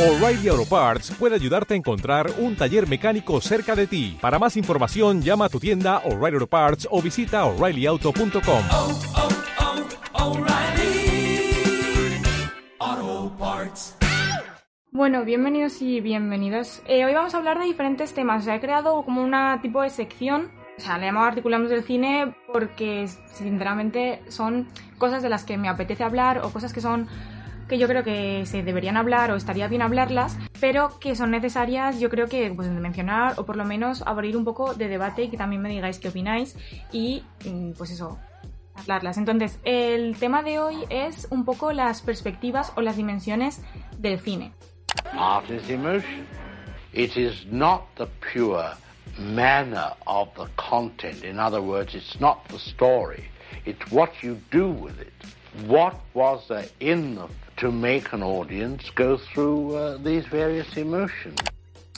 O'Reilly 0.00 0.48
Auto 0.48 0.64
Parts 0.64 1.10
puede 1.10 1.34
ayudarte 1.34 1.74
a 1.74 1.76
encontrar 1.76 2.30
un 2.38 2.56
taller 2.56 2.88
mecánico 2.88 3.38
cerca 3.42 3.76
de 3.76 3.86
ti. 3.86 4.16
Para 4.18 4.38
más 4.38 4.56
información, 4.56 5.20
llama 5.20 5.44
a 5.44 5.48
tu 5.50 5.60
tienda 5.60 5.98
O'Reilly 6.06 6.36
Auto 6.36 6.46
Parts 6.46 6.88
o 6.90 7.02
visita 7.02 7.44
oreillyauto.com. 7.44 8.62
oh, 8.72 8.98
oh, 10.14 10.24
O'Reilly 10.24 11.52
Auto 12.78 13.36
Parts. 13.38 13.98
Bueno, 14.90 15.22
bienvenidos 15.26 15.82
y 15.82 16.00
bienvenidas. 16.00 16.82
Eh, 16.86 17.04
hoy 17.04 17.12
vamos 17.12 17.34
a 17.34 17.36
hablar 17.36 17.58
de 17.58 17.66
diferentes 17.66 18.14
temas. 18.14 18.40
O 18.40 18.44
sea, 18.46 18.54
he 18.54 18.60
creado 18.60 19.02
como 19.02 19.22
una 19.22 19.60
tipo 19.60 19.82
de 19.82 19.90
sección. 19.90 20.50
O 20.78 20.80
sea, 20.80 20.96
le 20.96 21.04
llamado 21.04 21.26
Articulamos 21.26 21.68
del 21.68 21.84
Cine 21.84 22.34
porque, 22.50 23.06
sinceramente, 23.34 24.22
son 24.28 24.66
cosas 24.96 25.22
de 25.22 25.28
las 25.28 25.44
que 25.44 25.58
me 25.58 25.68
apetece 25.68 26.04
hablar 26.04 26.38
o 26.38 26.50
cosas 26.50 26.72
que 26.72 26.80
son 26.80 27.06
que 27.70 27.78
yo 27.78 27.86
creo 27.86 28.02
que 28.02 28.44
se 28.46 28.64
deberían 28.64 28.96
hablar 28.96 29.30
o 29.30 29.36
estaría 29.36 29.68
bien 29.68 29.80
hablarlas, 29.80 30.36
pero 30.60 30.98
que 30.98 31.14
son 31.14 31.30
necesarias, 31.30 32.00
yo 32.00 32.10
creo 32.10 32.26
que 32.26 32.52
pues, 32.54 32.68
mencionar 32.68 33.34
o 33.38 33.46
por 33.46 33.56
lo 33.56 33.64
menos 33.64 34.02
abrir 34.06 34.36
un 34.36 34.44
poco 34.44 34.74
de 34.74 34.88
debate 34.88 35.22
y 35.22 35.28
que 35.30 35.36
también 35.36 35.62
me 35.62 35.68
digáis 35.68 36.00
qué 36.00 36.08
opináis 36.08 36.56
y 36.90 37.22
mm, 37.46 37.72
pues 37.78 37.92
eso, 37.92 38.18
hablarlas. 38.74 39.18
Entonces, 39.18 39.60
el 39.62 40.16
tema 40.18 40.42
de 40.42 40.58
hoy 40.58 40.84
es 40.90 41.28
un 41.30 41.44
poco 41.44 41.70
las 41.72 42.02
perspectivas 42.02 42.72
o 42.74 42.80
las 42.80 42.96
dimensiones 42.96 43.62
del 43.98 44.18
cine. 44.18 44.52
Art 45.12 45.48
is 45.48 45.70
emotion. 45.70 46.26
It 46.92 47.16
is 47.16 47.46
not 47.46 47.82
the 47.96 48.08
pure 48.32 48.74
manner 49.16 49.92
of 50.06 50.28
the 50.34 50.50
content. 50.56 51.22
In 51.22 51.38
other 51.38 51.60
words, 51.60 51.94
it's 51.94 52.18
not 52.18 52.38
the 52.48 52.58
story. 52.58 53.30
It's 53.64 53.92
what 53.92 54.10
you 54.22 54.40
do 54.50 54.70
with 54.70 54.98
it. 55.00 55.12
What 55.68 55.94
was 56.14 56.46
there 56.48 56.68
in 56.80 57.14
the 57.14 57.28
to 57.60 57.70
make 57.70 58.08
an 58.12 58.22
audience 58.22 58.90
go 58.96 59.16
through 59.16 59.76
uh, 59.76 60.02
these 60.02 60.26
various 60.30 60.76
emotions? 60.76 61.36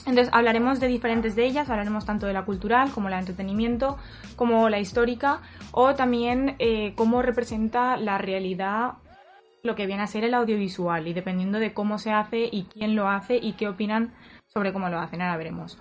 Entonces 0.05 0.33
hablaremos 0.33 0.79
de 0.79 0.87
diferentes 0.87 1.35
de 1.35 1.45
ellas, 1.45 1.69
hablaremos 1.69 2.05
tanto 2.05 2.27
de 2.27 2.33
la 2.33 2.43
cultural 2.43 2.91
como 2.91 3.09
la 3.09 3.15
de 3.15 3.21
entretenimiento, 3.21 3.97
como 4.35 4.69
la 4.69 4.79
histórica, 4.79 5.39
o 5.71 5.95
también 5.95 6.55
eh, 6.59 6.93
cómo 6.95 7.21
representa 7.21 7.95
la 7.95 8.17
realidad 8.17 8.93
lo 9.63 9.75
que 9.75 9.85
viene 9.85 10.03
a 10.03 10.07
ser 10.07 10.25
el 10.25 10.33
audiovisual, 10.33 11.07
y 11.07 11.13
dependiendo 11.13 11.57
de 11.57 11.73
cómo 11.73 11.97
se 11.97 12.11
hace 12.11 12.49
y 12.51 12.63
quién 12.63 12.95
lo 12.95 13.07
hace 13.07 13.37
y 13.37 13.53
qué 13.53 13.69
opinan 13.69 14.13
sobre 14.47 14.73
cómo 14.73 14.89
lo 14.89 14.99
hacen, 14.99 15.21
ahora 15.21 15.37
veremos. 15.37 15.77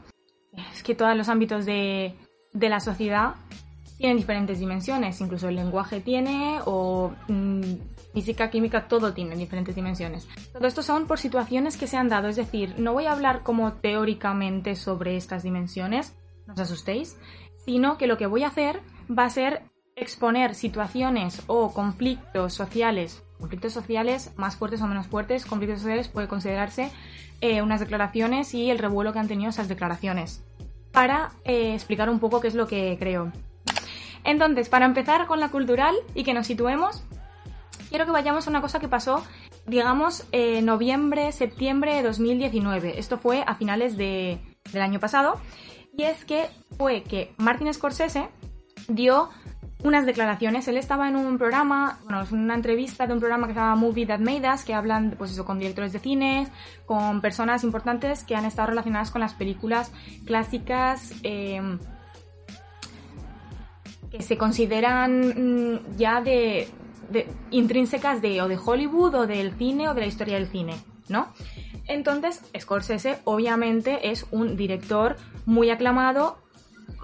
Es 0.72 0.84
que 0.84 0.94
todos 0.94 1.17
los 1.17 1.28
ámbitos 1.28 1.67
de, 1.67 2.14
de 2.52 2.69
la 2.69 2.78
sociedad 2.78 3.34
tienen 3.98 4.19
diferentes 4.19 4.61
dimensiones, 4.61 5.20
incluso 5.20 5.48
el 5.48 5.56
lenguaje 5.56 6.00
tiene, 6.00 6.61
o 6.64 7.12
mm, 7.27 7.62
física, 8.12 8.50
química, 8.50 8.88
todo 8.88 9.12
tiene 9.12 9.36
diferentes 9.36 9.74
dimensiones. 9.74 10.28
Todo 10.52 10.66
esto 10.66 10.82
son 10.82 11.06
por 11.06 11.18
situaciones 11.18 11.77
que 11.77 11.86
se 11.86 11.96
han 11.96 12.08
dado, 12.08 12.28
es 12.28 12.36
decir, 12.36 12.74
no 12.78 12.92
voy 12.92 13.06
a 13.06 13.12
hablar 13.12 13.42
como 13.42 13.72
teóricamente 13.74 14.77
sobre 14.77 15.16
estas 15.16 15.42
dimensiones, 15.42 16.14
no 16.46 16.55
os 16.55 16.60
asustéis, 16.60 17.16
sino 17.64 17.98
que 17.98 18.06
lo 18.06 18.18
que 18.18 18.27
voy 18.27 18.44
a 18.44 18.48
hacer 18.48 18.80
va 19.10 19.24
a 19.24 19.30
ser 19.30 19.62
exponer 19.96 20.55
situaciones 20.55 21.42
o 21.46 21.72
conflictos 21.72 22.55
sociales, 22.55 23.22
conflictos 23.38 23.72
sociales 23.72 24.33
más 24.36 24.56
fuertes 24.56 24.80
o 24.80 24.86
menos 24.86 25.06
fuertes, 25.06 25.44
conflictos 25.44 25.80
sociales 25.80 26.08
puede 26.08 26.28
considerarse 26.28 26.90
eh, 27.40 27.62
unas 27.62 27.80
declaraciones 27.80 28.55
y 28.55 28.70
el 28.70 28.78
revuelo 28.78 29.12
que 29.12 29.18
han 29.18 29.28
tenido 29.28 29.50
esas 29.50 29.68
declaraciones, 29.68 30.44
para 30.92 31.33
eh, 31.44 31.74
explicar 31.74 32.08
un 32.08 32.20
poco 32.20 32.40
qué 32.40 32.48
es 32.48 32.55
lo 32.55 32.66
que 32.66 32.96
creo. 32.98 33.33
Entonces, 34.24 34.68
para 34.68 34.86
empezar 34.86 35.27
con 35.27 35.40
la 35.40 35.48
cultural 35.48 35.94
y 36.14 36.22
que 36.22 36.34
nos 36.34 36.46
situemos, 36.46 37.02
quiero 37.92 38.06
que 38.06 38.12
vayamos 38.12 38.46
a 38.46 38.50
una 38.50 38.62
cosa 38.62 38.80
que 38.80 38.88
pasó, 38.88 39.22
digamos, 39.66 40.26
eh, 40.32 40.62
noviembre, 40.62 41.30
septiembre 41.30 41.94
de 41.94 42.02
2019. 42.02 42.98
Esto 42.98 43.18
fue 43.18 43.44
a 43.46 43.54
finales 43.54 43.98
de, 43.98 44.40
del 44.72 44.82
año 44.82 44.98
pasado. 44.98 45.38
Y 45.96 46.04
es 46.04 46.24
que 46.24 46.48
fue 46.78 47.02
que 47.02 47.34
Martin 47.36 47.72
Scorsese 47.72 48.30
dio 48.88 49.28
unas 49.84 50.06
declaraciones. 50.06 50.67
Él 50.68 50.78
estaba 50.78 51.06
en 51.06 51.17
un 51.17 51.36
programa, 51.36 51.98
bueno, 52.05 52.22
es 52.22 52.33
una 52.33 52.55
entrevista 52.55 53.06
de 53.06 53.12
un 53.12 53.20
programa 53.20 53.46
que 53.46 53.52
se 53.52 53.61
llama 53.61 53.77
Movie 53.77 54.06
That 54.06 54.20
Made 54.20 54.50
Us, 54.50 54.64
que 54.64 54.72
hablan, 54.72 55.14
pues 55.18 55.30
eso, 55.33 55.44
con 55.44 55.58
directores 55.58 55.92
de 55.92 55.98
cines, 55.98 56.48
con 56.86 57.20
personas 57.20 57.62
importantes 57.62 58.24
que 58.24 58.34
han 58.34 58.46
estado 58.46 58.68
relacionadas 58.68 59.11
con 59.11 59.20
las 59.20 59.34
películas 59.34 59.92
clásicas. 60.24 61.12
Eh, 61.24 61.78
que 64.11 64.22
se 64.22 64.36
consideran 64.36 65.74
mm, 65.74 65.96
ya 65.96 66.20
de, 66.20 66.68
de, 67.11 67.29
intrínsecas 67.51 68.23
de 68.23 68.42
o 68.42 68.48
de 68.48 68.58
Hollywood 68.58 69.14
o 69.14 69.27
del 69.27 69.52
cine 69.57 69.89
o 69.89 69.95
de 69.95 70.01
la 70.02 70.07
historia 70.07 70.36
del 70.36 70.48
cine, 70.48 70.74
¿no? 71.08 71.29
Entonces, 71.86 72.42
Scorsese 72.58 73.18
obviamente 73.24 74.11
es 74.11 74.27
un 74.30 74.57
director 74.57 75.17
muy 75.46 75.70
aclamado 75.70 76.39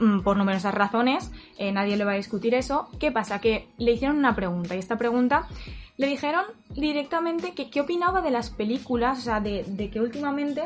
mm, 0.01 0.21
por 0.21 0.37
numerosas 0.37 0.75
razones, 0.75 1.31
eh, 1.59 1.73
nadie 1.73 1.97
le 1.97 2.05
va 2.05 2.13
a 2.13 2.17
discutir 2.17 2.55
eso. 2.55 2.89
¿Qué 2.99 3.11
pasa? 3.11 3.41
Que 3.41 3.69
le 3.79 3.93
hicieron 3.93 4.17
una 4.17 4.35
pregunta 4.35 4.77
y 4.77 4.79
esta 4.79 4.99
pregunta 4.99 5.49
le 5.97 6.07
dijeron 6.07 6.45
directamente 6.71 7.55
que 7.55 7.71
qué 7.71 7.81
opinaba 7.81 8.21
de 8.21 8.31
las 8.31 8.51
películas, 8.51 9.19
o 9.19 9.23
sea, 9.23 9.41
de, 9.41 9.65
de 9.67 9.91
que 9.91 10.01
últimamente 10.01 10.63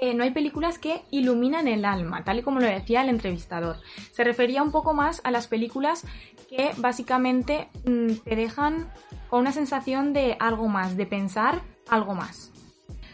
eh, 0.00 0.14
no 0.14 0.24
hay 0.24 0.30
películas 0.30 0.78
que 0.78 1.02
iluminan 1.10 1.68
el 1.68 1.84
alma, 1.84 2.24
tal 2.24 2.38
y 2.38 2.42
como 2.42 2.60
lo 2.60 2.66
decía 2.66 3.02
el 3.02 3.08
entrevistador. 3.08 3.76
Se 4.12 4.24
refería 4.24 4.62
un 4.62 4.70
poco 4.70 4.94
más 4.94 5.20
a 5.24 5.30
las 5.30 5.46
películas 5.46 6.04
que 6.48 6.72
básicamente 6.78 7.68
mmm, 7.84 8.14
te 8.24 8.36
dejan 8.36 8.92
con 9.28 9.40
una 9.40 9.52
sensación 9.52 10.12
de 10.12 10.36
algo 10.38 10.68
más, 10.68 10.96
de 10.96 11.06
pensar 11.06 11.62
algo 11.88 12.14
más. 12.14 12.50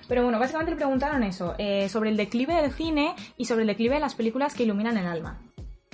Pero 0.09 0.25
bueno, 0.25 0.39
básicamente 0.39 0.73
le 0.73 0.77
preguntaron 0.77 1.23
eso, 1.23 1.55
eh, 1.59 1.89
sobre 1.89 2.11
el 2.11 2.17
declive 2.17 2.55
del 2.55 2.73
cine 2.73 3.15
y 3.37 3.45
sobre 3.45 3.63
el 3.63 3.69
declive 3.69 3.95
de 3.95 4.01
las 4.01 4.17
películas 4.17 4.55
que 4.55 4.65
iluminan 4.65 4.97
el 4.97 5.07
alma. 5.07 5.39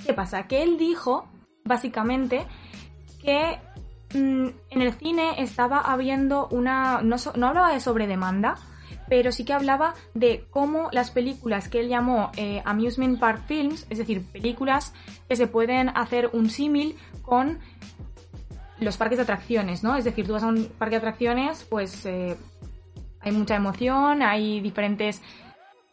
¿Qué 0.03 0.13
pasa? 0.13 0.47
Que 0.47 0.63
él 0.63 0.77
dijo, 0.77 1.27
básicamente, 1.63 2.45
que 3.21 3.59
mmm, 4.15 4.47
en 4.71 4.81
el 4.81 4.93
cine 4.93 5.41
estaba 5.41 5.81
habiendo 5.81 6.47
una... 6.47 7.01
no, 7.03 7.17
no 7.35 7.47
hablaba 7.47 7.73
de 7.73 7.79
sobredemanda, 7.79 8.57
pero 9.09 9.31
sí 9.31 9.45
que 9.45 9.53
hablaba 9.53 9.93
de 10.13 10.45
cómo 10.49 10.89
las 10.91 11.11
películas 11.11 11.69
que 11.69 11.79
él 11.79 11.89
llamó 11.89 12.31
eh, 12.35 12.61
Amusement 12.65 13.19
Park 13.19 13.43
Films, 13.47 13.85
es 13.89 13.97
decir, 13.97 14.25
películas 14.25 14.93
que 15.27 15.35
se 15.35 15.47
pueden 15.47 15.89
hacer 15.89 16.29
un 16.33 16.49
símil 16.49 16.95
con 17.21 17.59
los 18.79 18.97
parques 18.97 19.17
de 19.17 19.23
atracciones, 19.23 19.83
¿no? 19.83 19.95
Es 19.95 20.05
decir, 20.05 20.25
tú 20.25 20.33
vas 20.33 20.43
a 20.43 20.47
un 20.47 20.65
parque 20.65 20.95
de 20.95 20.99
atracciones, 20.99 21.63
pues 21.63 22.05
eh, 22.05 22.37
hay 23.21 23.31
mucha 23.31 23.55
emoción, 23.55 24.21
hay 24.21 24.61
diferentes 24.61 25.21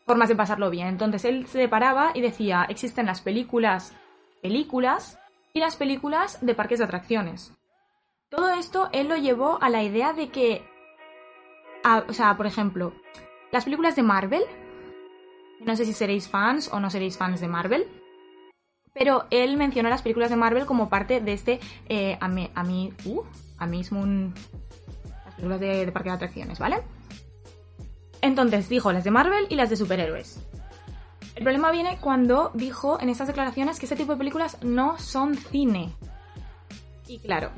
formas 0.07 0.29
de 0.29 0.37
pasarlo 0.37 0.71
bien. 0.71 0.89
Entonces 0.89 1.25
él 1.25 1.47
se 1.47 1.63
separaba 1.63 2.13
y 2.15 2.21
decía, 2.21 2.67
existen 2.69 3.07
las 3.07 3.21
películas, 3.21 3.95
películas 4.43 5.19
y 5.53 5.61
las 5.61 5.77
películas 5.77 6.39
de 6.45 6.55
parques 6.55 6.79
de 6.79 6.85
atracciones. 6.85 7.53
Todo 8.29 8.51
esto 8.51 8.89
él 8.93 9.09
lo 9.09 9.17
llevó 9.17 9.63
a 9.63 9.71
la 9.71 9.83
idea 9.83 10.13
de 10.13 10.29
que 10.29 10.65
o 12.09 12.13
sea, 12.13 12.37
por 12.37 12.47
ejemplo, 12.47 12.93
las 13.53 13.65
películas 13.65 13.97
de 13.97 14.03
Marvel, 14.03 14.43
no 15.61 15.77
sé 15.77 15.85
si 15.85 15.93
seréis 15.93 16.29
fans 16.29 16.69
o 16.73 16.81
no 16.81 16.91
seréis 16.91 17.17
fans 17.17 17.41
de 17.41 17.49
Marvel, 17.49 17.87
pero 18.93 19.27
él 19.31 19.57
mencionó 19.57 19.89
las 19.89 20.03
películas 20.03 20.31
de 20.31 20.37
Marvel 20.37 20.67
como 20.67 20.89
parte 20.89 21.21
de 21.21 21.33
este 21.33 21.61
eh, 21.89 22.17
a 22.21 22.29
mí, 22.29 22.51
a 22.55 22.63
mí, 22.63 22.93
uh, 23.05 23.23
a 23.59 23.67
mí 23.67 23.83
un, 23.91 24.35
las 25.25 25.35
películas 25.35 25.61
de, 25.61 25.87
de 25.87 25.93
parque 25.93 26.09
de 26.11 26.15
atracciones, 26.15 26.59
¿vale? 26.59 26.83
Entonces 28.23 28.69
dijo 28.69 28.93
las 28.93 29.05
de 29.05 29.11
Marvel 29.11 29.47
y 29.51 29.57
las 29.57 29.69
de 29.69 29.77
superhéroes. 29.77 30.41
El 31.35 31.43
problema 31.43 31.73
viene 31.73 31.99
cuando 32.01 32.53
dijo 32.55 33.01
en 33.01 33.09
estas 33.09 33.27
declaraciones 33.27 33.79
que 33.79 33.87
este 33.87 33.97
tipo 33.97 34.13
de 34.13 34.19
películas 34.19 34.63
no 34.63 34.99
son 34.99 35.37
cine. 35.37 35.93
Y 37.09 37.19
claro, 37.19 37.51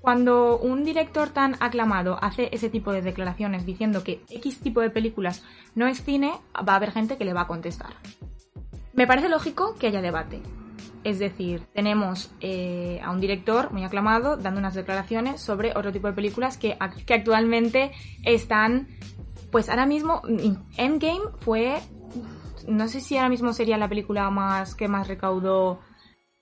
cuando 0.00 0.58
un 0.58 0.84
director 0.84 1.30
tan 1.30 1.56
aclamado 1.60 2.18
hace 2.22 2.48
ese 2.52 2.70
tipo 2.70 2.92
de 2.92 3.02
declaraciones 3.02 3.66
diciendo 3.66 4.04
que 4.04 4.22
X 4.30 4.60
tipo 4.60 4.80
de 4.80 4.90
películas 4.90 5.42
no 5.74 5.86
es 5.86 6.02
cine, 6.02 6.32
va 6.56 6.74
a 6.74 6.76
haber 6.76 6.92
gente 6.92 7.16
que 7.16 7.24
le 7.24 7.34
va 7.34 7.42
a 7.42 7.46
contestar. 7.46 7.94
Me 8.92 9.06
parece 9.06 9.28
lógico 9.28 9.74
que 9.78 9.88
haya 9.88 10.02
debate. 10.02 10.40
Es 11.04 11.18
decir, 11.18 11.62
tenemos 11.72 12.30
eh, 12.40 13.00
a 13.04 13.10
un 13.12 13.20
director 13.20 13.72
muy 13.72 13.84
aclamado 13.84 14.36
dando 14.36 14.58
unas 14.58 14.74
declaraciones 14.74 15.40
sobre 15.40 15.70
otro 15.70 15.92
tipo 15.92 16.08
de 16.08 16.12
películas 16.12 16.58
que, 16.58 16.76
actualmente 16.80 17.92
están, 18.24 18.88
pues 19.50 19.68
ahora 19.68 19.86
mismo, 19.86 20.22
Endgame 20.76 21.30
fue, 21.40 21.80
no 22.66 22.88
sé 22.88 23.00
si 23.00 23.16
ahora 23.16 23.28
mismo 23.28 23.52
sería 23.52 23.78
la 23.78 23.88
película 23.88 24.28
más 24.30 24.74
que 24.74 24.88
más 24.88 25.06
recaudó 25.06 25.80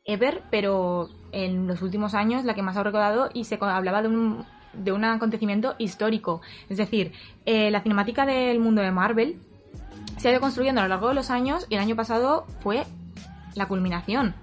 ever, 0.05 0.43
pero 0.50 1.11
en 1.37 1.67
los 1.67 1.83
últimos 1.83 2.15
años 2.15 2.44
la 2.44 2.55
que 2.55 2.62
más 2.62 2.77
ha 2.77 2.83
recaudado 2.83 3.29
y 3.35 3.44
se 3.44 3.59
hablaba 3.61 4.00
de 4.00 4.09
un, 4.09 4.44
de 4.73 4.93
un 4.93 5.05
acontecimiento 5.05 5.75
histórico. 5.79 6.41
Es 6.71 6.79
decir, 6.79 7.12
eh, 7.44 7.71
la 7.71 7.83
cinemática 7.83 8.25
del 8.25 8.59
mundo 8.59 8.81
de 8.81 8.91
Marvel 8.91 9.38
se 10.17 10.29
ha 10.29 10.31
ido 10.31 10.41
construyendo 10.41 10.81
a 10.81 10.85
lo 10.85 10.88
largo 10.88 11.09
de 11.09 11.15
los 11.15 11.31
años 11.31 11.67
y 11.69 11.75
el 11.75 11.81
año 11.81 11.94
pasado 11.94 12.47
fue 12.61 12.85
la 13.55 13.69
culminación. 13.69 14.35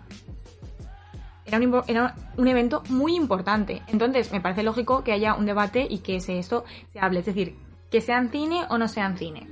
Era 1.46 1.58
un, 1.58 1.84
era 1.88 2.16
un, 2.38 2.48
evento 2.48 2.84
muy 2.90 3.16
importante. 3.16 3.82
Entonces, 3.88 4.32
me 4.32 4.40
parece 4.40 4.64
lógico 4.64 5.04
que 5.04 5.14
haya 5.14 5.34
un 5.34 5.46
debate 5.46 5.88
y 5.90 6.00
que 6.00 6.20
se, 6.20 6.38
esto 6.38 6.64
se 6.92 7.00
hable. 7.00 7.20
Es 7.20 7.26
decir, 7.26 7.56
que 7.92 8.02
sean 8.02 8.30
cine 8.30 8.66
o 8.70 8.78
no 8.78 8.88
sean 8.88 9.18
cine. 9.18 9.48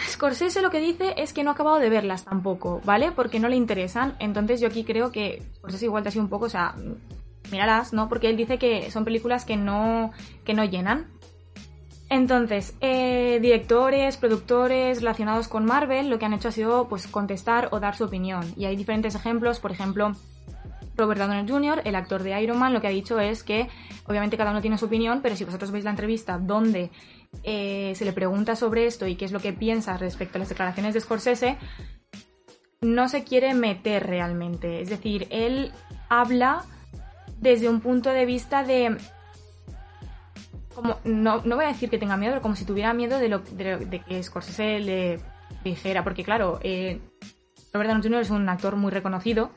Scorsese 0.00 0.60
lo 0.60 0.70
que 0.70 0.80
dice 0.80 1.14
es 1.16 1.32
que 1.32 1.44
no 1.44 1.50
ha 1.50 1.54
acabado 1.54 1.78
de 1.78 1.88
verlas 1.88 2.24
tampoco, 2.24 2.80
¿vale? 2.84 3.12
Porque 3.12 3.38
no 3.38 3.48
le 3.48 3.56
interesan. 3.56 4.16
Entonces 4.18 4.60
yo 4.60 4.68
aquí 4.68 4.84
creo 4.84 5.12
que 5.12 5.42
Scorsese 5.56 5.86
igual 5.86 6.02
te 6.02 6.08
ha 6.08 6.12
sido 6.12 6.24
un 6.24 6.30
poco, 6.30 6.46
o 6.46 6.50
sea, 6.50 6.74
míralas, 7.50 7.92
¿no? 7.92 8.08
Porque 8.08 8.28
él 8.28 8.36
dice 8.36 8.58
que 8.58 8.90
son 8.90 9.04
películas 9.04 9.44
que 9.44 9.56
no, 9.56 10.12
que 10.44 10.54
no 10.54 10.64
llenan. 10.64 11.06
Entonces, 12.10 12.76
eh, 12.80 13.38
directores, 13.40 14.16
productores 14.16 14.98
relacionados 14.98 15.48
con 15.48 15.64
Marvel 15.64 16.10
lo 16.10 16.18
que 16.18 16.26
han 16.26 16.34
hecho 16.34 16.48
ha 16.48 16.52
sido 16.52 16.88
pues 16.88 17.06
contestar 17.06 17.68
o 17.72 17.80
dar 17.80 17.96
su 17.96 18.04
opinión. 18.04 18.52
Y 18.56 18.66
hay 18.66 18.76
diferentes 18.76 19.14
ejemplos, 19.14 19.58
por 19.58 19.72
ejemplo, 19.72 20.12
Robert 20.96 21.20
Downey 21.20 21.48
Jr., 21.48 21.82
el 21.84 21.94
actor 21.96 22.22
de 22.22 22.40
Iron 22.40 22.58
Man, 22.58 22.72
lo 22.72 22.80
que 22.80 22.86
ha 22.86 22.90
dicho 22.90 23.18
es 23.18 23.42
que 23.42 23.68
obviamente 24.06 24.36
cada 24.36 24.50
uno 24.50 24.60
tiene 24.60 24.78
su 24.78 24.84
opinión, 24.86 25.20
pero 25.22 25.34
si 25.34 25.44
vosotros 25.44 25.70
veis 25.70 25.84
la 25.84 25.90
entrevista 25.90 26.38
donde 26.38 26.90
eh, 27.42 27.92
se 27.96 28.04
le 28.04 28.12
pregunta 28.12 28.56
sobre 28.56 28.86
esto 28.86 29.06
y 29.06 29.16
qué 29.16 29.24
es 29.24 29.32
lo 29.32 29.40
que 29.40 29.52
piensa 29.52 29.96
respecto 29.96 30.38
a 30.38 30.40
las 30.40 30.48
declaraciones 30.48 30.94
de 30.94 31.00
Scorsese, 31.00 31.58
no 32.80 33.08
se 33.08 33.24
quiere 33.24 33.54
meter 33.54 34.06
realmente. 34.06 34.80
Es 34.80 34.88
decir, 34.90 35.26
él 35.30 35.72
habla 36.08 36.64
desde 37.38 37.68
un 37.68 37.80
punto 37.80 38.10
de 38.10 38.26
vista 38.26 38.62
de... 38.62 38.96
Como, 40.74 40.98
no, 41.04 41.40
no 41.44 41.56
voy 41.56 41.66
a 41.66 41.68
decir 41.68 41.88
que 41.88 41.98
tenga 41.98 42.16
miedo, 42.16 42.32
pero 42.32 42.42
como 42.42 42.56
si 42.56 42.64
tuviera 42.64 42.92
miedo 42.92 43.18
de, 43.18 43.28
lo, 43.28 43.38
de, 43.38 43.76
de 43.78 44.00
que 44.00 44.22
Scorsese 44.22 44.80
le 44.80 45.20
dijera, 45.62 46.02
porque 46.02 46.24
claro, 46.24 46.58
eh, 46.62 47.00
Robert 47.72 47.90
Downey 47.90 48.02
Jr. 48.02 48.20
es 48.20 48.30
un 48.30 48.48
actor 48.48 48.76
muy 48.76 48.90
reconocido 48.90 49.50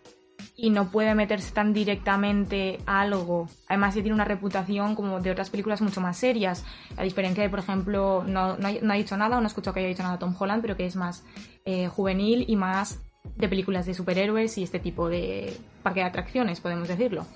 y 0.60 0.72
no 0.72 0.90
puede 0.90 1.14
meterse 1.14 1.54
tan 1.54 1.72
directamente 1.72 2.80
a 2.88 3.02
algo. 3.02 3.48
Además, 3.68 3.94
ya 3.94 4.02
tiene 4.02 4.16
una 4.16 4.26
reputación 4.26 4.96
como 4.96 5.22
de 5.22 5.30
otras 5.30 5.52
películas 5.52 5.82
mucho 5.82 6.02
más 6.02 6.18
serias. 6.18 6.66
A 6.98 7.04
diferencia 7.04 7.44
de, 7.44 7.50
por 7.50 7.60
ejemplo, 7.60 8.24
no, 8.28 8.58
no, 8.58 8.68
ha, 8.68 8.96
dicho 8.96 9.16
nada, 9.16 9.38
no 9.38 9.44
he 9.44 9.48
escuchado 9.48 9.76
que 9.76 9.82
haya 9.82 9.90
dicho 9.90 10.02
nada 10.02 10.18
Tom 10.18 10.36
Holland, 10.38 10.64
pero 10.64 10.76
que 10.76 10.88
es 10.88 10.96
más 10.96 11.24
eh, 11.64 11.88
juvenil 11.88 12.46
y 12.48 12.56
más 12.56 13.00
de 13.36 13.48
películas 13.48 13.86
de 13.86 13.94
superhéroes 13.94 14.58
y 14.58 14.64
este 14.64 14.80
tipo 14.80 15.10
de 15.10 15.56
parque 15.84 16.00
de 16.00 16.08
atracciones, 16.08 16.60
podemos 16.60 16.88
decirlo. 16.88 17.28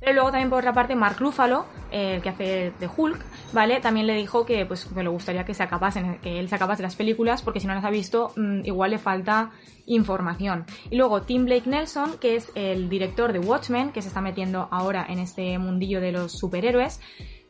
Pero 0.00 0.12
luego 0.12 0.30
también 0.30 0.50
por 0.50 0.58
otra 0.58 0.72
parte 0.72 0.94
Mark 0.94 1.16
Ruffalo, 1.18 1.66
el 1.90 2.20
que 2.20 2.28
hace 2.28 2.72
de 2.78 2.88
Hulk, 2.94 3.18
¿vale? 3.52 3.80
También 3.80 4.06
le 4.06 4.14
dijo 4.14 4.44
que 4.44 4.66
pues 4.66 4.84
que 4.84 5.02
le 5.02 5.08
gustaría 5.08 5.44
que 5.44 5.54
se 5.54 5.62
acabasen, 5.62 6.18
que 6.18 6.38
él 6.38 6.48
se 6.48 6.54
acabase 6.54 6.82
las 6.82 6.96
películas, 6.96 7.42
porque 7.42 7.60
si 7.60 7.66
no 7.66 7.74
las 7.74 7.84
ha 7.84 7.90
visto, 7.90 8.32
mmm, 8.36 8.60
igual 8.64 8.90
le 8.90 8.98
falta 8.98 9.50
información. 9.86 10.66
Y 10.90 10.96
luego 10.96 11.22
Tim 11.22 11.46
Blake 11.46 11.68
Nelson, 11.68 12.18
que 12.18 12.36
es 12.36 12.52
el 12.54 12.88
director 12.88 13.32
de 13.32 13.38
Watchmen, 13.38 13.92
que 13.92 14.02
se 14.02 14.08
está 14.08 14.20
metiendo 14.20 14.68
ahora 14.70 15.06
en 15.08 15.18
este 15.18 15.58
mundillo 15.58 16.00
de 16.00 16.12
los 16.12 16.32
superhéroes, 16.32 17.00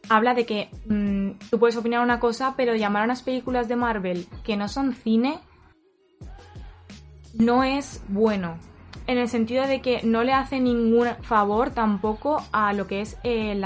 habla 0.09 0.35
de 0.35 0.47
que 0.47 0.71
mmm, 0.87 1.33
tú 1.51 1.59
puedes 1.59 1.77
opinar 1.77 2.01
una 2.01 2.21
cosa, 2.21 2.55
pero 2.57 2.77
llamar 2.77 3.03
a 3.03 3.07
unas 3.07 3.23
películas 3.23 3.67
de 3.69 3.77
Marvel 3.77 4.27
que 4.45 4.57
no 4.57 4.69
son 4.69 4.95
cine 4.95 5.41
no 7.35 7.65
es 7.65 8.03
bueno 8.09 8.57
en 9.07 9.19
el 9.19 9.29
sentido 9.29 9.67
de 9.67 9.81
que 9.81 10.03
no 10.03 10.25
le 10.25 10.33
hace 10.33 10.61
ningún 10.61 11.09
favor 11.23 11.71
tampoco 11.71 12.43
a 12.53 12.73
lo 12.73 12.87
que 12.87 13.01
es 13.01 13.19
eh, 13.23 13.61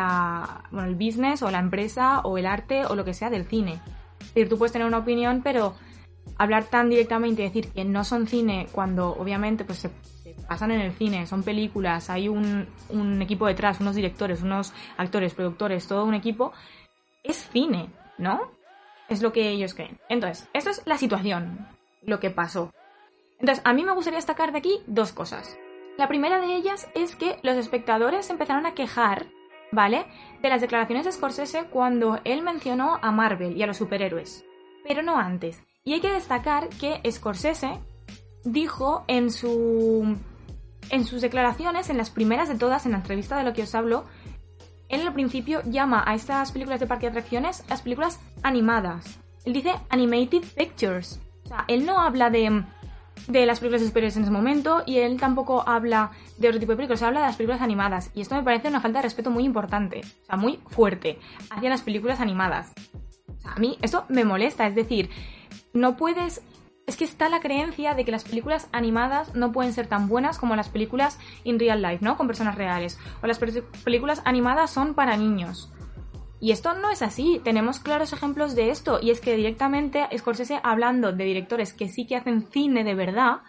bueno, 0.70 0.88
el 0.88 0.94
business 0.94 1.42
o 1.42 1.50
la 1.50 1.58
empresa 1.58 2.20
o 2.20 2.38
el 2.38 2.46
arte 2.46 2.84
o 2.86 2.94
lo 2.94 3.04
que 3.04 3.14
sea 3.14 3.30
del 3.30 3.46
cine. 3.46 3.80
Es 4.20 4.34
decir, 4.34 4.48
tú 4.48 4.58
puedes 4.58 4.72
tener 4.72 4.86
una 4.86 4.98
opinión, 4.98 5.40
pero 5.42 5.74
hablar 6.36 6.64
tan 6.64 6.90
directamente 6.90 7.42
y 7.42 7.46
decir 7.46 7.68
que 7.68 7.84
no 7.84 8.04
son 8.04 8.26
cine 8.26 8.68
cuando 8.72 9.14
obviamente 9.14 9.64
pues 9.64 9.78
se, 9.78 9.90
pasan 10.48 10.70
en 10.70 10.80
el 10.80 10.92
cine, 10.92 11.26
son 11.26 11.42
películas, 11.42 12.10
hay 12.10 12.28
un, 12.28 12.66
un, 12.88 13.22
equipo 13.22 13.46
detrás, 13.46 13.80
unos 13.80 13.94
directores, 13.94 14.42
unos 14.42 14.72
actores, 14.96 15.34
productores, 15.34 15.86
todo 15.86 16.04
un 16.04 16.14
equipo, 16.14 16.52
es 17.22 17.36
cine, 17.52 17.90
¿no? 18.18 18.50
Es 19.08 19.22
lo 19.22 19.32
que 19.32 19.48
ellos 19.48 19.74
creen. 19.74 19.98
Entonces, 20.08 20.48
esto 20.52 20.70
es 20.70 20.82
la 20.86 20.98
situación, 20.98 21.66
lo 22.02 22.20
que 22.20 22.30
pasó. 22.30 22.70
Entonces, 23.40 23.62
a 23.64 23.72
mí 23.72 23.84
me 23.84 23.94
gustaría 23.94 24.18
destacar 24.18 24.52
de 24.52 24.58
aquí 24.58 24.80
dos 24.86 25.12
cosas. 25.12 25.58
La 25.96 26.08
primera 26.08 26.40
de 26.40 26.54
ellas 26.54 26.88
es 26.94 27.16
que 27.16 27.38
los 27.42 27.56
espectadores 27.56 28.30
empezaron 28.30 28.66
a 28.66 28.74
quejar, 28.74 29.26
¿vale? 29.72 30.06
De 30.42 30.48
las 30.48 30.60
declaraciones 30.60 31.04
de 31.04 31.12
Scorsese 31.12 31.64
cuando 31.64 32.20
él 32.24 32.42
mencionó 32.42 32.98
a 33.02 33.10
Marvel 33.10 33.56
y 33.56 33.62
a 33.62 33.66
los 33.66 33.78
superhéroes. 33.78 34.44
Pero 34.86 35.02
no 35.02 35.18
antes. 35.18 35.62
Y 35.84 35.94
hay 35.94 36.00
que 36.00 36.12
destacar 36.12 36.68
que 36.68 37.00
Scorsese 37.10 37.80
dijo 38.44 39.04
en 39.08 39.30
su. 39.30 40.16
en 40.90 41.04
sus 41.04 41.20
declaraciones, 41.20 41.90
en 41.90 41.96
las 41.96 42.10
primeras 42.10 42.48
de 42.48 42.56
todas, 42.56 42.86
en 42.86 42.92
la 42.92 42.98
entrevista 42.98 43.36
de 43.36 43.44
lo 43.44 43.52
que 43.52 43.62
os 43.62 43.74
hablo, 43.74 44.06
él 44.88 45.06
al 45.06 45.14
principio 45.14 45.62
llama 45.64 46.02
a 46.06 46.14
estas 46.14 46.52
películas 46.52 46.80
de 46.80 46.86
parque 46.86 47.06
de 47.06 47.10
atracciones 47.10 47.64
las 47.68 47.82
películas 47.82 48.20
animadas. 48.42 49.20
Él 49.44 49.52
dice 49.52 49.74
animated 49.88 50.42
pictures. 50.56 51.20
O 51.44 51.48
sea, 51.48 51.64
él 51.68 51.86
no 51.86 52.00
habla 52.00 52.28
de 52.28 52.64
de 53.28 53.46
las 53.46 53.60
películas 53.60 53.82
superiores 53.82 54.16
en 54.16 54.22
ese 54.22 54.32
momento 54.32 54.82
y 54.86 54.98
él 54.98 55.18
tampoco 55.18 55.68
habla 55.68 56.10
de 56.38 56.48
otro 56.48 56.60
tipo 56.60 56.72
de 56.72 56.76
películas, 56.76 57.02
habla 57.02 57.20
de 57.20 57.26
las 57.26 57.36
películas 57.36 57.62
animadas 57.62 58.10
y 58.14 58.20
esto 58.20 58.34
me 58.34 58.42
parece 58.42 58.68
una 58.68 58.80
falta 58.80 58.98
de 58.98 59.04
respeto 59.04 59.30
muy 59.30 59.44
importante, 59.44 60.00
o 60.22 60.24
sea, 60.26 60.36
muy 60.36 60.60
fuerte 60.68 61.18
hacia 61.50 61.70
las 61.70 61.82
películas 61.82 62.20
animadas. 62.20 62.72
O 63.38 63.40
sea, 63.40 63.52
a 63.52 63.58
mí 63.58 63.78
esto 63.82 64.04
me 64.08 64.24
molesta, 64.24 64.66
es 64.66 64.74
decir, 64.74 65.10
no 65.72 65.96
puedes... 65.96 66.42
Es 66.86 66.96
que 66.96 67.04
está 67.04 67.28
la 67.28 67.40
creencia 67.40 67.94
de 67.94 68.04
que 68.04 68.10
las 68.10 68.24
películas 68.24 68.68
animadas 68.72 69.36
no 69.36 69.52
pueden 69.52 69.72
ser 69.72 69.86
tan 69.86 70.08
buenas 70.08 70.38
como 70.38 70.56
las 70.56 70.70
películas 70.70 71.20
in 71.44 71.60
real 71.60 71.80
life, 71.82 72.04
¿no? 72.04 72.16
Con 72.16 72.26
personas 72.26 72.56
reales. 72.56 72.98
O 73.22 73.28
las 73.28 73.38
películas 73.38 74.22
animadas 74.24 74.72
son 74.72 74.94
para 74.94 75.16
niños. 75.16 75.72
Y 76.40 76.52
esto 76.52 76.72
no 76.74 76.90
es 76.90 77.02
así, 77.02 77.40
tenemos 77.44 77.80
claros 77.80 78.14
ejemplos 78.14 78.54
de 78.54 78.70
esto, 78.70 78.98
y 79.00 79.10
es 79.10 79.20
que 79.20 79.36
directamente 79.36 80.08
Scorsese, 80.16 80.58
hablando 80.62 81.12
de 81.12 81.24
directores 81.24 81.74
que 81.74 81.88
sí 81.88 82.06
que 82.06 82.16
hacen 82.16 82.46
cine 82.50 82.82
de 82.82 82.94
verdad, 82.94 83.42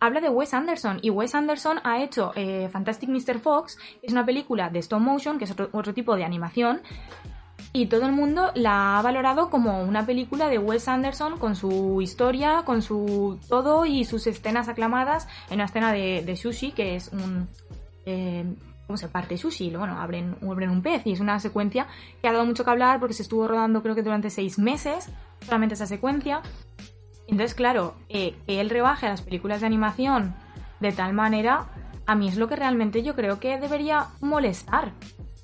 habla 0.00 0.20
de 0.20 0.28
Wes 0.28 0.52
Anderson, 0.52 0.98
y 1.02 1.10
Wes 1.10 1.36
Anderson 1.36 1.78
ha 1.84 2.02
hecho 2.02 2.32
eh, 2.34 2.68
Fantastic 2.72 3.08
Mr. 3.08 3.38
Fox, 3.38 3.76
que 4.00 4.08
es 4.08 4.12
una 4.12 4.26
película 4.26 4.70
de 4.70 4.80
stop 4.80 5.00
motion, 5.00 5.38
que 5.38 5.44
es 5.44 5.52
otro, 5.52 5.68
otro 5.72 5.94
tipo 5.94 6.16
de 6.16 6.24
animación, 6.24 6.82
y 7.72 7.86
todo 7.86 8.06
el 8.06 8.12
mundo 8.12 8.50
la 8.54 8.98
ha 8.98 9.02
valorado 9.02 9.48
como 9.48 9.82
una 9.82 10.04
película 10.04 10.48
de 10.48 10.58
Wes 10.58 10.88
Anderson 10.88 11.38
con 11.38 11.54
su 11.54 12.02
historia, 12.02 12.64
con 12.66 12.82
su 12.82 13.38
todo 13.48 13.86
y 13.86 14.04
sus 14.04 14.26
escenas 14.26 14.68
aclamadas 14.68 15.28
en 15.48 15.54
una 15.54 15.64
escena 15.66 15.92
de, 15.92 16.36
sushi, 16.36 16.72
que 16.72 16.96
es 16.96 17.08
un... 17.12 17.48
Eh, 18.04 18.44
cómo 18.86 18.96
se 18.96 19.08
parte 19.08 19.38
sushi, 19.38 19.70
bueno, 19.74 19.98
abren, 19.98 20.36
abren 20.42 20.70
un 20.70 20.82
pez 20.82 21.06
y 21.06 21.12
es 21.12 21.20
una 21.20 21.38
secuencia 21.40 21.86
que 22.20 22.28
ha 22.28 22.32
dado 22.32 22.44
mucho 22.44 22.64
que 22.64 22.70
hablar 22.70 23.00
porque 23.00 23.14
se 23.14 23.22
estuvo 23.22 23.46
rodando 23.48 23.82
creo 23.82 23.94
que 23.94 24.02
durante 24.02 24.30
seis 24.30 24.58
meses, 24.58 25.08
solamente 25.44 25.74
esa 25.74 25.86
secuencia. 25.86 26.42
Entonces, 27.26 27.54
claro, 27.54 27.94
eh, 28.08 28.34
que 28.46 28.60
él 28.60 28.70
rebaje 28.70 29.08
las 29.08 29.22
películas 29.22 29.60
de 29.60 29.66
animación 29.66 30.34
de 30.80 30.92
tal 30.92 31.14
manera, 31.14 31.68
a 32.06 32.14
mí 32.14 32.28
es 32.28 32.36
lo 32.36 32.48
que 32.48 32.56
realmente 32.56 33.02
yo 33.02 33.14
creo 33.14 33.38
que 33.38 33.58
debería 33.58 34.08
molestar. 34.20 34.92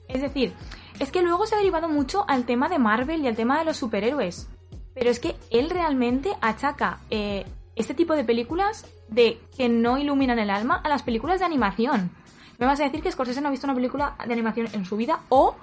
Es 0.08 0.20
decir, 0.20 0.52
es 0.98 1.12
que 1.12 1.22
luego 1.22 1.46
se 1.46 1.54
ha 1.54 1.58
derivado 1.58 1.88
mucho 1.88 2.24
al 2.28 2.44
tema 2.44 2.68
de 2.68 2.78
Marvel 2.78 3.22
y 3.22 3.28
al 3.28 3.36
tema 3.36 3.58
de 3.58 3.64
los 3.64 3.76
superhéroes. 3.76 4.48
Pero 4.94 5.10
es 5.10 5.20
que 5.20 5.36
él 5.50 5.70
realmente 5.70 6.32
achaca 6.40 6.98
eh, 7.10 7.46
este 7.76 7.94
tipo 7.94 8.14
de 8.14 8.24
películas 8.24 8.86
de 9.08 9.40
que 9.56 9.68
no 9.68 9.96
iluminan 9.96 10.40
el 10.40 10.50
alma 10.50 10.80
a 10.82 10.88
las 10.88 11.04
películas 11.04 11.38
de 11.38 11.46
animación 11.46 12.10
me 12.58 12.66
vas 12.66 12.80
a 12.80 12.84
decir 12.84 13.02
que 13.02 13.10
Scorsese 13.10 13.40
no 13.40 13.48
ha 13.48 13.52
visto 13.52 13.66
una 13.66 13.74
película 13.74 14.16
de 14.26 14.32
animación 14.32 14.68
en 14.72 14.84
su 14.84 14.96
vida 14.96 15.20
o 15.28 15.56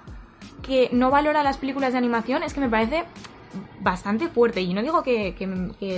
que 0.62 0.88
no 0.92 1.10
valora 1.10 1.42
las 1.42 1.58
películas 1.58 1.92
de 1.92 1.98
animación, 1.98 2.42
es 2.42 2.54
que 2.54 2.60
me 2.60 2.68
parece 2.68 3.04
bastante 3.80 4.28
fuerte. 4.28 4.60
Y 4.60 4.74
no 4.74 4.82
digo 4.82 5.02
que, 5.02 5.34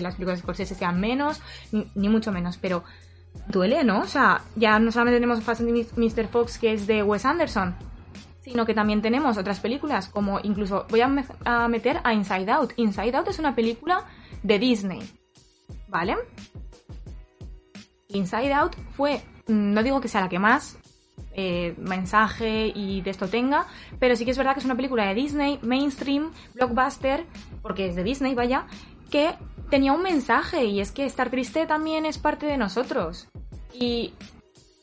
las 0.03 0.15
películas 0.15 0.39
de 0.39 0.43
Scorsese 0.43 0.75
sean 0.75 1.01
menos, 1.01 1.41
ni, 1.73 2.09
mucho 2.09 2.33
menos, 2.33 2.59
pero 2.59 2.85
duele, 3.47 3.85
¿no? 3.85 4.01
O 4.01 4.07
sea, 4.07 4.43
ya 4.57 4.79
no 4.79 4.91
solamente 4.91 5.17
tenemos 5.17 5.43
Fast 5.43 5.61
and 5.61 5.87
Mr. 5.97 6.29
Fox, 6.29 6.59
que 6.59 6.73
es 6.73 6.87
de 6.87 7.03
Wes 7.03 7.25
Anderson, 7.25 7.77
sino 8.41 8.67
que 8.67 8.75
también 8.75 9.01
tenemos 9.01 9.37
otras 9.39 9.61
películas, 9.61 10.09
como 10.09 10.41
incluso 10.43 10.87
voy 10.91 11.01
a, 11.01 11.11
a 11.45 11.69
meter 11.69 12.01
a 12.03 12.13
Inside 12.13 12.51
Out. 12.51 12.73
Inside 12.77 13.17
Out 13.17 13.29
es 13.29 13.39
una 13.39 13.55
película 13.55 14.05
de 14.43 14.59
Disney, 14.59 15.03
¿vale? 15.89 16.17
Inside 18.09 18.53
Out 18.53 18.77
fue, 18.97 19.23
no 19.47 19.83
digo 19.83 20.01
que 20.01 20.09
sea 20.09 20.23
la 20.23 20.29
que 20.29 20.39
más, 20.39 20.79
eh, 21.41 21.77
mensaje 21.79 22.73
y 22.75 23.01
de 23.01 23.11
esto 23.11 23.29
tenga, 23.29 23.69
pero 24.01 24.17
sí 24.17 24.25
que 24.25 24.33
es 24.33 24.37
verdad 24.37 24.55
que 24.55 24.59
es 24.59 24.65
una 24.65 24.75
película 24.75 25.07
de 25.07 25.15
Disney, 25.15 25.61
mainstream, 25.63 26.33
blockbuster, 26.55 27.27
porque 27.63 27.87
es 27.87 27.95
de 27.95 28.03
Disney, 28.03 28.35
vaya, 28.35 28.67
que 29.09 29.37
tenía 29.71 29.93
un 29.93 30.03
mensaje 30.03 30.65
y 30.65 30.81
es 30.81 30.91
que 30.91 31.05
estar 31.05 31.31
triste 31.31 31.65
también 31.65 32.07
es 32.07 32.19
parte 32.19 32.47
de 32.47 32.57
nosotros. 32.57 33.29
Y 33.73 34.15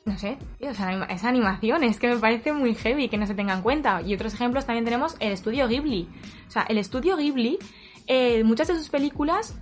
no 0.06 0.18
sé, 0.18 0.38
tío, 0.58 0.70
anima 0.80 1.08
esa, 1.08 1.28
animación 1.28 1.84
es 1.84 2.00
que 2.00 2.08
me 2.08 2.18
parece 2.20 2.54
muy 2.54 2.74
heavy 2.74 3.10
que 3.10 3.18
no 3.18 3.28
se 3.28 3.36
tenga 3.36 3.54
en 3.54 3.62
cuenta. 3.62 4.02
Y 4.02 4.14
otros 4.14 4.34
ejemplos 4.34 4.66
también 4.66 4.86
tenemos 4.86 5.18
el 5.20 5.34
estudio 5.34 5.68
Ghibli. 5.68 6.08
O 6.48 6.52
sea, 6.52 6.64
el 6.70 6.78
estudio 6.78 7.18
Ghibli, 7.18 7.60
eh, 8.08 8.46
muchas 8.46 8.70
de 8.70 8.76
sus 8.76 8.88
películas 8.88 9.56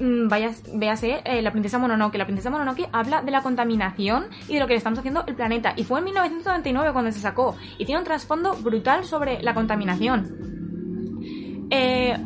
vaya, 0.00 0.52
véase 0.74 1.20
eh, 1.24 1.42
La 1.42 1.52
princesa 1.52 1.78
Mononoke. 1.78 2.18
La 2.18 2.24
princesa 2.24 2.50
Mononoke 2.50 2.88
habla 2.92 3.22
de 3.22 3.30
la 3.30 3.42
contaminación 3.42 4.26
y 4.48 4.54
de 4.54 4.60
lo 4.60 4.66
que 4.66 4.72
le 4.72 4.78
estamos 4.78 4.98
haciendo 4.98 5.24
el 5.26 5.34
planeta. 5.34 5.74
Y 5.76 5.84
fue 5.84 5.98
en 5.98 6.06
1999 6.06 6.92
cuando 6.92 7.12
se 7.12 7.20
sacó. 7.20 7.56
Y 7.78 7.84
tiene 7.84 8.00
un 8.00 8.04
trasfondo 8.04 8.54
brutal 8.54 9.04
sobre 9.04 9.42
la 9.42 9.54
contaminación. 9.54 11.68
Eh, 11.70 12.16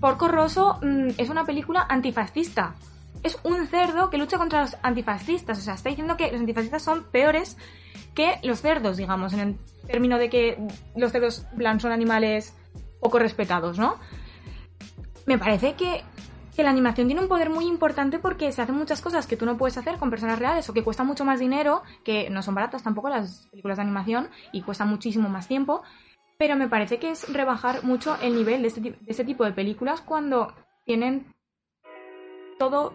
Porco 0.00 0.28
Rosso 0.28 0.78
mm, 0.82 1.08
es 1.18 1.28
una 1.28 1.44
película 1.44 1.86
antifascista. 1.88 2.74
Es 3.22 3.38
un 3.42 3.66
cerdo 3.66 4.10
que 4.10 4.18
lucha 4.18 4.38
contra 4.38 4.60
los 4.60 4.76
antifascistas. 4.82 5.58
O 5.58 5.62
sea, 5.62 5.74
está 5.74 5.88
diciendo 5.88 6.16
que 6.16 6.30
los 6.30 6.40
antifascistas 6.40 6.82
son 6.82 7.04
peores 7.04 7.56
que 8.14 8.38
los 8.42 8.60
cerdos, 8.60 8.96
digamos, 8.96 9.32
en 9.32 9.40
el 9.40 9.56
término 9.86 10.18
de 10.18 10.28
que 10.28 10.58
los 10.96 11.12
cerdos 11.12 11.46
blan 11.52 11.80
son 11.80 11.92
animales 11.92 12.54
poco 13.00 13.18
respetados, 13.18 13.78
¿no? 13.78 13.96
Me 15.26 15.38
parece 15.38 15.74
que, 15.74 16.02
que 16.58 16.64
la 16.64 16.70
animación 16.70 17.06
tiene 17.06 17.22
un 17.22 17.28
poder 17.28 17.50
muy 17.50 17.66
importante 17.68 18.18
porque 18.18 18.50
se 18.50 18.60
hacen 18.60 18.74
muchas 18.74 19.00
cosas 19.00 19.28
que 19.28 19.36
tú 19.36 19.46
no 19.46 19.56
puedes 19.56 19.78
hacer 19.78 19.96
con 19.96 20.10
personas 20.10 20.40
reales 20.40 20.68
o 20.68 20.72
que 20.72 20.82
cuesta 20.82 21.04
mucho 21.04 21.24
más 21.24 21.38
dinero, 21.38 21.84
que 22.02 22.28
no 22.30 22.42
son 22.42 22.56
baratas 22.56 22.82
tampoco 22.82 23.08
las 23.08 23.46
películas 23.52 23.76
de 23.76 23.84
animación 23.84 24.28
y 24.50 24.62
cuesta 24.62 24.84
muchísimo 24.84 25.28
más 25.28 25.46
tiempo, 25.46 25.84
pero 26.36 26.56
me 26.56 26.66
parece 26.66 26.98
que 26.98 27.12
es 27.12 27.32
rebajar 27.32 27.84
mucho 27.84 28.16
el 28.20 28.34
nivel 28.34 28.62
de 28.62 28.68
este, 28.68 28.80
de 28.80 28.98
este 29.06 29.24
tipo 29.24 29.44
de 29.44 29.52
películas 29.52 30.00
cuando 30.00 30.52
tienen 30.84 31.32
todo 32.58 32.92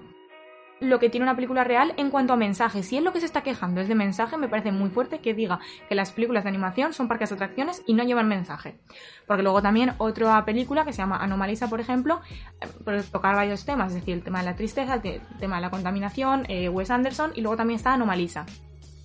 lo 0.84 1.00
que 1.00 1.10
tiene 1.10 1.24
una 1.24 1.36
película 1.36 1.64
real 1.64 1.94
en 1.98 2.10
cuanto 2.10 2.34
a 2.34 2.36
mensaje. 2.36 2.84
Si 2.84 2.98
es 2.98 3.04
lo 3.04 3.14
que 3.14 3.20
se 3.20 3.26
está 3.26 3.42
quejando 3.42 3.82
es 3.82 3.88
de 3.88 3.96
mensaje, 3.96 4.38
me 4.38 4.48
parece 4.48 4.72
muy 4.72 4.90
fuerte 4.90 5.20
que 5.20 5.34
diga 5.34 5.60
que 5.90 5.96
las 5.96 6.12
películas 6.12 6.44
de 6.44 6.50
animación 6.50 6.94
son 6.94 7.08
parques 7.08 7.30
de 7.30 7.36
atracciones 7.36 7.84
y 7.88 7.94
no 7.94 8.04
llevan 8.04 8.28
mensaje. 8.28 8.80
Porque 9.28 9.44
luego 9.44 9.62
también 9.62 9.94
otra 9.98 10.44
película 10.46 10.86
que 10.86 10.94
se 10.94 11.00
llama 11.00 11.18
Anomalisa, 11.18 11.70
por 11.70 11.80
ejemplo, 11.80 12.22
eh, 12.62 13.04
tocar 13.12 13.36
varios 13.36 13.66
temas, 13.66 13.90
es 13.90 13.96
decir, 13.96 14.14
el 14.14 14.24
tema 14.24 14.40
de 14.40 14.46
la 14.46 14.56
tristeza, 14.56 14.96
el 14.96 15.22
tema 15.40 15.56
de 15.56 15.62
la 15.62 15.70
contaminación, 15.70 16.46
eh, 16.50 16.70
Wes 16.70 16.92
Anderson, 16.92 17.32
y 17.36 17.42
luego 17.42 17.58
también 17.58 17.78
está 17.78 17.94
Anomalisa. 17.94 18.46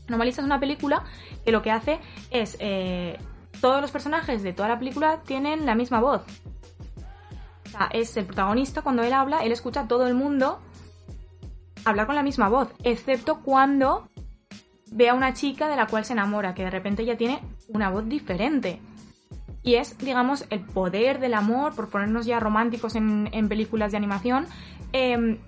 Anomalisa 0.08 0.40
es 0.40 0.46
una 0.46 0.60
película 0.60 1.04
que 1.44 1.52
lo 1.52 1.62
que 1.62 1.70
hace 1.70 2.00
es... 2.30 2.56
eh, 2.60 3.18
todos 3.60 3.80
los 3.80 3.90
personajes 3.90 4.42
de 4.42 4.52
toda 4.52 4.68
la 4.68 4.78
película 4.78 5.20
tienen 5.24 5.66
la 5.66 5.74
misma 5.74 6.00
voz. 6.00 6.22
O 7.66 7.70
sea, 7.70 7.88
es 7.92 8.16
el 8.16 8.24
protagonista, 8.24 8.82
cuando 8.82 9.02
él 9.02 9.12
habla, 9.12 9.38
él 9.44 9.52
escucha 9.52 9.80
a 9.80 9.88
todo 9.88 10.06
el 10.06 10.14
mundo 10.14 10.60
hablar 11.90 12.06
con 12.06 12.16
la 12.16 12.22
misma 12.22 12.48
voz, 12.48 12.68
excepto 12.82 13.40
cuando 13.40 14.08
ve 14.90 15.08
a 15.08 15.14
una 15.14 15.34
chica 15.34 15.68
de 15.68 15.76
la 15.76 15.86
cual 15.86 16.04
se 16.04 16.12
enamora, 16.14 16.54
que 16.54 16.64
de 16.64 16.70
repente 16.70 17.04
ya 17.04 17.16
tiene 17.16 17.40
una 17.68 17.90
voz 17.90 18.08
diferente. 18.08 18.80
Y 19.62 19.74
es, 19.74 19.98
digamos, 19.98 20.46
el 20.50 20.60
poder 20.60 21.18
del 21.18 21.34
amor, 21.34 21.74
por 21.74 21.90
ponernos 21.90 22.26
ya 22.26 22.40
románticos 22.40 22.94
en, 22.94 23.48
películas 23.48 23.90
de 23.90 23.98
animación. 23.98 24.46
eh, 24.92 25.38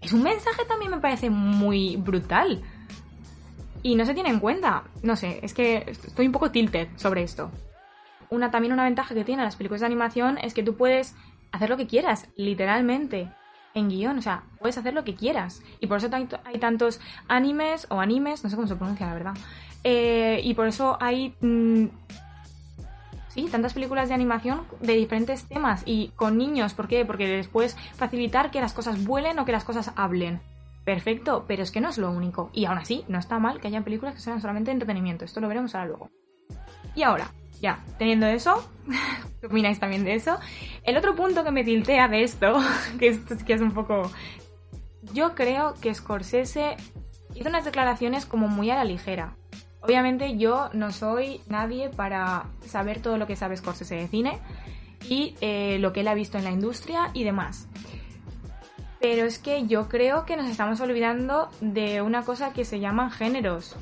es 0.00 0.12
un 0.12 0.22
mensaje 0.22 0.64
también 0.64 0.90
me 0.90 1.00
parece 1.00 1.30
muy 1.30 1.96
brutal. 1.96 2.62
Y 3.82 3.94
no 3.94 4.04
se 4.04 4.14
tiene 4.14 4.30
en 4.30 4.40
cuenta. 4.40 4.84
No 5.02 5.16
sé, 5.16 5.40
es 5.42 5.54
que 5.54 5.84
estoy 5.86 6.26
un 6.26 6.32
poco 6.32 6.50
tilted 6.50 6.88
sobre 6.96 7.22
esto. 7.22 7.50
Una, 8.30 8.50
también 8.50 8.72
una 8.72 8.84
ventaja 8.84 9.14
que 9.14 9.24
tienen 9.24 9.44
las 9.44 9.56
películas 9.56 9.80
de 9.80 9.86
animación 9.86 10.38
es 10.38 10.54
que 10.54 10.62
tú 10.62 10.76
puedes 10.76 11.14
hacer 11.52 11.70
lo 11.70 11.76
que 11.76 11.86
quieras, 11.86 12.28
literalmente, 12.36 13.32
en 13.78 13.88
guion. 13.88 14.18
O 14.18 14.22
sea, 14.22 14.42
puedes 14.60 14.78
hacer 14.78 14.94
lo 14.94 15.04
que 15.04 15.14
quieras. 15.14 15.62
Y 15.80 15.86
por 15.86 15.98
eso 15.98 16.08
hay 16.12 16.58
tantos 16.58 17.00
animes 17.28 17.86
o 17.90 18.00
animes, 18.00 18.44
no 18.44 18.50
sé 18.50 18.56
cómo 18.56 18.68
se 18.68 18.76
pronuncia 18.76 19.06
la 19.06 19.14
verdad. 19.14 19.34
Eh, 19.84 20.40
y 20.42 20.54
por 20.54 20.66
eso 20.66 20.96
hay 21.00 21.34
mm, 21.40 21.86
sí, 23.28 23.48
tantas 23.50 23.74
películas 23.74 24.08
de 24.08 24.14
animación 24.14 24.62
de 24.80 24.94
diferentes 24.94 25.44
temas 25.44 25.82
y 25.86 26.08
con 26.16 26.36
niños. 26.36 26.74
¿Por 26.74 26.88
qué? 26.88 27.04
Porque 27.04 27.26
les 27.26 27.48
puedes 27.48 27.76
facilitar 27.94 28.50
que 28.50 28.60
las 28.60 28.72
cosas 28.72 29.04
vuelen 29.04 29.38
o 29.38 29.44
que 29.44 29.52
las 29.52 29.64
cosas 29.64 29.92
hablen. 29.96 30.40
Perfecto, 30.84 31.44
pero 31.46 31.62
es 31.62 31.70
que 31.70 31.80
no 31.80 31.90
es 31.90 31.98
lo 31.98 32.10
único. 32.10 32.50
Y 32.52 32.64
aún 32.64 32.78
así, 32.78 33.04
no 33.08 33.18
está 33.18 33.38
mal 33.38 33.60
que 33.60 33.68
hayan 33.68 33.84
películas 33.84 34.14
que 34.14 34.20
sean 34.20 34.40
solamente 34.40 34.70
entretenimiento. 34.70 35.24
Esto 35.24 35.40
lo 35.40 35.48
veremos 35.48 35.74
ahora 35.74 35.88
luego. 35.88 36.10
Y 36.94 37.02
ahora, 37.02 37.30
ya, 37.60 37.84
teniendo 37.98 38.26
eso, 38.26 38.68
¿qué 39.40 39.46
opináis 39.46 39.80
también 39.80 40.04
de 40.04 40.14
eso? 40.14 40.38
El 40.84 40.96
otro 40.96 41.14
punto 41.14 41.44
que 41.44 41.50
me 41.50 41.64
tiltea 41.64 42.08
de 42.08 42.22
esto, 42.22 42.58
que 42.98 43.08
es 43.08 43.60
un 43.60 43.72
poco... 43.72 44.10
Yo 45.12 45.34
creo 45.34 45.74
que 45.80 45.94
Scorsese 45.94 46.76
hizo 47.34 47.48
unas 47.48 47.64
declaraciones 47.64 48.26
como 48.26 48.48
muy 48.48 48.70
a 48.70 48.76
la 48.76 48.84
ligera. 48.84 49.36
Obviamente 49.80 50.36
yo 50.36 50.70
no 50.72 50.90
soy 50.90 51.40
nadie 51.48 51.88
para 51.88 52.46
saber 52.66 53.00
todo 53.00 53.16
lo 53.16 53.26
que 53.26 53.36
sabe 53.36 53.56
Scorsese 53.56 53.94
de 53.94 54.08
cine 54.08 54.38
y 55.08 55.36
eh, 55.40 55.78
lo 55.78 55.92
que 55.92 56.00
él 56.00 56.08
ha 56.08 56.14
visto 56.14 56.36
en 56.36 56.44
la 56.44 56.50
industria 56.50 57.10
y 57.14 57.24
demás. 57.24 57.68
Pero 59.00 59.24
es 59.24 59.38
que 59.38 59.66
yo 59.66 59.88
creo 59.88 60.24
que 60.24 60.36
nos 60.36 60.50
estamos 60.50 60.80
olvidando 60.80 61.48
de 61.60 62.02
una 62.02 62.24
cosa 62.24 62.52
que 62.52 62.64
se 62.64 62.80
llaman 62.80 63.12
géneros. 63.12 63.76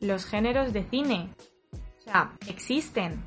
Los 0.00 0.26
géneros 0.26 0.74
de 0.74 0.84
cine. 0.84 1.30
O 2.06 2.10
sea, 2.10 2.32
existen. 2.46 3.22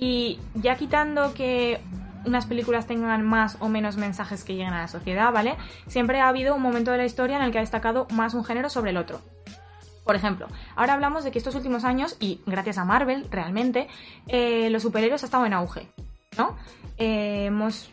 Y 0.00 0.40
ya 0.54 0.76
quitando 0.76 1.34
que 1.34 1.80
unas 2.24 2.46
películas 2.46 2.86
tengan 2.86 3.24
más 3.24 3.56
o 3.60 3.68
menos 3.68 3.96
mensajes 3.96 4.44
que 4.44 4.54
lleguen 4.54 4.72
a 4.72 4.82
la 4.82 4.88
sociedad, 4.88 5.32
¿vale? 5.32 5.56
Siempre 5.86 6.20
ha 6.20 6.28
habido 6.28 6.54
un 6.54 6.62
momento 6.62 6.90
de 6.90 6.98
la 6.98 7.04
historia 7.04 7.36
en 7.36 7.42
el 7.42 7.52
que 7.52 7.58
ha 7.58 7.62
destacado 7.62 8.06
más 8.10 8.34
un 8.34 8.44
género 8.44 8.70
sobre 8.70 8.90
el 8.90 8.96
otro. 8.96 9.20
Por 10.04 10.16
ejemplo, 10.16 10.48
ahora 10.74 10.94
hablamos 10.94 11.24
de 11.24 11.30
que 11.30 11.38
estos 11.38 11.54
últimos 11.54 11.84
años, 11.84 12.16
y 12.18 12.40
gracias 12.46 12.78
a 12.78 12.84
Marvel, 12.84 13.26
realmente, 13.30 13.88
eh, 14.26 14.68
los 14.70 14.82
superhéroes 14.82 15.22
han 15.22 15.26
estado 15.26 15.46
en 15.46 15.52
auge, 15.52 15.88
¿no? 16.36 16.56
Eh, 16.98 17.46
hemos 17.46 17.90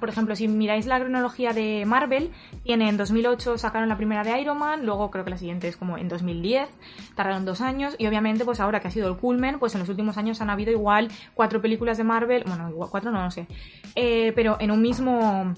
por 0.00 0.08
ejemplo, 0.08 0.34
si 0.36 0.48
miráis 0.48 0.86
la 0.86 0.98
cronología 0.98 1.52
de 1.52 1.84
Marvel, 1.86 2.30
tiene 2.64 2.88
en 2.88 2.96
2008 2.96 3.58
sacaron 3.58 3.88
la 3.88 3.96
primera 3.96 4.24
de 4.24 4.40
Iron 4.40 4.58
Man, 4.58 4.84
luego 4.84 5.10
creo 5.10 5.24
que 5.24 5.30
la 5.30 5.38
siguiente 5.38 5.68
es 5.68 5.76
como 5.76 5.98
en 5.98 6.08
2010, 6.08 6.68
tardaron 7.14 7.44
dos 7.44 7.60
años, 7.60 7.94
y 7.98 8.06
obviamente 8.06 8.44
pues 8.44 8.60
ahora 8.60 8.80
que 8.80 8.88
ha 8.88 8.90
sido 8.90 9.08
el 9.08 9.16
culmen, 9.16 9.58
pues 9.58 9.74
en 9.74 9.80
los 9.80 9.88
últimos 9.88 10.18
años 10.18 10.40
han 10.40 10.50
habido 10.50 10.72
igual 10.72 11.08
cuatro 11.34 11.60
películas 11.62 11.98
de 11.98 12.04
Marvel, 12.04 12.44
bueno, 12.46 12.68
igual 12.70 12.90
cuatro 12.90 13.10
no 13.10 13.22
lo 13.22 13.30
sé, 13.30 13.46
eh, 13.94 14.32
pero 14.34 14.56
en 14.60 14.70
un 14.70 14.82
mismo, 14.82 15.54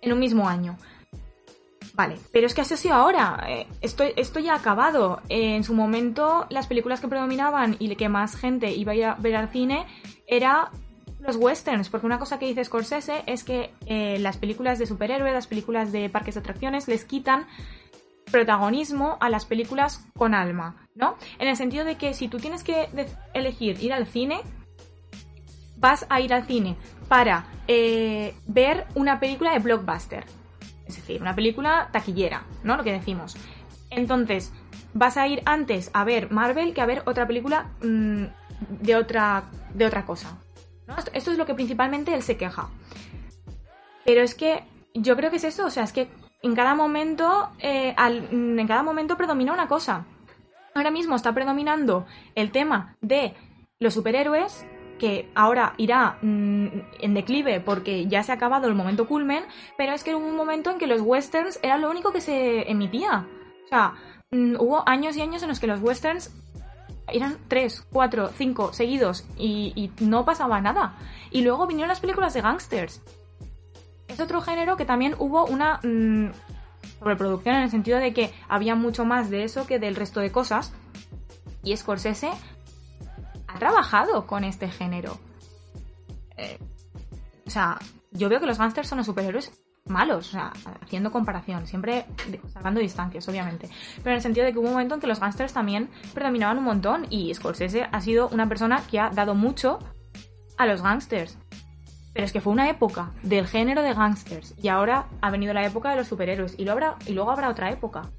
en 0.00 0.12
un 0.12 0.18
mismo 0.18 0.48
año. 0.48 0.76
Vale, 1.96 2.16
pero 2.32 2.48
es 2.48 2.54
que 2.54 2.60
así 2.60 2.74
ha 2.74 2.76
sido 2.76 2.94
ahora. 2.94 3.44
eh, 3.48 3.68
Esto, 3.80 4.02
esto 4.16 4.40
ya 4.40 4.54
ha 4.54 4.56
acabado. 4.56 5.20
En 5.28 5.62
su 5.62 5.74
momento, 5.74 6.44
las 6.50 6.66
películas 6.66 7.00
que 7.00 7.06
predominaban 7.06 7.76
y 7.78 7.94
que 7.94 8.08
más 8.08 8.34
gente 8.34 8.72
iba 8.72 8.92
a 8.92 9.12
a 9.12 9.14
ver 9.14 9.36
al 9.36 9.48
cine 9.48 9.86
era 10.26 10.72
los 11.24 11.36
westerns, 11.36 11.88
porque 11.88 12.06
una 12.06 12.18
cosa 12.18 12.38
que 12.38 12.46
dice 12.46 12.64
Scorsese 12.64 13.22
es 13.26 13.44
que 13.44 13.72
eh, 13.86 14.18
las 14.20 14.36
películas 14.36 14.78
de 14.78 14.86
superhéroes, 14.86 15.32
las 15.32 15.46
películas 15.46 15.90
de 15.90 16.10
parques 16.10 16.34
de 16.34 16.40
atracciones, 16.40 16.86
les 16.86 17.04
quitan 17.04 17.46
protagonismo 18.30 19.16
a 19.20 19.30
las 19.30 19.46
películas 19.46 20.06
con 20.16 20.34
alma, 20.34 20.76
¿no? 20.94 21.16
En 21.38 21.48
el 21.48 21.56
sentido 21.56 21.84
de 21.84 21.96
que 21.96 22.14
si 22.14 22.28
tú 22.28 22.38
tienes 22.38 22.62
que 22.62 22.88
elegir 23.32 23.82
ir 23.82 23.92
al 23.92 24.06
cine, 24.06 24.40
vas 25.76 26.04
a 26.10 26.20
ir 26.20 26.34
al 26.34 26.44
cine 26.44 26.76
para 27.08 27.46
eh, 27.68 28.34
ver 28.46 28.86
una 28.94 29.18
película 29.18 29.52
de 29.52 29.60
blockbuster, 29.60 30.24
es 30.86 30.96
decir, 30.96 31.22
una 31.22 31.34
película 31.34 31.88
taquillera, 31.90 32.44
¿no? 32.62 32.76
Lo 32.76 32.84
que 32.84 32.92
decimos. 32.92 33.36
Entonces, 33.88 34.52
vas 34.92 35.16
a 35.16 35.26
ir 35.26 35.42
antes 35.46 35.90
a 35.94 36.04
ver 36.04 36.30
Marvel 36.30 36.74
que 36.74 36.80
a 36.82 36.86
ver 36.86 37.02
otra 37.06 37.26
película 37.26 37.70
mm, 37.82 38.24
de, 38.80 38.96
otra, 38.96 39.44
de 39.72 39.86
otra 39.86 40.04
cosa. 40.04 40.38
¿No? 40.86 40.96
Esto, 41.12 41.30
es 41.30 41.38
lo 41.38 41.46
que 41.46 41.54
principalmente 41.54 42.14
él 42.14 42.22
se 42.22 42.36
queja. 42.36 42.68
Pero 44.04 44.22
es 44.22 44.34
que 44.34 44.64
yo 44.94 45.16
creo 45.16 45.30
que 45.30 45.36
es 45.36 45.44
eso, 45.44 45.66
o 45.66 45.70
sea, 45.70 45.84
es 45.84 45.92
que 45.92 46.08
en 46.42 46.54
cada 46.54 46.74
momento, 46.74 47.50
eh, 47.58 47.94
mm, 47.98 48.58
en 48.58 48.66
cada 48.66 48.82
momento 48.82 49.16
predomina 49.16 49.52
una 49.52 49.68
cosa. 49.68 50.04
Ahora 50.74 50.90
mismo 50.90 51.16
está 51.16 51.32
predominando 51.32 52.06
el 52.34 52.50
tema 52.50 52.96
de 53.00 53.34
los 53.78 53.94
superhéroes, 53.94 54.66
que 54.98 55.30
ahora 55.34 55.74
irá 55.76 56.18
mm, 56.22 56.66
en 57.00 57.14
declive 57.14 57.60
porque 57.60 58.06
ya 58.06 58.22
se 58.22 58.32
ha 58.32 58.36
acabado 58.36 58.68
el 58.68 58.74
momento 58.74 59.06
culmen, 59.06 59.44
pero 59.76 59.92
es 59.92 60.04
que 60.04 60.14
hubo 60.14 60.26
un 60.26 60.36
momento 60.36 60.70
en 60.70 60.78
que 60.78 60.86
los 60.86 61.00
westerns 61.00 61.58
era 61.62 61.78
lo 61.78 61.90
único 61.90 62.12
que 62.12 62.20
se 62.20 62.70
emitía. 62.70 63.26
O 63.64 63.68
sea, 63.68 63.94
mm, 64.30 64.56
hubo 64.58 64.88
años 64.88 65.16
y 65.16 65.22
años 65.22 65.42
en 65.42 65.48
los 65.48 65.60
que 65.60 65.66
los 65.66 65.80
westerns 65.80 66.30
eran 67.08 67.38
tres, 67.48 67.86
cuatro, 67.92 68.30
cinco 68.36 68.72
seguidos 68.72 69.24
y, 69.36 69.90
no 70.00 70.24
pasaba 70.24 70.60
nada. 70.60 70.96
Y 71.30 71.42
luego 71.42 71.66
vinieron 71.66 71.88
las 71.88 72.00
películas 72.00 72.34
de 72.34 72.40
gangsters. 72.40 73.02
Es 74.08 74.20
otro 74.20 74.40
género 74.40 74.76
que 74.76 74.84
también 74.84 75.14
hubo 75.18 75.46
una 75.46 75.80
mm, 75.82 76.32
sobreproducción 76.98 77.56
en 77.56 77.62
el 77.62 77.70
sentido 77.70 77.98
de 77.98 78.12
que 78.12 78.32
había 78.48 78.74
mucho 78.74 79.04
más 79.04 79.30
de 79.30 79.44
eso 79.44 79.66
que 79.66 79.78
del 79.78 79.96
resto 79.96 80.20
de 80.20 80.30
cosas. 80.30 80.72
Y 81.62 81.76
Scorsese 81.76 82.30
ha 83.46 83.58
trabajado 83.58 84.26
con 84.26 84.44
este 84.44 84.68
género. 84.68 85.18
Eh, 86.36 86.58
o 87.46 87.50
sea, 87.50 87.78
yo 88.12 88.28
veo 88.28 88.40
que 88.40 88.46
los 88.46 88.58
gangsters 88.58 88.88
son 88.88 88.98
los 88.98 89.06
superhéroes 89.06 89.63
malos, 89.86 90.28
o 90.28 90.32
sea, 90.32 90.52
haciendo 90.80 91.12
comparación, 91.12 91.66
siempre 91.66 92.06
sacando 92.52 92.80
distancias, 92.80 93.28
obviamente. 93.28 93.68
Pero 93.98 94.10
en 94.10 94.16
el 94.16 94.22
sentido 94.22 94.46
de 94.46 94.52
que 94.52 94.58
hubo 94.58 94.68
un 94.68 94.72
momento 94.72 94.94
en 94.94 95.00
que 95.00 95.06
los 95.06 95.20
gangsters 95.20 95.52
también 95.52 95.90
predominaban 96.14 96.58
un 96.58 96.64
montón 96.64 97.06
y 97.10 97.32
Scorsese 97.34 97.86
ha 97.90 98.00
sido 98.00 98.28
una 98.28 98.48
persona 98.48 98.82
que 98.90 98.98
ha 98.98 99.10
dado 99.10 99.34
mucho 99.34 99.78
a 100.56 100.66
los 100.66 100.82
gangsters. 100.82 101.38
Pero 102.14 102.24
es 102.24 102.32
que 102.32 102.40
fue 102.40 102.52
una 102.52 102.70
época 102.70 103.10
del 103.22 103.46
género 103.46 103.82
de 103.82 103.92
gangsters 103.92 104.54
y 104.62 104.68
ahora 104.68 105.06
ha 105.20 105.30
venido 105.30 105.52
la 105.52 105.66
época 105.66 105.90
de 105.90 105.96
los 105.96 106.06
superhéroes 106.06 106.54
y, 106.58 106.64
lo 106.64 106.72
habrá, 106.72 106.96
y 107.06 107.12
luego 107.12 107.30
habrá 107.30 107.48
otra 107.48 107.70
época. 107.70 108.10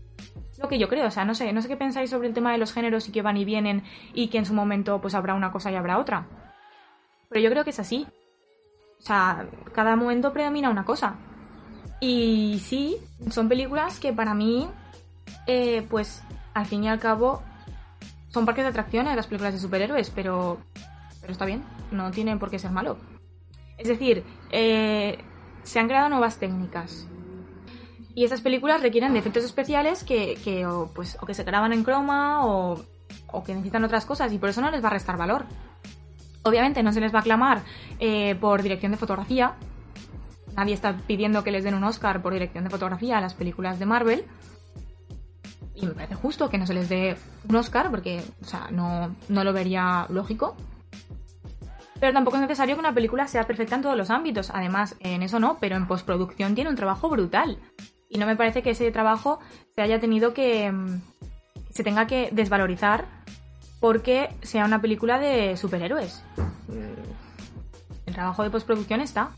Lo 0.62 0.68
que 0.68 0.78
yo 0.78 0.88
creo, 0.88 1.08
o 1.08 1.12
sea, 1.12 1.26
no 1.26 1.34
sé, 1.34 1.52
no 1.52 1.62
sé 1.62 1.68
qué 1.68 1.78
pensáis 1.78 2.10
sobre 2.10 2.28
el 2.28 2.34
tema 2.34 2.52
de 2.52 2.58
los 2.58 2.74
géneros 2.74 3.10
y 3.10 3.12
que 3.12 3.22
van 3.22 3.38
y 3.38 3.46
vienen 3.46 3.84
y 4.14 4.28
que 4.28 4.38
en 4.38 4.46
su 4.46 4.54
momento 4.54 5.02
pues 5.02 5.16
habrá 5.16 5.34
una 5.34 5.52
cosa 5.52 5.72
y 5.72 5.76
habrá 5.76 5.98
otra. 5.98 6.28
Pero 7.30 7.42
yo 7.42 7.50
creo 7.50 7.64
que 7.64 7.72
es 7.72 7.80
así. 7.80 8.06
O 9.00 9.02
sea, 9.02 9.48
cada 9.74 9.96
momento 9.96 10.32
predomina 10.32 10.70
una 10.70 10.86
cosa. 10.86 11.16
Y 12.00 12.60
sí, 12.60 12.98
son 13.30 13.50
películas 13.50 14.00
que 14.00 14.14
para 14.14 14.34
mí, 14.34 14.68
eh, 15.48 15.86
pues 15.90 16.24
al 16.54 16.66
fin 16.66 16.84
y 16.84 16.90
al 16.90 17.00
cabo, 17.00 17.42
son 18.30 18.46
parques 18.46 18.64
de 18.66 18.70
atracciones 18.70 19.16
las 19.16 19.28
películas 19.28 19.54
de 19.54 19.60
superhéroes, 19.60 20.10
pero, 20.10 20.58
pero 21.22 21.32
está 21.32 21.46
bien, 21.46 21.64
no 21.92 22.12
tiene 22.12 22.38
por 22.38 22.50
qué 22.50 22.60
ser 22.60 22.72
malo. 22.72 22.98
Es 23.78 23.88
decir, 23.88 24.24
eh, 24.52 25.18
se 25.64 25.80
han 25.80 25.88
creado 25.88 26.10
nuevas 26.10 26.38
técnicas. 26.38 27.08
Y 28.14 28.24
esas 28.24 28.42
películas 28.42 28.82
requieren 28.82 29.14
de 29.14 29.20
efectos 29.20 29.44
especiales 29.44 30.04
que, 30.04 30.36
que 30.44 30.66
pues, 30.94 31.18
o 31.22 31.26
que 31.26 31.34
se 31.34 31.44
graban 31.44 31.74
en 31.74 31.84
croma 31.84 32.46
o, 32.46 32.82
o 33.32 33.44
que 33.44 33.54
necesitan 33.54 33.84
otras 33.84 34.06
cosas 34.06 34.32
y 34.32 34.38
por 34.38 34.50
eso 34.50 34.62
no 34.62 34.72
les 34.72 34.84
va 34.84 34.88
a 34.88 34.92
restar 34.92 35.18
valor. 35.18 35.46
Obviamente 36.44 36.84
no 36.84 36.94
se 36.94 37.02
les 37.02 37.14
va 37.14 37.20
a 37.20 37.22
aclamar 37.22 37.64
eh, 38.00 38.36
por 38.36 38.62
dirección 38.62 38.92
de 38.92 38.98
fotografía. 38.98 39.56
Nadie 40.56 40.74
está 40.74 40.96
pidiendo 41.08 41.44
que 41.44 41.52
les 41.52 41.64
den 41.64 41.74
un 41.76 41.84
Oscar 41.84 42.22
por 42.22 42.34
dirección 42.34 42.64
de 42.64 42.70
fotografía 42.70 43.18
a 43.18 43.22
las 43.22 43.34
películas 43.34 43.80
de 43.80 43.86
Marvel. 43.86 44.26
Y 45.76 45.86
me 45.86 45.92
parece 45.94 46.16
justo 46.16 46.50
que 46.50 46.58
no 46.58 46.66
se 46.66 46.74
les 46.74 46.88
dé 46.88 47.18
un 47.50 47.56
Oscar 47.56 47.92
porque, 47.92 48.24
o 48.42 48.46
sea, 48.46 48.70
no, 48.72 49.16
no 49.28 49.44
lo 49.44 49.52
vería 49.52 50.06
lógico. 50.10 50.56
Pero 52.00 52.14
tampoco 52.14 52.38
es 52.38 52.42
necesario 52.42 52.76
que 52.76 52.80
una 52.80 52.94
película 52.94 53.28
sea 53.28 53.46
perfecta 53.46 53.76
en 53.76 53.82
todos 53.82 53.98
los 53.98 54.10
ámbitos. 54.10 54.50
Además, 54.54 54.96
en 55.00 55.24
eso 55.24 55.40
no, 55.40 55.58
pero 55.60 55.76
en 55.76 55.88
postproducción 55.88 56.56
tiene 56.56 56.70
un 56.70 56.76
trabajo 56.76 57.10
brutal. 57.10 57.58
Y 58.10 58.18
no 58.18 58.26
me 58.26 58.36
parece 58.36 58.62
que 58.62 58.72
ese 58.72 58.92
trabajo 58.92 59.40
se 59.76 59.82
haya 59.82 60.00
tenido 60.00 60.34
que. 60.34 60.72
mm, 60.72 61.02
se 61.70 61.84
tenga 61.84 62.08
que 62.08 62.30
desvalorizar 62.32 63.06
porque 63.82 64.30
sea 64.42 64.66
una 64.66 64.82
película 64.82 65.20
de 65.20 65.58
superhéroes. 65.58 66.24
Mm, 66.68 68.06
El 68.06 68.14
trabajo 68.14 68.44
de 68.44 68.50
postproducción 68.50 69.02
está. 69.02 69.32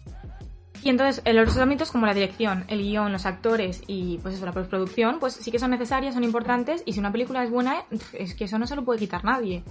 Y 0.84 0.90
entonces, 0.90 1.22
en 1.26 1.36
los 1.36 1.44
otros 1.44 1.58
ámbitos 1.58 1.92
como 1.92 2.06
la 2.06 2.14
dirección, 2.14 2.66
el 2.68 2.82
guion, 2.82 3.12
los 3.12 3.26
actores 3.26 3.84
y 3.88 4.20
pues 4.20 4.36
eso, 4.36 4.46
la 4.46 4.52
postproducción, 4.52 5.20
pues 5.20 5.34
sí 5.34 5.52
que 5.52 5.60
son 5.60 5.72
necesarias, 5.72 6.14
son 6.14 6.24
importantes. 6.24 6.84
Y 6.86 6.94
si 6.94 7.00
una 7.00 7.12
película 7.12 7.44
es 7.44 7.50
buena, 7.50 7.84
es 8.14 8.36
que 8.36 8.46
eso 8.46 8.60
no 8.60 8.68
se 8.68 8.76
lo 8.76 8.86
puede 8.86 9.00
quitar 9.00 9.24
nadie. 9.26 9.64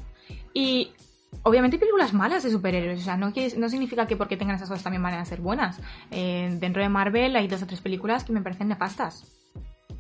Y 0.53 0.93
obviamente 1.43 1.77
hay 1.77 1.81
películas 1.81 2.13
malas 2.13 2.43
de 2.43 2.51
superhéroes. 2.51 3.01
O 3.01 3.05
sea, 3.05 3.17
no, 3.17 3.33
no 3.57 3.69
significa 3.69 4.07
que 4.07 4.17
porque 4.17 4.37
tengan 4.37 4.57
esas 4.57 4.69
cosas 4.69 4.85
también 4.85 5.03
van 5.03 5.15
a 5.15 5.25
ser 5.25 5.41
buenas. 5.41 5.81
Eh, 6.11 6.55
dentro 6.61 6.83
de 6.83 6.89
Marvel 6.89 7.37
hay 7.37 7.49
dos 7.49 7.63
o 7.63 7.67
tres 7.67 7.81
películas 7.81 8.25
que 8.25 8.33
me 8.33 8.43
parecen 8.43 8.69
nefastas. 8.69 9.25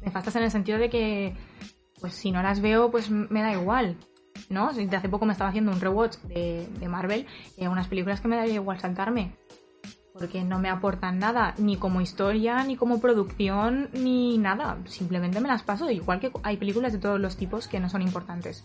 Nefastas 0.02 0.36
en 0.36 0.42
el 0.44 0.50
sentido 0.50 0.78
de 0.78 0.90
que, 0.90 1.34
pues 2.00 2.14
si 2.14 2.30
no 2.30 2.42
las 2.42 2.60
veo, 2.60 2.90
pues 2.90 3.10
me 3.10 3.42
da 3.42 3.52
igual. 3.52 3.96
¿No? 4.50 4.70
De 4.72 4.96
hace 4.96 5.08
poco 5.08 5.24
me 5.24 5.32
estaba 5.32 5.48
haciendo 5.48 5.72
un 5.72 5.80
rewatch 5.80 6.18
de, 6.18 6.68
Marvel 6.88 7.26
hay 7.58 7.66
unas 7.66 7.88
películas 7.88 8.20
que 8.20 8.28
me 8.28 8.36
daría 8.36 8.54
igual 8.54 8.78
saltarme 8.78 9.32
porque 10.18 10.44
no 10.44 10.58
me 10.58 10.68
aportan 10.68 11.18
nada, 11.18 11.54
ni 11.58 11.76
como 11.76 12.00
historia, 12.00 12.62
ni 12.64 12.76
como 12.76 13.00
producción, 13.00 13.88
ni 13.92 14.38
nada. 14.38 14.78
Simplemente 14.86 15.40
me 15.40 15.48
las 15.48 15.62
paso, 15.62 15.90
igual 15.90 16.20
que 16.20 16.30
hay 16.42 16.56
películas 16.56 16.92
de 16.92 16.98
todos 16.98 17.20
los 17.20 17.36
tipos 17.36 17.68
que 17.68 17.80
no 17.80 17.88
son 17.88 18.02
importantes. 18.02 18.64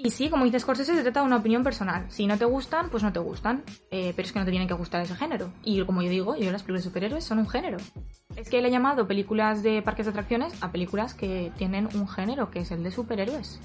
Y 0.00 0.10
sí, 0.10 0.30
como 0.30 0.44
dices 0.44 0.62
Scorsese, 0.62 0.94
se 0.94 1.02
trata 1.02 1.20
de 1.20 1.26
una 1.26 1.38
opinión 1.38 1.64
personal. 1.64 2.06
Si 2.08 2.28
no 2.28 2.38
te 2.38 2.44
gustan, 2.44 2.88
pues 2.88 3.02
no 3.02 3.12
te 3.12 3.18
gustan. 3.18 3.64
Eh, 3.90 4.12
pero 4.14 4.26
es 4.26 4.32
que 4.32 4.38
no 4.38 4.44
te 4.44 4.52
tienen 4.52 4.68
que 4.68 4.74
gustar 4.74 5.02
ese 5.02 5.16
género. 5.16 5.50
Y 5.64 5.84
como 5.84 6.02
yo 6.02 6.08
digo, 6.08 6.36
yo 6.36 6.52
las 6.52 6.62
películas 6.62 6.84
de 6.84 6.90
superhéroes 6.90 7.24
son 7.24 7.40
un 7.40 7.48
género. 7.48 7.78
Es 8.36 8.48
que 8.48 8.62
le 8.62 8.68
he 8.68 8.70
llamado 8.70 9.08
películas 9.08 9.64
de 9.64 9.82
parques 9.82 10.06
de 10.06 10.10
atracciones 10.10 10.52
a 10.62 10.70
películas 10.70 11.14
que 11.14 11.50
tienen 11.58 11.88
un 11.94 12.06
género, 12.06 12.48
que 12.48 12.60
es 12.60 12.70
el 12.70 12.84
de 12.84 12.92
superhéroes. 12.92 13.58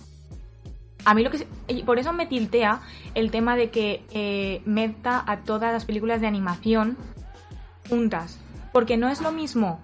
A 1.05 1.13
mí 1.13 1.23
lo 1.23 1.31
que... 1.31 1.45
por 1.85 1.99
eso 1.99 2.13
me 2.13 2.25
tiltea 2.25 2.81
el 3.13 3.31
tema 3.31 3.55
de 3.55 3.69
que 3.69 4.05
eh, 4.11 4.61
meta 4.65 5.23
a 5.25 5.41
todas 5.41 5.73
las 5.73 5.85
películas 5.85 6.21
de 6.21 6.27
animación 6.27 6.97
juntas. 7.89 8.39
Porque 8.71 8.97
no 8.97 9.09
es 9.09 9.21
lo 9.21 9.31
mismo 9.31 9.81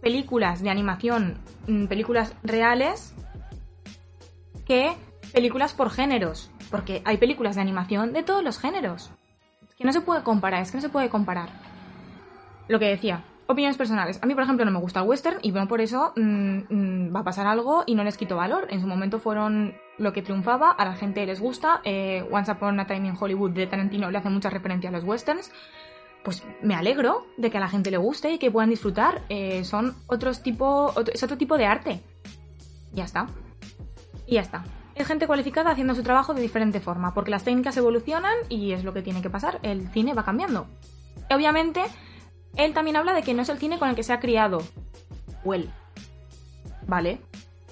películas 0.00 0.62
de 0.62 0.70
animación, 0.70 1.38
mm, 1.66 1.86
películas 1.86 2.34
reales, 2.42 3.14
que 4.66 4.92
películas 5.32 5.72
por 5.72 5.90
géneros. 5.90 6.50
Porque 6.70 7.02
hay 7.04 7.16
películas 7.16 7.56
de 7.56 7.62
animación 7.62 8.12
de 8.12 8.22
todos 8.22 8.44
los 8.44 8.58
géneros. 8.58 9.10
Es 9.68 9.74
que 9.74 9.84
no 9.84 9.92
se 9.92 10.00
puede 10.00 10.22
comparar, 10.22 10.62
es 10.62 10.70
que 10.70 10.78
no 10.78 10.82
se 10.82 10.88
puede 10.88 11.08
comparar. 11.08 11.48
Lo 12.68 12.78
que 12.78 12.86
decía, 12.86 13.24
opiniones 13.48 13.78
personales. 13.78 14.18
A 14.22 14.26
mí, 14.26 14.34
por 14.34 14.44
ejemplo, 14.44 14.64
no 14.64 14.70
me 14.70 14.78
gusta 14.78 15.00
el 15.00 15.08
western 15.08 15.38
y 15.42 15.50
bueno, 15.50 15.66
por 15.66 15.80
eso 15.80 16.12
mm, 16.16 16.58
mm, 16.68 17.16
va 17.16 17.20
a 17.20 17.24
pasar 17.24 17.46
algo 17.46 17.82
y 17.86 17.94
no 17.94 18.04
les 18.04 18.16
quito 18.16 18.36
valor. 18.36 18.68
En 18.70 18.80
su 18.80 18.86
momento 18.86 19.18
fueron 19.18 19.74
lo 19.96 20.12
que 20.12 20.22
triunfaba, 20.22 20.70
a 20.70 20.84
la 20.84 20.94
gente 20.94 21.24
les 21.26 21.40
gusta. 21.40 21.80
Eh, 21.84 22.24
Once 22.30 22.52
Upon 22.52 22.78
a 22.78 22.86
Time 22.86 23.08
in 23.08 23.14
Hollywood 23.18 23.52
de 23.52 23.66
Tarantino 23.66 24.10
le 24.10 24.18
hace 24.18 24.28
mucha 24.28 24.50
referencia 24.50 24.90
a 24.90 24.92
los 24.92 25.02
westerns. 25.02 25.50
Pues 26.22 26.44
me 26.62 26.74
alegro 26.74 27.26
de 27.38 27.50
que 27.50 27.56
a 27.56 27.60
la 27.60 27.68
gente 27.68 27.90
le 27.90 27.96
guste 27.96 28.32
y 28.32 28.38
que 28.38 28.50
puedan 28.50 28.68
disfrutar. 28.68 29.22
Eh, 29.30 29.64
son 29.64 29.96
otros 30.08 30.42
tipo, 30.42 30.92
es 31.12 31.22
otro 31.22 31.38
tipo 31.38 31.56
de 31.56 31.64
arte. 31.64 32.02
Ya 32.92 33.04
está. 33.04 33.28
Y 34.26 34.34
ya 34.34 34.42
está. 34.42 34.62
Es 34.94 35.06
gente 35.06 35.26
cualificada 35.26 35.70
haciendo 35.70 35.94
su 35.94 36.02
trabajo 36.02 36.34
de 36.34 36.42
diferente 36.42 36.80
forma, 36.80 37.14
porque 37.14 37.30
las 37.30 37.44
técnicas 37.44 37.76
evolucionan 37.78 38.34
y 38.50 38.72
es 38.72 38.84
lo 38.84 38.92
que 38.92 39.00
tiene 39.00 39.22
que 39.22 39.30
pasar. 39.30 39.58
El 39.62 39.88
cine 39.88 40.12
va 40.12 40.24
cambiando. 40.24 40.66
Obviamente, 41.30 41.84
él 42.58 42.74
también 42.74 42.96
habla 42.96 43.14
de 43.14 43.22
que 43.22 43.32
no 43.32 43.42
es 43.42 43.48
el 43.48 43.58
cine 43.58 43.78
con 43.78 43.88
el 43.88 43.94
que 43.94 44.02
se 44.02 44.12
ha 44.12 44.20
criado. 44.20 44.62
O. 45.44 45.54
¿Vale? 46.86 47.20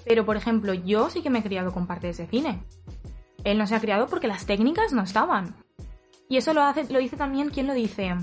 Pero, 0.05 0.25
por 0.25 0.37
ejemplo, 0.37 0.73
yo 0.73 1.11
sí 1.11 1.21
que 1.21 1.31
me 1.31 1.41
he 1.41 1.43
criado 1.43 1.73
con 1.73 1.87
parte 1.87 2.07
de 2.07 2.13
ese 2.13 2.27
cine. 2.27 2.63
Él 3.45 3.59
no 3.59 3.67
se 3.67 3.75
ha 3.75 3.81
criado 3.81 4.07
porque 4.07 4.29
las 4.29 4.47
técnicas 4.47 4.93
no 4.93 5.03
estaban. 5.03 5.57
Y 6.29 6.37
eso 6.37 6.55
lo, 6.55 6.63
hace, 6.63 6.91
lo 6.93 7.01
dice 7.01 7.17
también, 7.17 7.51
¿quién 7.51 7.67
lo 7.67 7.75
dice? 7.75 8.15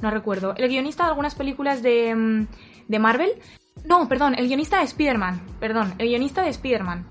No 0.00 0.10
recuerdo. 0.10 0.54
¿El 0.56 0.68
guionista 0.68 1.02
de 1.04 1.10
algunas 1.10 1.34
películas 1.34 1.82
de, 1.82 2.14
mm, 2.14 2.46
de 2.86 2.98
Marvel? 2.98 3.30
No, 3.84 4.08
perdón, 4.08 4.34
el 4.36 4.46
guionista 4.46 4.78
de 4.78 4.84
Spider-Man. 4.84 5.40
Perdón, 5.58 5.94
el 5.98 6.08
guionista 6.08 6.42
de 6.42 6.50
Spider-Man. 6.50 7.10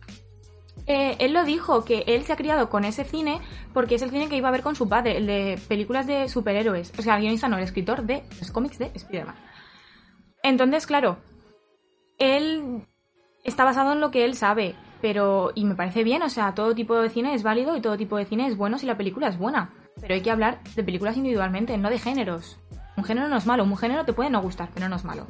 Eh, 0.87 1.17
él 1.19 1.33
lo 1.33 1.43
dijo, 1.43 1.83
que 1.83 2.05
él 2.07 2.23
se 2.23 2.31
ha 2.31 2.37
criado 2.37 2.69
con 2.69 2.85
ese 2.85 3.03
cine 3.03 3.41
porque 3.73 3.95
es 3.95 4.01
el 4.01 4.09
cine 4.09 4.29
que 4.29 4.37
iba 4.37 4.47
a 4.47 4.53
ver 4.53 4.63
con 4.63 4.75
su 4.75 4.87
padre, 4.87 5.17
el 5.17 5.27
de 5.27 5.59
películas 5.67 6.07
de 6.07 6.29
superhéroes. 6.29 6.93
O 6.97 7.01
sea, 7.01 7.15
el 7.15 7.21
guionista 7.21 7.49
no, 7.49 7.57
el 7.57 7.63
escritor 7.63 8.03
de 8.03 8.23
los 8.39 8.51
cómics 8.51 8.79
de 8.79 8.91
Spider-Man. 8.95 9.35
Entonces, 10.43 10.87
claro, 10.87 11.17
él 12.17 12.87
está 13.43 13.65
basado 13.65 13.91
en 13.91 13.99
lo 13.99 14.11
que 14.11 14.23
él 14.23 14.35
sabe, 14.35 14.75
pero... 15.01 15.51
Y 15.55 15.65
me 15.65 15.75
parece 15.75 16.05
bien, 16.05 16.21
o 16.21 16.29
sea, 16.29 16.55
todo 16.55 16.73
tipo 16.73 16.95
de 16.95 17.09
cine 17.09 17.33
es 17.33 17.43
válido 17.43 17.75
y 17.75 17.81
todo 17.81 17.97
tipo 17.97 18.15
de 18.15 18.25
cine 18.25 18.47
es 18.47 18.55
bueno 18.55 18.77
si 18.77 18.85
la 18.85 18.97
película 18.97 19.27
es 19.27 19.37
buena. 19.37 19.73
Pero 19.99 20.13
hay 20.13 20.21
que 20.21 20.31
hablar 20.31 20.63
de 20.75 20.83
películas 20.83 21.17
individualmente, 21.17 21.77
no 21.77 21.89
de 21.89 21.99
géneros. 21.99 22.59
Un 22.95 23.03
género 23.03 23.27
no 23.27 23.37
es 23.37 23.45
malo, 23.45 23.63
un 23.63 23.77
género 23.77 24.05
te 24.05 24.13
puede 24.13 24.29
no 24.29 24.41
gustar, 24.41 24.69
pero 24.73 24.87
no 24.87 24.95
es 24.95 25.03
malo. 25.03 25.27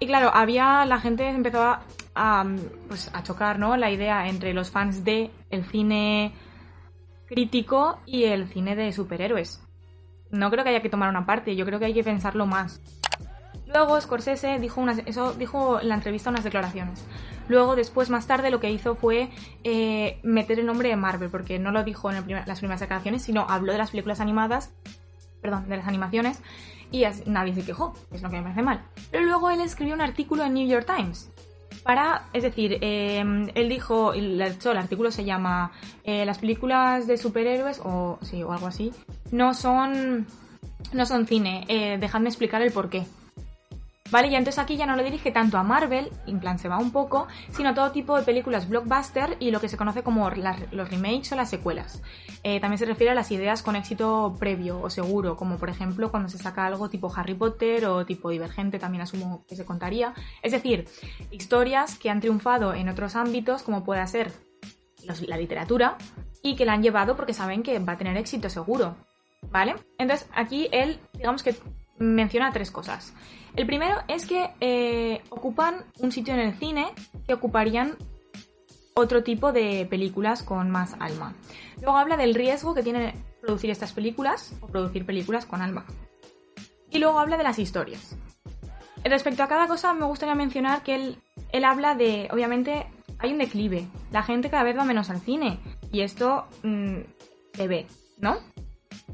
Y 0.00 0.06
claro, 0.06 0.30
había 0.34 0.84
la 0.86 0.98
gente 0.98 1.28
empezó 1.28 1.76
a, 2.14 2.46
pues, 2.88 3.10
a 3.12 3.22
chocar, 3.22 3.58
¿no? 3.58 3.76
La 3.76 3.90
idea 3.90 4.28
entre 4.28 4.54
los 4.54 4.70
fans 4.70 5.04
de 5.04 5.30
el 5.50 5.64
cine 5.66 6.32
crítico 7.26 7.98
y 8.06 8.24
el 8.24 8.48
cine 8.48 8.74
de 8.74 8.92
superhéroes. 8.92 9.62
No 10.30 10.50
creo 10.50 10.64
que 10.64 10.70
haya 10.70 10.82
que 10.82 10.88
tomar 10.88 11.10
una 11.10 11.26
parte, 11.26 11.54
yo 11.54 11.66
creo 11.66 11.78
que 11.78 11.84
hay 11.84 11.94
que 11.94 12.02
pensarlo 12.02 12.46
más. 12.46 12.80
Luego 13.66 14.00
Scorsese 14.00 14.58
dijo 14.58 14.80
unas, 14.80 14.98
eso 15.06 15.34
dijo 15.34 15.80
en 15.80 15.88
la 15.90 15.94
entrevista 15.96 16.30
unas 16.30 16.44
declaraciones. 16.44 17.06
Luego, 17.48 17.76
después, 17.76 18.10
más 18.10 18.26
tarde, 18.26 18.50
lo 18.50 18.58
que 18.58 18.70
hizo 18.70 18.94
fue 18.94 19.28
eh, 19.64 20.18
meter 20.22 20.58
el 20.60 20.66
nombre 20.66 20.88
de 20.88 20.96
Marvel, 20.96 21.30
porque 21.30 21.58
no 21.58 21.72
lo 21.72 21.84
dijo 21.84 22.10
en 22.10 22.16
el 22.16 22.24
primer- 22.24 22.48
las 22.48 22.58
primeras 22.60 22.80
declaraciones, 22.80 23.22
sino 23.22 23.46
habló 23.48 23.72
de 23.72 23.78
las 23.78 23.90
películas 23.90 24.20
animadas, 24.20 24.72
perdón, 25.42 25.68
de 25.68 25.76
las 25.76 25.86
animaciones, 25.86 26.42
y 26.90 27.04
nadie 27.26 27.54
se 27.54 27.64
quejó, 27.64 27.94
que 28.10 28.16
es 28.16 28.22
lo 28.22 28.30
que 28.30 28.36
me 28.36 28.42
parece 28.42 28.62
mal. 28.62 28.82
Pero 29.10 29.24
luego 29.24 29.50
él 29.50 29.60
escribió 29.60 29.94
un 29.94 30.00
artículo 30.00 30.44
en 30.44 30.54
New 30.54 30.68
York 30.68 30.86
Times. 30.86 31.30
Para, 31.82 32.26
es 32.32 32.42
decir, 32.42 32.78
eh, 32.80 33.22
él 33.54 33.68
dijo, 33.68 34.12
hecho 34.12 34.72
el 34.72 34.78
artículo 34.78 35.10
se 35.10 35.24
llama 35.24 35.72
eh, 36.04 36.26
Las 36.26 36.38
películas 36.38 37.06
de 37.06 37.16
superhéroes, 37.16 37.80
o 37.82 38.18
sí, 38.22 38.42
o 38.42 38.52
algo 38.52 38.66
así, 38.66 38.92
no 39.32 39.54
son, 39.54 40.26
no 40.92 41.06
son 41.06 41.26
cine, 41.26 41.64
eh, 41.68 41.96
dejadme 41.98 42.28
explicar 42.28 42.60
el 42.60 42.72
porqué. 42.72 43.06
Vale, 44.10 44.28
y 44.28 44.34
entonces 44.34 44.58
aquí 44.58 44.76
ya 44.76 44.86
no 44.86 44.96
lo 44.96 45.04
dirige 45.04 45.30
tanto 45.30 45.56
a 45.56 45.62
Marvel, 45.62 46.10
en 46.26 46.40
plan 46.40 46.58
se 46.58 46.68
va 46.68 46.78
un 46.78 46.90
poco, 46.90 47.28
sino 47.52 47.70
a 47.70 47.74
todo 47.74 47.92
tipo 47.92 48.16
de 48.16 48.22
películas 48.22 48.68
blockbuster 48.68 49.36
y 49.38 49.50
lo 49.50 49.60
que 49.60 49.68
se 49.68 49.76
conoce 49.76 50.02
como 50.02 50.28
los 50.30 50.90
remakes 50.90 51.32
o 51.32 51.36
las 51.36 51.50
secuelas. 51.50 52.02
Eh, 52.42 52.60
también 52.60 52.78
se 52.78 52.86
refiere 52.86 53.12
a 53.12 53.14
las 53.14 53.30
ideas 53.30 53.62
con 53.62 53.76
éxito 53.76 54.34
previo 54.38 54.80
o 54.80 54.90
seguro, 54.90 55.36
como 55.36 55.58
por 55.58 55.70
ejemplo 55.70 56.10
cuando 56.10 56.28
se 56.28 56.38
saca 56.38 56.66
algo 56.66 56.88
tipo 56.88 57.12
Harry 57.14 57.34
Potter 57.34 57.86
o 57.86 58.04
tipo 58.04 58.30
Divergente, 58.30 58.78
también 58.78 59.02
asumo 59.02 59.44
que 59.48 59.56
se 59.56 59.64
contaría. 59.64 60.14
Es 60.42 60.52
decir, 60.52 60.88
historias 61.30 61.98
que 61.98 62.10
han 62.10 62.20
triunfado 62.20 62.74
en 62.74 62.88
otros 62.88 63.14
ámbitos, 63.14 63.62
como 63.62 63.84
pueda 63.84 64.06
ser 64.06 64.32
la 65.26 65.36
literatura, 65.36 65.96
y 66.42 66.56
que 66.56 66.64
la 66.64 66.72
han 66.72 66.82
llevado 66.82 67.16
porque 67.16 67.34
saben 67.34 67.62
que 67.62 67.78
va 67.78 67.94
a 67.94 67.98
tener 67.98 68.16
éxito 68.16 68.50
seguro. 68.50 68.96
¿Vale? 69.50 69.74
Entonces 69.98 70.28
aquí 70.34 70.68
él, 70.70 70.98
digamos 71.14 71.42
que 71.42 71.54
menciona 72.00 72.50
tres 72.50 72.70
cosas. 72.70 73.14
El 73.54 73.66
primero 73.66 73.96
es 74.08 74.26
que 74.26 74.50
eh, 74.60 75.22
ocupan 75.30 75.84
un 75.98 76.10
sitio 76.10 76.34
en 76.34 76.40
el 76.40 76.54
cine 76.54 76.86
que 77.26 77.34
ocuparían 77.34 77.96
otro 78.94 79.22
tipo 79.22 79.52
de 79.52 79.86
películas 79.88 80.42
con 80.42 80.70
más 80.70 80.96
alma. 80.98 81.34
Luego 81.80 81.98
habla 81.98 82.16
del 82.16 82.34
riesgo 82.34 82.74
que 82.74 82.82
tiene 82.82 83.14
producir 83.40 83.70
estas 83.70 83.92
películas 83.92 84.54
o 84.60 84.66
producir 84.66 85.06
películas 85.06 85.46
con 85.46 85.62
alma. 85.62 85.84
Y 86.90 86.98
luego 86.98 87.18
habla 87.18 87.36
de 87.36 87.44
las 87.44 87.58
historias. 87.58 88.16
Respecto 89.04 89.42
a 89.42 89.48
cada 89.48 89.66
cosa, 89.66 89.94
me 89.94 90.04
gustaría 90.04 90.34
mencionar 90.34 90.82
que 90.82 90.94
él, 90.94 91.18
él 91.52 91.64
habla 91.64 91.94
de, 91.94 92.28
obviamente, 92.32 92.86
hay 93.18 93.32
un 93.32 93.38
declive. 93.38 93.86
La 94.10 94.22
gente 94.22 94.50
cada 94.50 94.64
vez 94.64 94.76
va 94.76 94.84
menos 94.84 95.08
al 95.10 95.20
cine. 95.20 95.58
Y 95.92 96.00
esto 96.02 96.46
mm, 96.62 96.98
se 97.54 97.68
ve, 97.68 97.86
¿no? 98.18 98.38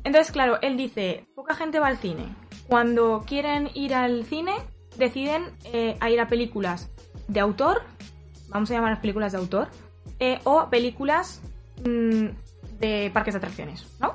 Entonces, 0.05 0.33
claro, 0.33 0.59
él 0.63 0.77
dice, 0.77 1.27
poca 1.35 1.55
gente 1.55 1.79
va 1.79 1.89
al 1.89 1.99
cine. 1.99 2.25
Cuando 2.69 3.25
quieren 3.27 3.71
ir 3.75 3.95
al 3.95 4.25
cine, 4.25 4.55
deciden 4.97 5.53
eh, 5.73 5.97
ir 6.11 6.21
a 6.21 6.29
películas 6.29 6.91
de 7.29 7.41
autor, 7.41 7.83
vamos 8.49 8.71
a 8.71 8.75
llamar 8.75 9.01
películas 9.01 9.33
de 9.33 9.39
autor, 9.39 9.69
eh, 10.19 10.41
o 10.45 10.69
películas 10.71 11.43
mm, 11.85 12.27
de 12.79 13.11
parques 13.13 13.35
de 13.35 13.39
atracciones, 13.39 13.87
¿no? 14.01 14.15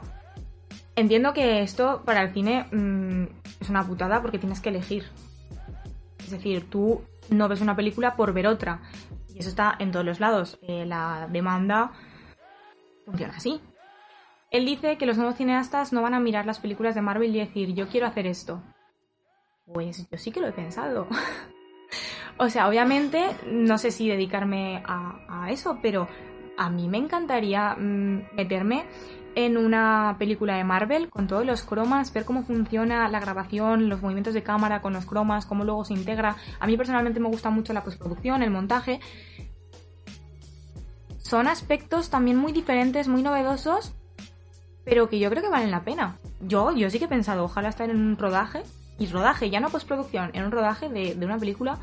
Entiendo 0.95 1.33
que 1.33 1.61
esto 1.61 2.01
para 2.05 2.21
el 2.23 2.33
cine 2.33 2.65
mm, 2.71 3.23
es 3.61 3.69
una 3.69 3.85
putada 3.85 4.21
porque 4.21 4.39
tienes 4.39 4.59
que 4.59 4.69
elegir. 4.69 5.05
Es 6.19 6.31
decir, 6.31 6.69
tú 6.69 7.01
no 7.29 7.47
ves 7.47 7.61
una 7.61 7.75
película 7.75 8.15
por 8.15 8.33
ver 8.33 8.47
otra. 8.47 8.81
Y 9.33 9.39
eso 9.39 9.49
está 9.49 9.75
en 9.79 9.91
todos 9.91 10.05
los 10.05 10.19
lados. 10.19 10.59
Eh, 10.61 10.85
la 10.85 11.27
demanda 11.31 11.91
funciona 13.05 13.35
así. 13.35 13.61
Él 14.51 14.65
dice 14.65 14.97
que 14.97 15.05
los 15.05 15.15
nuevos 15.15 15.37
cineastas 15.37 15.93
no 15.93 16.01
van 16.01 16.13
a 16.13 16.19
mirar 16.19 16.45
las 16.45 16.59
películas 16.59 16.93
de 16.93 17.01
Marvel 17.01 17.33
y 17.33 17.39
decir, 17.39 17.73
yo 17.73 17.87
quiero 17.87 18.05
hacer 18.05 18.27
esto. 18.27 18.61
Pues 19.65 20.09
yo 20.11 20.17
sí 20.17 20.31
que 20.31 20.41
lo 20.41 20.47
he 20.47 20.51
pensado. 20.51 21.07
o 22.37 22.49
sea, 22.49 22.67
obviamente, 22.67 23.25
no 23.47 23.77
sé 23.77 23.91
si 23.91 24.09
dedicarme 24.09 24.83
a, 24.85 25.47
eso, 25.49 25.79
pero 25.81 26.09
a 26.57 26.69
mí 26.69 26.89
me 26.89 26.97
encantaría 26.97 27.75
mm, 27.75 28.35
meterme 28.35 28.83
en 29.35 29.55
una 29.55 30.17
película 30.19 30.57
de 30.57 30.65
Marvel 30.65 31.09
con 31.09 31.27
todos 31.27 31.45
los 31.45 31.63
cromas, 31.63 32.11
ver 32.11 32.25
cómo 32.25 32.43
funciona 32.43 33.07
la 33.07 33.21
grabación, 33.21 33.87
los 33.87 34.01
movimientos 34.01 34.33
de 34.33 34.43
cámara 34.43 34.81
con 34.81 34.91
los 34.91 35.05
cromas, 35.05 35.45
cómo 35.45 35.63
luego 35.63 35.85
se 35.85 35.93
integra. 35.93 36.35
A 36.59 36.67
mí 36.67 36.75
personalmente 36.75 37.21
me 37.21 37.29
gusta 37.29 37.49
mucho 37.49 37.71
la 37.71 37.85
postproducción, 37.85 38.43
el 38.43 38.51
montaje. 38.51 38.99
Son 41.19 41.47
aspectos 41.47 42.09
también 42.09 42.35
muy 42.35 42.51
diferentes, 42.51 43.07
muy 43.07 43.21
novedosos, 43.21 43.95
pero 44.83 45.09
que 45.09 45.19
yo 45.19 45.29
creo 45.29 45.41
que 45.41 45.49
valen 45.49 45.71
la 45.71 45.83
pena. 45.83 46.17
Yo, 46.39 46.71
yo 46.71 46.89
sí 46.89 46.99
que 46.99 47.05
he 47.05 47.09
pensado, 47.09 47.43
ojalá 47.43 47.69
estar 47.69 47.89
en 47.89 47.97
un 47.97 48.17
rodaje, 48.17 48.63
y 48.97 49.07
rodaje, 49.07 49.49
ya 49.49 49.59
no 49.59 49.69
postproducción, 49.69 50.31
en 50.33 50.45
un 50.45 50.51
rodaje 50.51 50.89
de, 50.89 51.15
de 51.15 51.25
una 51.25 51.37
película 51.37 51.79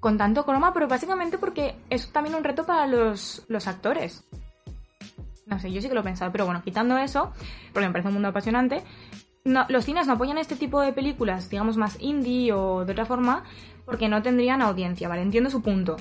con 0.00 0.18
tanto 0.18 0.44
croma, 0.44 0.74
pero 0.74 0.88
básicamente 0.88 1.38
porque 1.38 1.76
es 1.88 2.10
también 2.12 2.34
un 2.34 2.42
reto 2.42 2.66
para 2.66 2.86
los, 2.88 3.44
los 3.48 3.68
actores. 3.68 4.24
No 5.46 5.60
sé, 5.60 5.70
yo 5.70 5.80
sí 5.80 5.88
que 5.88 5.94
lo 5.94 6.00
he 6.00 6.04
pensado, 6.04 6.32
pero 6.32 6.44
bueno, 6.44 6.60
quitando 6.62 6.98
eso, 6.98 7.32
porque 7.72 7.86
me 7.86 7.92
parece 7.92 8.08
un 8.08 8.14
mundo 8.14 8.28
apasionante, 8.30 8.82
los 9.44 9.84
cines 9.84 10.06
no 10.06 10.14
apoyan 10.14 10.38
este 10.38 10.56
tipo 10.56 10.80
de 10.80 10.92
películas, 10.92 11.48
digamos, 11.50 11.76
más 11.76 11.96
indie 12.00 12.52
o 12.52 12.84
de 12.84 12.92
otra 12.92 13.06
forma, 13.06 13.44
porque 13.84 14.08
no 14.08 14.22
tendrían 14.22 14.60
audiencia, 14.60 15.08
¿vale? 15.08 15.22
Entiendo 15.22 15.50
su 15.50 15.62
punto. 15.62 15.96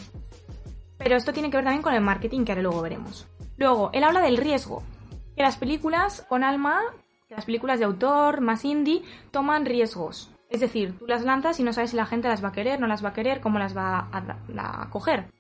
Pero 0.98 1.16
esto 1.16 1.34
tiene 1.34 1.50
que 1.50 1.58
ver 1.58 1.66
también 1.66 1.84
con 1.84 1.94
el 1.94 2.02
marketing, 2.02 2.44
que 2.44 2.52
ahora 2.52 2.62
luego 2.62 2.82
veremos. 2.82 3.28
Luego, 3.58 3.90
él 3.94 4.04
habla 4.04 4.22
del 4.22 4.38
riesgo. 4.38 4.84
Que 5.36 5.44
las 5.44 5.58
películas 5.58 6.26
con 6.28 6.44
alma, 6.44 6.80
que 7.28 7.36
las 7.36 7.46
películas 7.46 7.80
de 7.80 7.86
autor, 7.86 8.42
más 8.42 8.66
indie, 8.66 9.04
toman 9.32 9.66
riesgos. 9.66 10.32
Es 10.50 10.60
decir, 10.60 10.98
tú 11.00 11.08
las 11.08 11.24
lanzas 11.24 11.60
y 11.60 11.64
no 11.64 11.72
sabes 11.72 11.92
si 11.92 11.96
la 11.96 12.06
gente 12.06 12.28
las 12.28 12.44
va 12.44 12.50
a 12.50 12.52
querer, 12.52 12.80
no 12.80 12.88
las 12.88 13.04
va 13.04 13.10
a 13.10 13.14
querer, 13.14 13.40
cómo 13.40 13.58
las 13.58 13.76
va 13.76 14.10
a, 14.12 14.90
coger. 14.90 15.32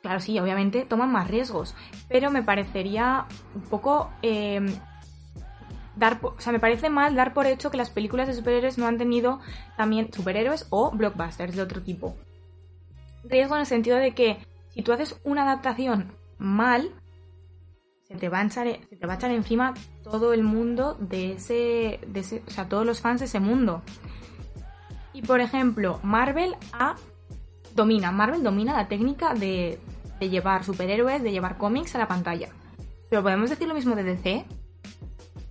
Claro, 0.00 0.20
sí, 0.20 0.38
obviamente 0.38 0.84
toman 0.84 1.12
más 1.12 1.28
riesgos, 1.28 1.74
pero 2.08 2.30
me 2.30 2.42
parecería 2.42 3.26
un 3.54 3.62
poco... 3.62 4.10
Eh, 4.22 4.60
dar, 5.96 6.18
o 6.22 6.34
sea, 6.38 6.52
me 6.52 6.60
parece 6.60 6.90
mal 6.90 7.14
dar 7.14 7.34
por 7.34 7.46
hecho 7.46 7.70
que 7.70 7.76
las 7.76 7.90
películas 7.90 8.26
de 8.26 8.34
superhéroes 8.34 8.78
no 8.78 8.86
han 8.86 8.98
tenido 8.98 9.40
también 9.76 10.12
superhéroes 10.12 10.66
o 10.70 10.90
blockbusters 10.90 11.54
de 11.54 11.62
otro 11.62 11.82
tipo. 11.82 12.16
Riesgo 13.24 13.54
en 13.54 13.60
el 13.60 13.66
sentido 13.66 13.96
de 13.98 14.14
que 14.14 14.38
si 14.70 14.82
tú 14.82 14.92
haces 14.92 15.20
una 15.24 15.42
adaptación 15.42 16.12
mal, 16.38 16.90
te 18.14 18.28
va 18.28 18.40
a 18.40 18.44
echar, 18.44 18.66
te 18.66 19.06
va 19.06 19.14
a 19.14 19.16
echar 19.16 19.30
encima 19.30 19.74
todo 20.02 20.32
el 20.32 20.42
mundo 20.42 20.96
de 21.00 21.32
ese, 21.32 22.00
de 22.06 22.42
o 22.46 22.50
sea, 22.50 22.68
todos 22.68 22.86
los 22.86 23.00
fans 23.00 23.20
de 23.20 23.26
ese 23.26 23.40
mundo. 23.40 23.82
Y 25.12 25.22
por 25.22 25.40
ejemplo, 25.40 26.00
Marvel 26.02 26.56
ha 26.72 26.96
domina, 27.74 28.12
Marvel 28.12 28.42
domina 28.42 28.72
la 28.72 28.88
técnica 28.88 29.34
de, 29.34 29.78
de 30.20 30.30
llevar 30.30 30.64
superhéroes, 30.64 31.22
de 31.22 31.32
llevar 31.32 31.58
cómics 31.58 31.94
a 31.94 31.98
la 31.98 32.08
pantalla. 32.08 32.48
Pero 33.10 33.22
podemos 33.22 33.50
decir 33.50 33.68
lo 33.68 33.74
mismo 33.74 33.94
de 33.94 34.04
DC. 34.04 34.44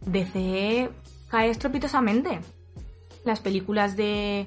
DC 0.06 0.90
cae 1.30 1.50
estrepitosamente. 1.50 2.40
Las 3.26 3.40
películas 3.40 3.96
de, 3.96 4.46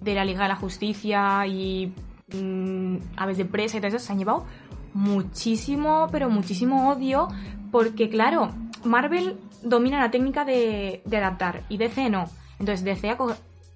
de 0.00 0.14
la 0.14 0.24
Liga 0.24 0.42
de 0.42 0.48
la 0.48 0.56
Justicia 0.56 1.46
y 1.46 1.92
mmm, 2.32 2.96
Aves 3.16 3.38
de 3.38 3.44
Presa 3.44 3.78
y 3.78 3.80
todo 3.80 3.88
eso 3.88 3.98
se 3.98 4.12
han 4.12 4.18
llevado 4.18 4.46
muchísimo, 4.94 6.08
pero 6.10 6.30
muchísimo 6.30 6.90
odio 6.90 7.28
porque, 7.70 8.08
claro, 8.08 8.50
Marvel 8.84 9.38
domina 9.62 10.00
la 10.00 10.10
técnica 10.10 10.44
de, 10.44 11.02
adaptar 11.06 11.62
y 11.68 11.76
DC 11.76 12.10
no. 12.10 12.30
Entonces 12.58 12.84
DC, 12.84 13.10
ha, 13.10 13.18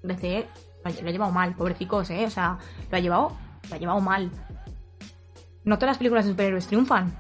DC 0.03 0.47
lo 0.85 1.09
ha 1.09 1.13
llevado 1.13 1.33
mal, 1.33 1.55
pobrecicos, 1.55 2.11
¿eh? 2.11 2.25
O 2.27 2.31
sea, 2.31 2.59
lo 2.91 2.97
ha 2.97 3.01
llevado, 3.01 3.37
lo 3.69 3.75
ha 3.75 3.79
llevado 3.79 4.01
mal 4.01 4.31
no 5.65 5.77
todas 5.77 5.91
las 5.91 5.99
películas 5.99 6.25
de 6.25 6.33
superhéroes 6.33 6.67
triunfan. 6.67 7.15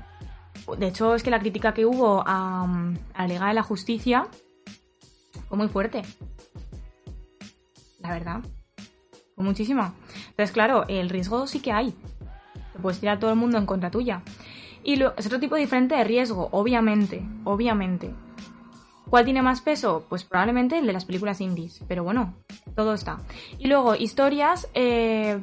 De 0.78 0.88
hecho, 0.88 1.14
es 1.14 1.22
que 1.22 1.30
la 1.30 1.40
crítica 1.40 1.74
que 1.74 1.86
hubo 1.86 2.22
a, 2.26 2.64
a 3.14 3.22
la 3.22 3.26
Liga 3.26 3.48
de 3.48 3.54
la 3.54 3.62
Justicia 3.62 4.26
fue 5.48 5.58
muy 5.58 5.68
fuerte. 5.68 6.02
La 8.00 8.10
verdad. 8.10 8.40
Fue 9.34 9.44
muchísima. 9.44 9.94
Entonces, 10.30 10.52
claro, 10.52 10.84
el 10.88 11.08
riesgo 11.08 11.46
sí 11.46 11.60
que 11.60 11.72
hay. 11.72 11.94
Te 12.72 12.78
puedes 12.78 13.00
tirar 13.00 13.18
todo 13.18 13.30
el 13.30 13.36
mundo 13.36 13.58
en 13.58 13.66
contra 13.66 13.90
tuya. 13.90 14.22
Y 14.82 14.96
lo, 14.96 15.14
es 15.16 15.26
otro 15.26 15.40
tipo 15.40 15.56
diferente 15.56 15.94
de 15.94 16.04
riesgo, 16.04 16.48
obviamente. 16.52 17.22
Obviamente. 17.44 18.10
¿Cuál 19.08 19.24
tiene 19.24 19.42
más 19.42 19.60
peso? 19.60 20.06
Pues 20.08 20.24
probablemente 20.24 20.78
el 20.78 20.86
de 20.86 20.92
las 20.92 21.04
películas 21.04 21.40
indies. 21.40 21.80
Pero 21.86 22.02
bueno, 22.04 22.34
todo 22.74 22.94
está. 22.94 23.20
Y 23.58 23.68
luego, 23.68 23.94
historias. 23.94 24.68
Eh, 24.74 25.38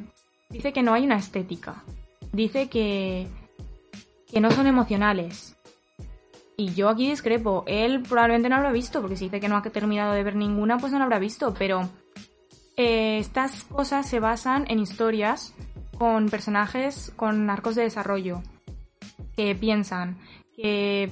dice 0.48 0.72
que 0.72 0.82
no 0.82 0.92
hay 0.92 1.04
una 1.04 1.16
estética 1.16 1.84
dice 2.32 2.68
que, 2.68 3.26
que 4.30 4.40
no 4.40 4.50
son 4.50 4.66
emocionales. 4.66 5.56
Y 6.56 6.74
yo 6.74 6.88
aquí 6.88 7.08
discrepo. 7.08 7.64
Él 7.66 8.02
probablemente 8.02 8.48
no 8.48 8.56
habrá 8.56 8.72
visto, 8.72 9.00
porque 9.00 9.16
si 9.16 9.26
dice 9.26 9.40
que 9.40 9.48
no 9.48 9.56
ha 9.56 9.62
terminado 9.62 10.12
de 10.12 10.22
ver 10.22 10.36
ninguna, 10.36 10.78
pues 10.78 10.92
no 10.92 10.98
lo 10.98 11.04
habrá 11.04 11.18
visto. 11.18 11.54
Pero 11.58 11.88
eh, 12.76 13.18
estas 13.18 13.64
cosas 13.64 14.06
se 14.06 14.20
basan 14.20 14.66
en 14.68 14.78
historias 14.78 15.54
con 16.00 16.30
personajes 16.30 17.12
con 17.14 17.50
arcos 17.50 17.74
de 17.74 17.82
desarrollo, 17.82 18.40
que 19.36 19.54
piensan, 19.54 20.16
que 20.56 21.10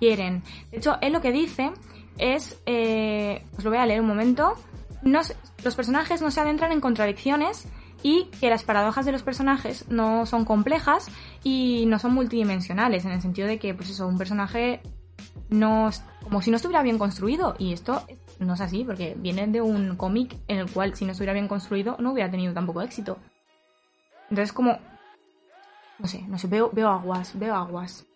quieren. 0.00 0.42
De 0.72 0.78
hecho, 0.78 0.98
él 1.02 1.12
lo 1.12 1.20
que 1.20 1.30
dice 1.30 1.70
es, 2.18 2.60
eh, 2.66 3.44
os 3.56 3.62
lo 3.62 3.70
voy 3.70 3.78
a 3.78 3.86
leer 3.86 4.00
un 4.00 4.08
momento, 4.08 4.54
los 5.02 5.76
personajes 5.76 6.20
no 6.20 6.32
se 6.32 6.40
adentran 6.40 6.72
en 6.72 6.80
contradicciones 6.80 7.68
y 8.02 8.24
que 8.40 8.50
las 8.50 8.64
paradojas 8.64 9.06
de 9.06 9.12
los 9.12 9.22
personajes 9.22 9.88
no 9.88 10.26
son 10.26 10.44
complejas 10.44 11.12
y 11.44 11.84
no 11.86 12.00
son 12.00 12.12
multidimensionales, 12.12 13.04
en 13.04 13.12
el 13.12 13.22
sentido 13.22 13.46
de 13.46 13.60
que, 13.60 13.72
pues 13.72 13.88
eso, 13.90 14.08
un 14.08 14.18
personaje 14.18 14.80
no 15.48 15.90
como 16.24 16.42
si 16.42 16.50
no 16.50 16.56
estuviera 16.56 16.82
bien 16.82 16.98
construido 16.98 17.54
y 17.56 17.72
esto 17.72 18.02
no 18.40 18.54
es 18.54 18.60
así 18.60 18.82
porque 18.82 19.14
viene 19.16 19.46
de 19.46 19.60
un 19.60 19.94
cómic 19.94 20.36
en 20.48 20.58
el 20.58 20.68
cual 20.68 20.96
si 20.96 21.04
no 21.04 21.12
estuviera 21.12 21.34
bien 21.34 21.46
construido 21.46 21.96
no 22.00 22.10
hubiera 22.10 22.32
tenido 22.32 22.52
tampoco 22.52 22.82
éxito. 22.82 23.18
Entonces 24.30 24.52
como 24.52 24.78
no 25.98 26.08
sé, 26.08 26.22
no 26.22 26.38
sé, 26.38 26.48
veo, 26.48 26.70
veo 26.72 26.88
aguas, 26.88 27.38
veo 27.38 27.54
aguas. 27.54 28.06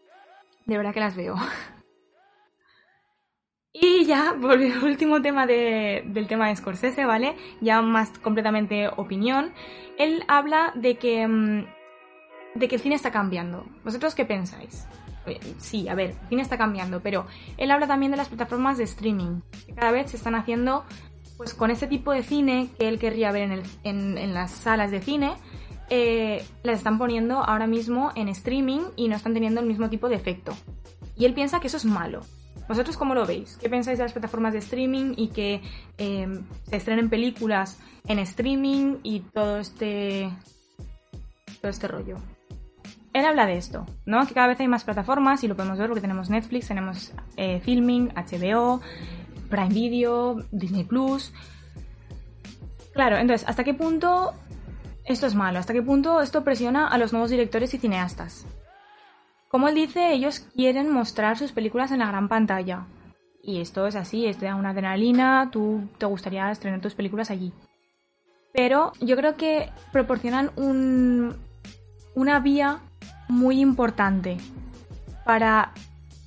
De 0.67 0.77
verdad 0.77 0.93
que 0.93 1.01
las 1.01 1.17
veo. 1.17 1.37
Y 3.81 4.07
ya, 4.07 4.35
por 4.41 4.61
el 4.61 4.83
último 4.83 5.23
tema 5.23 5.47
de, 5.47 6.03
del 6.07 6.27
tema 6.27 6.49
de 6.49 6.57
Scorsese, 6.57 7.05
¿vale? 7.05 7.37
Ya 7.61 7.81
más 7.81 8.11
completamente 8.19 8.89
opinión. 8.89 9.53
Él 9.99 10.25
habla 10.27 10.73
de 10.75 10.97
que, 10.97 11.29
mm, 11.29 11.67
de 12.57 12.67
que 12.67 12.75
el 12.75 12.81
cine 12.81 12.97
está 12.97 13.13
cambiando. 13.13 13.67
¿Vosotros 13.85 14.17
qué 14.17 14.25
pensáis? 14.25 14.89
Sí, 15.59 15.87
a 15.89 15.95
ver, 15.95 16.17
el 16.23 16.29
cine 16.29 16.43
está 16.43 16.59
cambiando, 16.59 17.03
pero 17.03 17.27
él 17.57 17.71
habla 17.71 17.87
también 17.87 18.11
de 18.11 18.17
las 18.17 18.29
plataformas 18.29 18.79
de 18.79 18.85
streaming, 18.85 19.43
que 19.67 19.75
cada 19.75 19.93
vez 19.93 20.11
se 20.11 20.17
están 20.17 20.35
haciendo 20.35 20.85
pues 21.37 21.55
con 21.55 21.71
ese 21.71 21.87
tipo 21.87 22.11
de 22.11 22.25
cine 22.25 22.71
que 22.79 22.89
él 22.89 22.99
querría 22.99 23.31
ver 23.31 23.63
en, 23.85 24.19
en 24.19 24.35
las 24.35 24.51
salas 24.51 24.91
de 24.91 25.03
cine, 25.03 25.37
eh, 25.91 26.45
las 26.63 26.79
están 26.79 26.99
poniendo 26.99 27.39
ahora 27.39 27.67
mismo 27.67 28.13
en 28.15 28.29
streaming 28.29 28.81
y 28.97 29.09
no 29.09 29.17
están 29.17 29.35
teniendo 29.35 29.61
el 29.61 29.67
mismo 29.67 29.89
tipo 29.89 30.09
de 30.09 30.17
efecto. 30.17 30.53
Y 31.17 31.25
él 31.25 31.35
piensa 31.35 31.61
que 31.61 31.67
eso 31.67 31.77
es 31.77 31.85
malo, 31.85 32.23
¿Vosotros 32.69 32.99
cómo 32.99 33.15
lo 33.15 33.25
veis? 33.25 33.57
¿Qué 33.59 33.71
pensáis 33.71 33.97
de 33.97 34.05
las 34.05 34.13
plataformas 34.13 34.53
de 34.53 34.59
streaming 34.59 35.15
y 35.17 35.29
que 35.29 35.63
eh, 35.97 36.29
se 36.69 36.77
estrenen 36.77 37.09
películas 37.09 37.81
en 38.07 38.19
streaming 38.19 38.97
y 39.03 39.21
todo 39.21 39.57
este 39.57 40.31
todo 41.63 41.71
este 41.71 41.89
rollo? 41.89 42.17
él 43.15 43.25
habla 43.25 43.47
de 43.47 43.57
esto, 43.57 43.87
¿no? 44.07 44.27
Que 44.27 44.35
cada 44.35 44.47
vez 44.49 44.61
hay 44.61 44.69
más 44.69 44.85
plataformas 44.85 45.43
y 45.43 45.49
lo 45.49 45.57
podemos 45.57 45.79
ver 45.79 45.89
porque 45.89 46.01
tenemos 46.01 46.31
Netflix, 46.31 46.69
tenemos 46.69 47.13
eh, 47.37 47.61
Filming, 47.61 48.11
HBO, 48.15 48.81
Prime 49.49 49.69
Video, 49.71 50.37
Disney 50.53 50.85
Plus. 50.85 51.33
Claro, 52.93 53.17
entonces, 53.17 53.49
¿hasta 53.49 53.65
qué 53.65 53.75
punto 53.75 54.35
esto 55.09 55.27
es 55.27 55.35
malo? 55.35 55.59
¿Hasta 55.59 55.73
qué 55.73 55.83
punto 55.83 56.21
esto 56.21 56.45
presiona 56.45 56.87
a 56.87 56.99
los 56.99 57.13
nuevos 57.13 57.31
directores 57.31 57.73
y 57.75 57.79
cineastas? 57.79 58.47
Como 59.49 59.69
él 59.69 59.75
dice, 59.75 60.13
ellos 60.13 60.41
quieren 60.55 60.93
mostrar 60.93 61.39
sus 61.39 61.53
películas 61.53 61.91
en 61.91 62.01
la 62.01 62.09
gran 62.09 62.29
pantalla. 62.29 62.87
Y 63.43 63.61
esto 63.61 63.87
es 63.87 63.97
así, 63.97 64.27
es 64.27 64.39
de 64.39 64.53
una 64.53 64.71
adrenalina, 64.71 65.49
tú 65.51 65.89
te 65.97 66.05
gustaría 66.05 66.51
estrenar 66.51 66.83
tus 66.83 66.95
películas 66.95 67.31
allí. 67.31 67.53
Pero 68.53 68.93
yo 69.01 69.17
creo 69.17 69.37
que 69.37 69.71
proporcionan 69.93 70.51
un, 70.57 71.35
una 72.15 72.41
vía 72.41 72.81
muy 73.29 73.61
importante 73.61 74.37
para... 75.25 75.73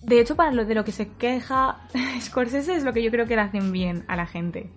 De 0.01 0.19
hecho, 0.19 0.35
para 0.35 0.51
lo 0.51 0.65
de 0.65 0.73
lo 0.73 0.83
que 0.83 0.91
se 0.91 1.09
queja 1.09 1.77
Scorsese 2.21 2.73
es 2.73 2.83
lo 2.83 2.93
que 2.93 3.03
yo 3.03 3.11
creo 3.11 3.27
que 3.27 3.35
le 3.35 3.43
hacen 3.43 3.71
bien 3.71 4.03
a 4.07 4.15
la 4.15 4.25
gente. 4.25 4.71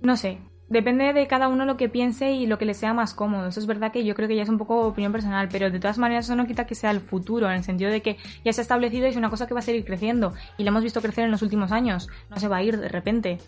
No 0.00 0.16
sé, 0.16 0.38
depende 0.68 1.12
de 1.12 1.26
cada 1.26 1.48
uno 1.48 1.64
lo 1.64 1.76
que 1.76 1.88
piense 1.88 2.32
y 2.32 2.46
lo 2.46 2.58
que 2.58 2.64
le 2.64 2.74
sea 2.74 2.92
más 2.92 3.14
cómodo. 3.14 3.48
Eso 3.48 3.60
es 3.60 3.66
verdad 3.66 3.92
que 3.92 4.04
yo 4.04 4.14
creo 4.14 4.28
que 4.28 4.36
ya 4.36 4.42
es 4.42 4.48
un 4.48 4.58
poco 4.58 4.86
opinión 4.86 5.12
personal, 5.12 5.48
pero 5.50 5.70
de 5.70 5.78
todas 5.80 5.98
maneras 5.98 6.26
eso 6.26 6.36
no 6.36 6.46
quita 6.46 6.66
que 6.66 6.74
sea 6.74 6.90
el 6.90 7.00
futuro, 7.00 7.48
en 7.48 7.56
el 7.56 7.64
sentido 7.64 7.90
de 7.90 8.02
que 8.02 8.16
ya 8.44 8.52
se 8.52 8.60
ha 8.60 8.62
establecido 8.62 9.06
y 9.06 9.10
es 9.10 9.16
una 9.16 9.30
cosa 9.30 9.46
que 9.46 9.54
va 9.54 9.60
a 9.60 9.62
seguir 9.62 9.84
creciendo. 9.84 10.34
Y 10.58 10.64
lo 10.64 10.70
hemos 10.70 10.82
visto 10.82 11.00
crecer 11.00 11.24
en 11.24 11.30
los 11.30 11.42
últimos 11.42 11.72
años. 11.72 12.08
No 12.30 12.38
se 12.38 12.48
va 12.48 12.58
a 12.58 12.62
ir 12.62 12.78
de 12.78 12.88
repente. 12.88 13.38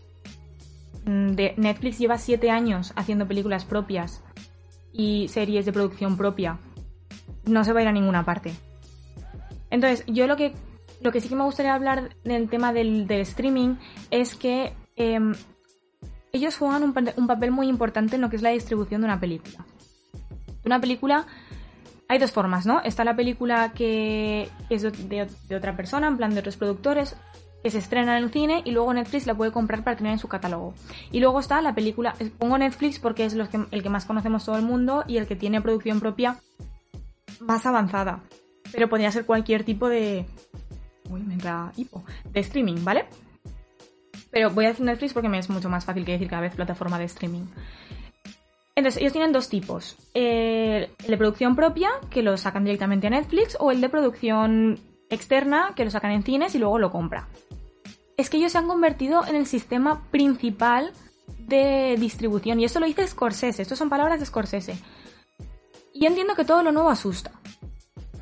Mm, 1.04 1.32
De 1.32 1.54
Netflix 1.56 1.98
lleva 1.98 2.18
siete 2.18 2.50
años 2.50 2.92
haciendo 2.96 3.26
películas 3.26 3.64
propias 3.64 4.22
y 4.92 5.28
series 5.28 5.66
de 5.66 5.72
producción 5.72 6.16
propia. 6.16 6.58
No 7.44 7.64
se 7.64 7.72
va 7.72 7.80
a 7.80 7.82
ir 7.82 7.88
a 7.88 7.92
ninguna 7.92 8.24
parte. 8.24 8.52
Entonces, 9.70 10.04
yo 10.06 10.26
lo 10.26 10.36
que, 10.36 10.52
lo 11.00 11.12
que 11.12 11.20
sí 11.20 11.28
que 11.28 11.36
me 11.36 11.44
gustaría 11.44 11.74
hablar 11.74 12.16
del 12.24 12.48
tema 12.48 12.72
del, 12.72 13.06
del 13.06 13.20
streaming 13.20 13.76
es 14.10 14.34
que 14.34 14.72
em, 14.96 15.34
ellos 16.32 16.56
juegan 16.56 16.82
un, 16.82 16.92
pa- 16.92 17.14
un 17.16 17.26
papel 17.26 17.50
muy 17.50 17.68
importante 17.68 18.16
en 18.16 18.22
lo 18.22 18.30
que 18.30 18.36
es 18.36 18.42
la 18.42 18.50
distribución 18.50 19.00
de 19.00 19.06
una 19.06 19.20
película. 19.20 19.64
Una 20.64 20.80
película 20.80 21.26
hay 22.08 22.18
dos 22.18 22.32
formas, 22.32 22.66
¿no? 22.66 22.80
Está 22.82 23.04
la 23.04 23.14
película 23.14 23.72
que 23.72 24.48
es 24.68 24.82
de, 24.82 25.28
otra 25.56 25.76
persona, 25.76 26.08
en 26.08 26.16
plan 26.16 26.34
de 26.34 26.40
otros 26.40 26.56
productores, 26.56 27.16
que 27.62 27.70
se 27.70 27.78
estrena 27.78 28.18
en 28.18 28.24
el 28.24 28.30
cine 28.30 28.62
y 28.64 28.72
luego 28.72 28.92
Netflix 28.92 29.26
la 29.26 29.34
puede 29.34 29.52
comprar 29.52 29.84
para 29.84 29.96
tener 29.96 30.12
en 30.12 30.18
su 30.18 30.26
catálogo. 30.26 30.74
Y 31.12 31.20
luego 31.20 31.38
está 31.38 31.62
la 31.62 31.74
película, 31.74 32.14
pongo 32.38 32.58
Netflix 32.58 32.98
porque 32.98 33.26
es 33.26 33.34
el 33.34 33.82
que 33.82 33.88
más 33.88 34.06
conocemos 34.06 34.44
todo 34.44 34.56
el 34.56 34.62
mundo 34.62 35.04
y 35.06 35.18
el 35.18 35.26
que 35.26 35.36
tiene 35.36 35.60
producción 35.60 36.00
propia 36.00 36.38
más 37.40 37.64
avanzada. 37.64 38.20
Pero 38.72 38.88
podría 38.88 39.12
ser 39.12 39.24
cualquier 39.24 39.62
tipo 39.64 39.88
de... 39.88 40.26
Uy, 41.10 41.22
me 41.22 41.34
entra 41.34 41.72
hipo. 41.76 42.04
De 42.32 42.40
streaming, 42.40 42.82
¿vale? 42.82 43.06
Pero 44.30 44.50
voy 44.50 44.66
a 44.66 44.68
decir 44.68 44.84
Netflix 44.84 45.12
porque 45.12 45.28
me 45.28 45.38
es 45.38 45.50
mucho 45.50 45.68
más 45.68 45.84
fácil 45.84 46.04
que 46.04 46.12
decir 46.12 46.28
cada 46.28 46.42
vez 46.42 46.54
plataforma 46.54 46.98
de 46.98 47.04
streaming. 47.04 47.46
Entonces, 48.76 49.00
ellos 49.00 49.12
tienen 49.12 49.32
dos 49.32 49.48
tipos. 49.48 49.96
El 50.14 50.88
de 51.06 51.16
producción 51.16 51.56
propia, 51.56 51.90
que 52.08 52.22
lo 52.22 52.36
sacan 52.36 52.64
directamente 52.64 53.08
a 53.08 53.10
Netflix, 53.10 53.56
o 53.60 53.70
el 53.70 53.80
de 53.80 53.88
producción 53.88 54.78
externa, 55.10 55.72
que 55.74 55.84
lo 55.84 55.90
sacan 55.90 56.12
en 56.12 56.22
cines 56.22 56.54
y 56.54 56.58
luego 56.58 56.78
lo 56.78 56.90
compra. 56.90 57.28
Es 58.16 58.30
que 58.30 58.36
ellos 58.36 58.52
se 58.52 58.58
han 58.58 58.68
convertido 58.68 59.26
en 59.26 59.36
el 59.36 59.46
sistema 59.46 60.02
principal 60.10 60.92
de 61.38 61.96
distribución. 61.98 62.60
Y 62.60 62.64
esto 62.64 62.80
lo 62.80 62.86
dice 62.86 63.06
Scorsese. 63.06 63.62
Estas 63.62 63.78
son 63.78 63.90
palabras 63.90 64.20
de 64.20 64.26
Scorsese. 64.26 64.78
Y 65.92 66.06
entiendo 66.06 66.34
que 66.34 66.44
todo 66.44 66.62
lo 66.62 66.72
nuevo 66.72 66.90
asusta. 66.90 67.32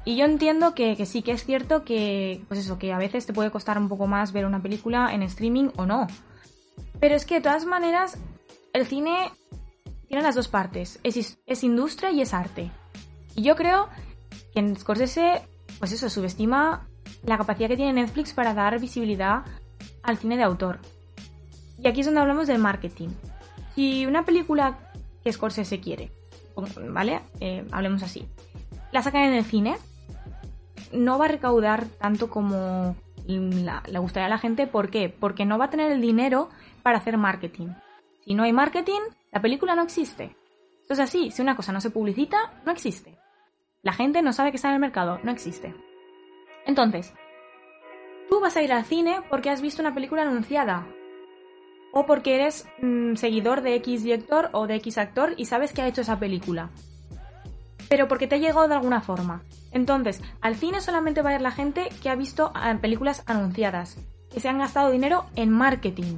Y 0.09 0.17
yo 0.17 0.25
entiendo 0.25 0.75
que, 0.75 1.05
sí 1.05 1.21
que 1.21 1.33
es 1.33 1.45
cierto 1.45 1.85
que, 1.85 2.43
pues 2.49 2.61
eso, 2.61 2.79
que 2.79 2.95
a 2.95 2.99
veces 2.99 3.27
te 3.27 3.35
puede 3.35 3.51
costar 3.51 3.77
un 3.77 3.91
poco 3.91 4.07
más 4.07 4.33
ver 4.33 4.47
una 4.47 4.63
película 4.63 5.13
en 5.13 5.23
streaming 5.23 5.69
o 5.77 5.85
no. 5.85 6.07
Pero 6.99 7.15
es 7.15 7.27
que 7.27 7.35
de 7.35 7.41
todas 7.43 7.67
maneras, 7.67 8.17
el 8.73 8.87
cine 8.87 9.31
tiene 10.07 10.23
las 10.23 10.35
dos 10.35 10.49
partes. 10.49 10.99
Es, 11.03 11.39
es 11.45 11.63
industria 11.63 12.11
y 12.11 12.23
es 12.23 12.33
arte. 12.33 12.71
Y 13.35 13.43
yo 13.43 13.55
creo 13.55 13.91
que 14.55 14.61
en 14.61 14.77
Scorsese, 14.77 15.43
pues 15.79 15.93
eso, 15.93 16.09
subestima 16.09 16.89
la 17.27 17.37
capacidad 17.37 17.69
que 17.69 17.77
tiene 17.77 17.93
Netflix 17.93 18.33
para 18.33 18.55
dar 18.55 18.81
visibilidad 18.81 19.45
al 20.03 20.17
cine 20.17 20.39
de 20.39 20.43
autor. 20.45 20.79
Y 21.83 21.87
aquí 21.87 22.01
es 22.01 22.07
donde 22.07 22.23
hablamos 22.23 22.47
del 22.47 22.61
marketing. 22.61 23.11
Si 23.75 24.07
una 24.07 24.25
película 24.25 24.91
que 25.23 25.31
Scorsese 25.35 25.81
quiere, 25.81 26.13
¿vale? 26.89 27.21
Eh, 27.41 27.67
hablemos 27.73 28.03
así. 28.03 28.27
La 28.91 29.03
sacan 29.03 29.25
en 29.25 29.35
el 29.35 29.45
cine, 29.45 29.77
no 30.93 31.19
va 31.19 31.27
a 31.27 31.29
recaudar 31.29 31.87
tanto 31.87 32.31
como 32.31 32.97
le 33.27 33.99
gustaría 33.99 34.27
a 34.27 34.31
la 34.31 34.39
gente. 34.39 34.67
¿Por 34.67 34.91
qué? 34.91 35.09
Porque 35.09 35.45
no 35.45 35.59
va 35.59 35.67
a 35.67 35.71
tener 35.71 35.93
el 35.93 36.01
dinero 36.01 36.49
para 36.83 36.99
hacer 36.99 37.19
marketing. 37.19 37.69
Si 38.25 38.35
no 38.35 38.43
hay 38.43 38.53
marketing, 38.53 39.01
la 39.33 39.43
película 39.43 39.75
no 39.75 39.83
existe. 39.83 40.37
Esto 40.83 40.95
es 40.95 41.01
así, 41.01 41.31
si 41.31 41.43
una 41.43 41.57
cosa 41.57 41.73
no 41.73 41.81
se 41.81 41.91
publicita, 41.91 42.63
no 42.65 42.73
existe. 42.73 43.19
La 43.83 43.93
gente 43.93 44.23
no 44.23 44.33
sabe 44.33 44.51
que 44.51 44.57
está 44.57 44.69
en 44.69 44.75
el 44.75 44.81
mercado, 44.81 45.21
no 45.23 45.31
existe. 45.31 45.75
Entonces, 46.67 47.13
tú 48.31 48.41
vas 48.41 48.57
a 48.57 48.63
ir 48.63 48.73
al 48.73 48.85
cine 48.85 49.21
porque 49.29 49.51
has 49.51 49.61
visto 49.61 49.83
una 49.83 49.95
película 49.95 50.23
anunciada. 50.23 50.87
O 51.93 52.07
porque 52.07 52.35
eres 52.35 52.67
mm, 52.81 53.15
seguidor 53.17 53.61
de 53.61 53.75
X 53.77 54.03
director 54.03 54.51
o 54.53 54.67
de 54.67 54.77
X 54.77 54.99
actor 54.99 55.35
y 55.37 55.47
sabes 55.47 55.73
que 55.73 55.83
ha 55.83 55.89
hecho 55.89 56.01
esa 56.01 56.19
película. 56.19 56.71
Pero 57.89 58.09
porque 58.09 58.27
te 58.27 58.35
ha 58.35 58.39
llegado 58.39 58.69
de 58.69 58.75
alguna 58.75 59.01
forma. 59.01 59.43
Entonces, 59.73 60.23
al 60.41 60.57
cine 60.57 60.81
solamente 60.81 61.23
va 61.23 61.31
a 61.31 61.35
ir 61.35 61.41
la 61.41 61.51
gente 61.51 61.89
que 62.03 62.11
ha 62.11 62.15
visto 62.15 62.53
ah, 62.55 62.75
películas 62.81 63.23
anunciadas, 63.27 63.97
que 64.33 64.41
se 64.41 64.49
han 64.49 64.59
gastado 64.59 64.91
dinero 64.91 65.25
en 65.37 65.51
marketing. 65.51 66.17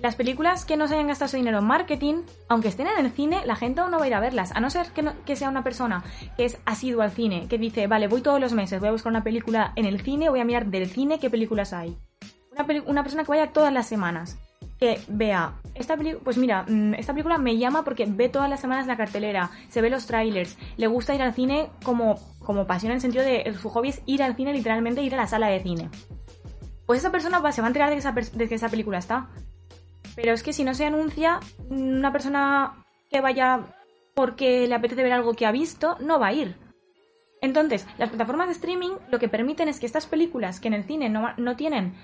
Las 0.00 0.14
películas 0.14 0.66
que 0.66 0.76
no 0.76 0.86
se 0.88 0.94
hayan 0.94 1.06
gastado 1.08 1.26
ese 1.26 1.38
dinero 1.38 1.58
en 1.58 1.64
marketing, 1.64 2.22
aunque 2.48 2.68
estén 2.68 2.86
en 2.86 3.04
el 3.04 3.10
cine, 3.12 3.40
la 3.46 3.56
gente 3.56 3.80
aún 3.80 3.90
no 3.90 3.98
va 3.98 4.04
a 4.04 4.08
ir 4.08 4.14
a 4.14 4.20
verlas. 4.20 4.52
A 4.54 4.60
no 4.60 4.68
ser 4.68 4.90
que, 4.92 5.02
no- 5.02 5.14
que 5.24 5.36
sea 5.36 5.48
una 5.48 5.64
persona 5.64 6.04
que 6.36 6.44
es 6.44 6.58
asidua 6.66 7.04
al 7.04 7.12
cine, 7.12 7.46
que 7.48 7.56
dice, 7.56 7.86
vale, 7.86 8.06
voy 8.06 8.20
todos 8.20 8.38
los 8.38 8.52
meses, 8.52 8.78
voy 8.78 8.90
a 8.90 8.92
buscar 8.92 9.10
una 9.10 9.24
película 9.24 9.72
en 9.74 9.86
el 9.86 10.02
cine, 10.02 10.28
voy 10.28 10.40
a 10.40 10.44
mirar 10.44 10.66
del 10.66 10.90
cine 10.90 11.18
qué 11.18 11.30
películas 11.30 11.72
hay. 11.72 11.96
Una, 12.52 12.66
una 12.86 13.02
persona 13.02 13.24
que 13.24 13.30
vaya 13.30 13.52
todas 13.52 13.72
las 13.72 13.86
semanas, 13.88 14.38
que 14.78 15.00
vea, 15.08 15.54
esta 15.74 15.96
película, 15.96 16.22
pues 16.24 16.36
mira, 16.36 16.64
mm, 16.68 16.94
esta 16.94 17.12
película 17.12 17.38
me 17.38 17.56
llama 17.56 17.82
porque 17.84 18.04
ve 18.06 18.28
todas 18.28 18.50
las 18.50 18.60
semanas 18.60 18.86
la 18.86 18.96
cartelera, 18.96 19.50
se 19.68 19.80
ve 19.80 19.88
los 19.90 20.06
trailers, 20.06 20.56
le 20.76 20.86
gusta 20.86 21.14
ir 21.14 21.22
al 21.22 21.32
cine 21.34 21.70
como, 21.82 22.16
como 22.40 22.66
pasión 22.66 22.90
en 22.92 22.96
el 22.96 23.00
sentido 23.00 23.24
de 23.24 23.54
su 23.60 23.70
hobby 23.70 23.88
es 23.88 24.02
ir 24.06 24.22
al 24.22 24.36
cine, 24.36 24.52
literalmente 24.52 25.02
ir 25.02 25.14
a 25.14 25.18
la 25.18 25.26
sala 25.26 25.48
de 25.48 25.60
cine. 25.60 25.88
Pues 26.86 27.00
esa 27.00 27.10
persona 27.10 27.38
va- 27.40 27.52
se 27.52 27.60
va 27.62 27.66
a 27.66 27.70
enterar 27.70 27.88
de 27.88 27.94
que 27.96 28.00
esa, 28.00 28.12
de 28.12 28.48
que 28.48 28.54
esa 28.54 28.68
película 28.68 28.98
está. 28.98 29.28
Pero 30.14 30.32
es 30.32 30.42
que 30.42 30.52
si 30.52 30.62
no 30.64 30.72
se 30.74 30.84
anuncia, 30.86 31.40
una 31.68 32.12
persona 32.12 32.84
que 33.10 33.20
vaya 33.20 33.60
porque 34.14 34.66
le 34.68 34.74
apetece 34.74 35.02
ver 35.02 35.12
algo 35.12 35.34
que 35.34 35.46
ha 35.46 35.52
visto, 35.52 35.96
no 36.00 36.18
va 36.20 36.28
a 36.28 36.32
ir. 36.32 36.56
Entonces, 37.42 37.86
las 37.98 38.08
plataformas 38.08 38.46
de 38.48 38.52
streaming 38.54 38.92
lo 39.10 39.18
que 39.18 39.28
permiten 39.28 39.68
es 39.68 39.78
que 39.78 39.86
estas 39.86 40.06
películas 40.06 40.58
que 40.60 40.68
en 40.68 40.74
el 40.74 40.84
cine 40.84 41.08
no, 41.10 41.28
no 41.36 41.54
tienen 41.56 41.94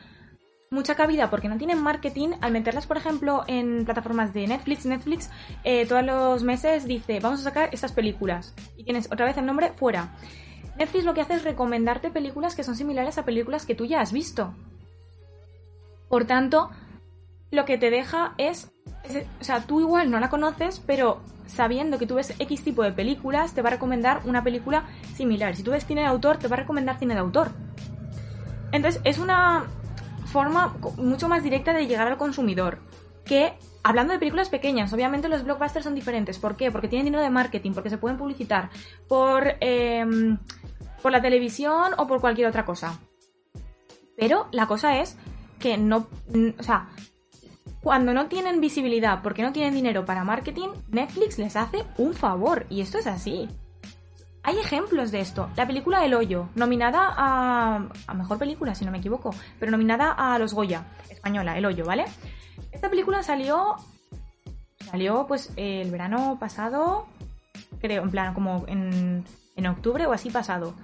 mucha 0.73 0.95
cabida 0.95 1.31
porque 1.31 1.49
no 1.49 1.59
tienen 1.59 1.81
marketing, 1.83 2.31
al 2.41 2.51
meterlas, 2.53 2.87
por 2.87 2.97
ejemplo, 2.97 3.45
en 3.47 3.85
plataformas 3.85 4.33
de 4.35 4.47
Netflix, 4.47 4.87
Netflix 4.87 5.31
eh, 5.65 5.87
todos 5.87 6.05
los 6.05 6.43
meses 6.43 6.85
dice, 6.87 7.21
vamos 7.21 7.41
a 7.41 7.45
sacar 7.45 7.69
estas 7.73 7.93
películas. 7.93 8.55
Y 8.77 8.85
tienes 8.85 9.07
otra 9.13 9.27
vez 9.27 9.37
el 9.37 9.47
nombre 9.47 9.73
fuera. 9.77 10.15
Netflix 10.77 11.05
lo 11.05 11.15
que 11.15 11.21
hace 11.21 11.35
es 11.35 11.45
recomendarte 11.45 12.11
películas 12.11 12.55
que 12.57 12.65
son 12.65 12.75
similares 12.77 13.19
a 13.19 13.25
películas 13.25 13.67
que 13.67 13.75
tú 13.75 13.85
ya 13.85 14.01
has 14.01 14.13
visto. 14.13 14.55
Por 16.09 16.25
tanto, 16.25 16.71
lo 17.51 17.65
que 17.65 17.79
te 17.79 17.91
deja 17.91 18.35
es, 18.39 18.71
es- 19.05 19.27
o 19.41 19.45
sea, 19.45 19.61
tú 19.67 19.81
igual 19.81 20.11
no 20.11 20.19
la 20.21 20.31
conoces, 20.31 20.81
pero 20.87 21.21
sabiendo 21.47 21.99
que 21.99 22.07
tú 22.07 22.15
ves 22.15 22.35
X 22.39 22.65
tipo 22.65 22.83
de 22.83 22.93
películas, 22.93 23.53
te 23.53 23.61
va 23.63 23.69
a 23.69 23.73
recomendar 23.73 24.23
una 24.25 24.43
película 24.43 24.85
similar. 25.15 25.55
Si 25.55 25.63
tú 25.63 25.71
ves 25.73 25.85
cine 25.85 26.01
de 26.01 26.07
autor, 26.07 26.39
te 26.39 26.49
va 26.49 26.57
a 26.57 26.61
recomendar 26.61 26.99
cine 26.99 27.15
de 27.15 27.21
autor. 27.21 27.51
Entonces, 28.73 29.03
es 29.05 29.19
una 29.19 29.67
forma 30.33 30.75
mucho 30.97 31.29
más 31.29 31.43
directa 31.43 31.73
de 31.73 31.87
llegar 31.87 32.09
al 32.09 32.17
consumidor. 32.17 32.79
Que, 33.25 33.53
hablando 33.85 34.13
de 34.13 34.19
películas 34.19 34.49
pequeñas, 34.49 34.93
obviamente 34.93 35.29
los 35.29 35.45
blockbusters 35.45 35.85
son 35.85 35.95
diferentes. 35.95 36.39
¿Por 36.39 36.57
qué? 36.57 36.73
Porque 36.73 36.89
tienen 36.89 37.05
dinero 37.05 37.23
de 37.23 37.31
marketing, 37.31 37.73
porque 37.73 37.91
se 37.91 37.99
pueden 37.99 38.19
publicitar 38.19 38.71
por, 39.09 39.55
em, 39.61 40.39
por 41.03 41.13
la 41.13 41.23
televisión 41.23 41.93
o 41.99 42.07
por 42.07 42.21
cualquier 42.21 42.49
otra 42.49 42.65
cosa. 42.65 42.99
Pero 44.17 44.49
la 44.51 44.67
cosa 44.67 44.99
es 45.01 45.17
que 45.59 45.79
no, 45.79 46.09
o 46.59 46.63
sea, 46.63 46.89
cuando 47.83 48.15
no 48.15 48.27
tienen 48.27 48.61
visibilidad 48.61 49.23
porque 49.23 49.43
no 49.43 49.53
tienen 49.53 49.75
dinero 49.75 50.05
para 50.05 50.25
marketing, 50.25 50.69
Netflix 50.89 51.39
les 51.39 51.57
hace 51.57 51.85
un 51.99 52.15
favor. 52.15 52.67
Y 52.71 52.81
esto 52.81 52.99
es 52.99 53.07
así. 53.07 53.49
Hay 54.45 54.59
ejemplos 54.59 55.13
de 55.13 55.21
esto. 55.21 55.51
La 55.57 55.67
película 55.67 56.05
El 56.05 56.15
Hoyo, 56.15 56.49
nominada 56.57 57.15
a, 57.17 57.89
a 58.07 58.15
Mejor 58.15 58.39
Película, 58.39 58.75
si 58.75 58.85
no 58.85 58.91
me 58.91 58.99
equivoco, 58.99 59.35
pero 59.61 59.71
nominada 59.71 60.11
a 60.11 60.39
los 60.39 60.53
Goya, 60.53 60.85
española, 61.09 61.57
El 61.57 61.65
Hoyo, 61.65 61.85
¿vale? 61.85 62.07
Esta 62.73 62.91
película 62.91 63.23
salió, 63.23 63.77
salió 64.91 65.27
pues 65.29 65.53
el 65.57 65.91
verano 65.93 66.39
pasado, 66.41 67.07
creo, 67.81 68.03
en 68.03 68.11
plan, 68.11 68.35
como 68.35 68.65
en, 68.67 69.25
en 69.55 69.67
octubre 69.67 70.07
o 70.07 70.13
así 70.13 70.31
pasado. 70.31 70.75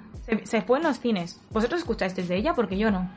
Se, 0.44 0.62
fue 0.62 0.79
en 0.79 0.85
los 0.85 1.01
cines. 1.01 1.40
¿Vosotros 1.51 1.81
escuchasteis 1.81 2.29
de 2.29 2.37
ella? 2.37 2.55
Porque 2.55 2.77
yo 2.77 2.90
no. 2.90 3.11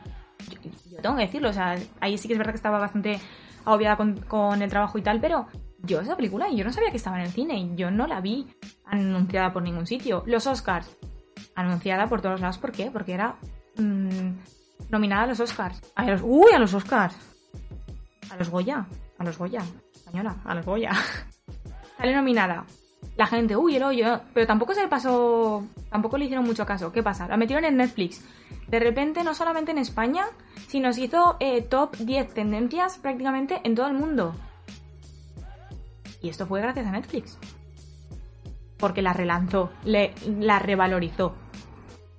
Yo, 0.50 0.58
yo 0.90 1.02
tengo 1.02 1.18
que 1.18 1.24
decirlo, 1.24 1.50
o 1.50 1.54
sea, 1.54 1.78
ahí 2.00 2.18
sí 2.18 2.28
que 2.28 2.34
es 2.34 2.38
verdad 2.38 2.54
que 2.54 2.58
estaba 2.58 2.80
bastante 2.80 3.20
agobiada 3.66 3.98
con, 3.98 4.22
con 4.22 4.62
el 4.62 4.70
trabajo 4.70 4.98
y 4.98 5.02
tal, 5.04 5.20
pero 5.20 5.46
yo 5.84 6.02
esa 6.02 6.16
película, 6.16 6.50
yo 6.50 6.64
no 6.64 6.72
sabía 6.72 6.92
que 6.92 6.98
estaba 6.98 7.18
en 7.20 7.26
el 7.26 7.32
cine 7.32 7.58
y 7.58 7.76
yo 7.76 7.92
no 7.92 8.08
la 8.08 8.22
vi 8.22 8.48
anunciada 8.86 9.52
por 9.52 9.64
ningún 9.64 9.88
sitio. 9.88 10.24
Los 10.26 10.48
Oscars, 10.48 10.98
anunciada 11.56 12.08
por 12.08 12.22
todos 12.22 12.40
lados, 12.42 12.58
¿por 12.58 12.72
qué? 12.72 12.92
Porque 12.92 13.14
era 13.14 13.36
mm, 13.78 14.90
nominada 14.90 15.24
a 15.24 15.28
los 15.28 15.40
Oscars. 15.40 15.82
A 15.96 16.06
los, 16.06 16.22
¡Uy, 16.24 16.52
a 16.54 16.60
los 16.60 16.74
Oscars! 16.74 17.16
A 18.30 18.38
los 18.38 18.50
Goya, 18.50 18.86
a 19.18 19.24
los 19.24 19.38
Goya, 19.38 19.62
española, 19.94 20.38
a 20.46 20.56
los 20.56 20.66
Goya. 20.66 20.92
Sale 21.98 22.16
nominada. 22.16 22.66
La 23.18 23.28
gente, 23.28 23.56
uy, 23.56 23.76
el 23.76 23.84
hoyo, 23.84 24.22
pero 24.34 24.48
tampoco 24.48 24.74
se 24.74 24.82
le 24.82 24.88
pasó, 24.88 25.64
tampoco 25.90 26.18
le 26.18 26.26
hicieron 26.26 26.46
mucho 26.46 26.66
caso. 26.66 26.92
¿Qué 26.92 27.04
pasa? 27.04 27.28
La 27.28 27.38
metieron 27.38 27.66
en 27.66 27.78
Netflix. 27.78 28.24
De 28.68 28.80
repente, 28.80 29.24
no 29.24 29.34
solamente 29.34 29.72
en 29.72 29.78
España, 29.78 30.26
sino 30.68 30.94
se 30.94 31.02
hizo 31.02 31.36
eh, 31.40 31.62
top 31.62 31.98
10 31.98 32.34
tendencias 32.34 32.98
prácticamente 33.00 33.60
en 33.64 33.76
todo 33.76 33.88
el 33.88 33.94
mundo. 33.94 34.34
Y 36.22 36.30
esto 36.30 36.46
fue 36.46 36.62
gracias 36.62 36.86
a 36.86 36.92
Netflix. 36.92 37.38
Porque 38.78 39.02
la 39.02 39.14
relanzó, 39.14 39.72
la 39.84 40.60
revalorizó. 40.60 41.36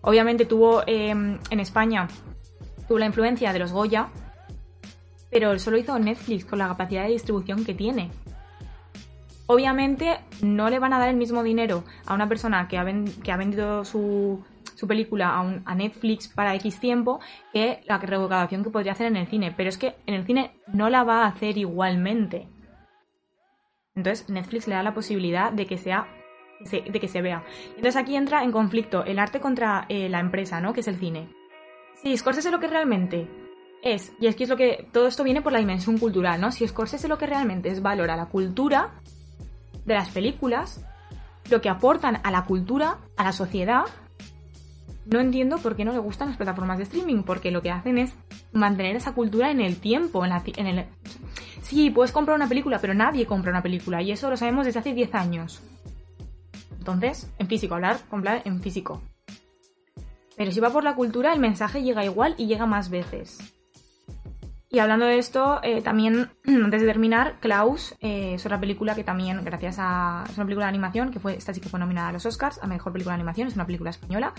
Obviamente 0.03 0.45
tuvo 0.45 0.83
eh, 0.87 1.11
en 1.11 1.61
España, 1.61 2.09
tuvo 2.89 2.99
la 2.99 3.07
influencia 3.07 3.53
de 3.53 3.59
los 3.61 3.73
Goya, 3.73 4.09
pero 5.31 5.59
solo 5.59 5.79
hizo 5.79 5.99
Netflix 5.99 6.45
con 6.45 6.59
la 6.59 6.69
capacidad 6.69 7.05
de 7.05 7.13
distribución 7.13 7.65
que 7.65 7.75
tiene. 7.75 8.11
Obviamente 9.47 10.19
no 10.43 10.71
le 10.71 10.79
van 10.79 10.93
a 10.93 10.99
dar 10.99 11.09
el 11.09 11.17
mismo 11.17 11.43
dinero 11.43 11.85
a 12.07 12.15
una 12.15 12.29
persona 12.29 12.69
que 12.69 12.79
ha, 12.79 12.85
vendido 12.85 13.85
su, 13.85 14.45
película 14.87 15.61
a, 15.65 15.75
Netflix 15.75 16.29
para 16.29 16.55
X 16.57 16.81
tiempo 16.81 17.21
que 17.53 17.81
la 17.87 17.99
recaudación 17.99 18.65
que 18.65 18.71
podría 18.71 18.93
hacer 18.93 19.07
en 19.07 19.17
el 19.17 19.27
cine. 19.27 19.53
Pero 19.57 19.69
es 19.69 19.79
que 19.79 19.95
en 20.07 20.15
el 20.15 20.25
cine 20.27 20.53
no 20.67 20.91
la 20.91 21.05
va 21.05 21.25
a 21.25 21.29
hacer 21.29 21.59
igualmente. 21.59 22.49
Entonces 23.95 24.29
Netflix 24.29 24.67
le 24.67 24.75
da 24.75 24.83
la 24.83 24.95
posibilidad 24.95 25.53
de 25.53 25.67
que 25.67 25.79
sea 25.79 26.09
de 26.71 27.01
que 27.01 27.09
se 27.09 27.23
vea. 27.23 27.45
Entonces 27.71 27.97
aquí 27.97 28.15
entra 28.17 28.45
en 28.45 28.53
conflicto 28.53 29.05
el 29.05 29.19
arte 29.19 29.41
contra 29.41 29.87
eh, 29.89 30.09
la 30.09 30.21
empresa, 30.21 30.61
¿no? 30.61 30.73
Que 30.73 30.81
es 30.81 30.89
el 30.89 30.99
cine. 30.99 31.29
Si 32.03 32.17
Scorsese 32.17 32.51
lo 32.51 32.61
que 32.61 32.69
realmente 32.69 33.29
es, 33.83 34.13
y 34.21 34.27
es 34.27 34.37
que 34.37 34.45
es 34.45 34.49
lo 34.49 34.57
que 34.57 34.89
todo 34.93 35.09
esto 35.09 35.25
viene 35.25 35.43
por 35.43 35.53
la 35.53 35.59
dimensión 35.59 35.99
cultural, 35.99 36.41
¿no? 36.41 36.53
Si 36.53 36.67
Scorsese 36.67 37.09
lo 37.09 37.19
que 37.19 37.27
realmente 37.27 37.69
es 37.69 37.83
valora 37.83 38.17
la 38.17 38.27
cultura 38.27 38.93
de 39.85 39.95
las 39.95 40.11
películas, 40.11 40.85
lo 41.51 41.61
que 41.61 41.69
aportan 41.69 42.21
a 42.23 42.31
la 42.31 42.45
cultura, 42.45 42.99
a 43.17 43.25
la 43.25 43.33
sociedad, 43.33 43.85
no 45.07 45.21
entiendo 45.21 45.59
por 45.59 45.75
qué 45.75 45.85
no 45.85 45.93
le 45.93 45.99
gustan 45.99 46.29
las 46.29 46.37
plataformas 46.37 46.79
de 46.79 46.85
streaming, 46.85 47.23
porque 47.23 47.51
lo 47.51 47.63
que 47.63 47.71
hacen 47.71 47.99
es 47.99 48.15
mantener 48.53 48.97
esa 48.97 49.15
cultura 49.15 49.51
en 49.51 49.61
el 49.61 49.77
tiempo, 49.77 50.25
en, 50.25 50.31
la, 50.31 50.43
en 50.57 50.67
el... 50.67 50.87
Sí, 51.63 51.91
puedes 51.91 52.13
comprar 52.13 52.37
una 52.37 52.49
película, 52.49 52.79
pero 52.79 52.95
nadie 52.95 53.27
compra 53.27 53.51
una 53.51 53.63
película, 53.63 54.03
y 54.03 54.13
eso 54.13 54.31
lo 54.31 54.37
sabemos 54.37 54.67
desde 54.67 54.81
hace 54.81 54.95
10 54.95 55.15
años. 55.15 55.63
Entonces, 56.79 57.33
en 57.39 57.49
físico, 57.49 57.75
hablar, 57.75 57.99
comprar 58.09 58.43
en 58.45 58.61
físico. 58.61 59.03
Pero 60.37 60.51
si 60.51 60.61
va 60.61 60.71
por 60.71 60.85
la 60.85 60.95
cultura, 60.95 61.33
el 61.33 61.41
mensaje 61.41 61.83
llega 61.83 62.05
igual 62.05 62.35
y 62.39 62.47
llega 62.47 62.67
más 62.67 62.91
veces. 62.91 63.39
Y 64.71 64.79
hablando 64.79 65.05
de 65.05 65.19
esto, 65.19 65.61
eh, 65.63 65.83
también, 65.83 66.31
antes 66.47 66.81
de 66.81 66.87
terminar, 66.87 67.39
Klaus 67.41 67.95
eh, 68.01 68.35
es 68.35 68.47
otra 68.47 68.59
película 68.59 68.95
que 68.95 69.05
también, 69.05 69.45
gracias 69.45 69.77
a. 69.79 70.25
Es 70.29 70.37
una 70.37 70.47
película 70.47 70.65
de 70.65 70.71
animación 70.71 71.11
que 71.11 71.21
fue, 71.21 71.37
esta 71.37 71.53
sí 71.53 71.61
que 71.61 71.69
fue 71.69 71.79
nominada 71.79 72.09
a 72.09 72.13
los 72.13 72.25
Oscars 72.25 72.59
a 72.63 72.67
mejor 72.67 72.93
película 72.93 73.13
de 73.13 73.21
animación, 73.21 73.49
es 73.49 73.55
una 73.55 73.67
película 73.67 73.91
española 73.91 74.33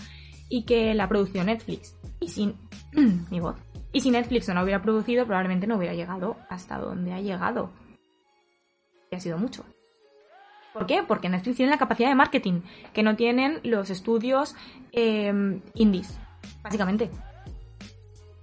y 0.53 0.65
que 0.65 0.93
la 0.93 1.07
produció 1.07 1.43
Netflix. 1.43 1.97
Y 2.19 2.27
sin. 2.27 2.53
mi 3.31 3.39
voz. 3.39 3.55
Y 3.91 4.01
si 4.01 4.11
Netflix 4.11 4.47
no 4.47 4.53
la 4.53 4.61
hubiera 4.61 4.83
producido, 4.83 5.25
probablemente 5.25 5.65
no 5.65 5.77
hubiera 5.77 5.95
llegado 5.95 6.37
hasta 6.47 6.77
donde 6.77 7.11
ha 7.11 7.19
llegado. 7.19 7.71
Y 9.09 9.15
ha 9.15 9.19
sido 9.19 9.39
mucho. 9.39 9.65
¿Por 10.71 10.85
qué? 10.85 11.01
Porque 11.07 11.27
Netflix 11.27 11.57
tiene 11.57 11.71
la 11.71 11.79
capacidad 11.79 12.09
de 12.09 12.13
marketing 12.13 12.61
que 12.93 13.01
no 13.01 13.15
tienen 13.15 13.61
los 13.63 13.89
estudios 13.89 14.55
eh, 14.91 15.59
indies, 15.73 16.19
básicamente. 16.61 17.09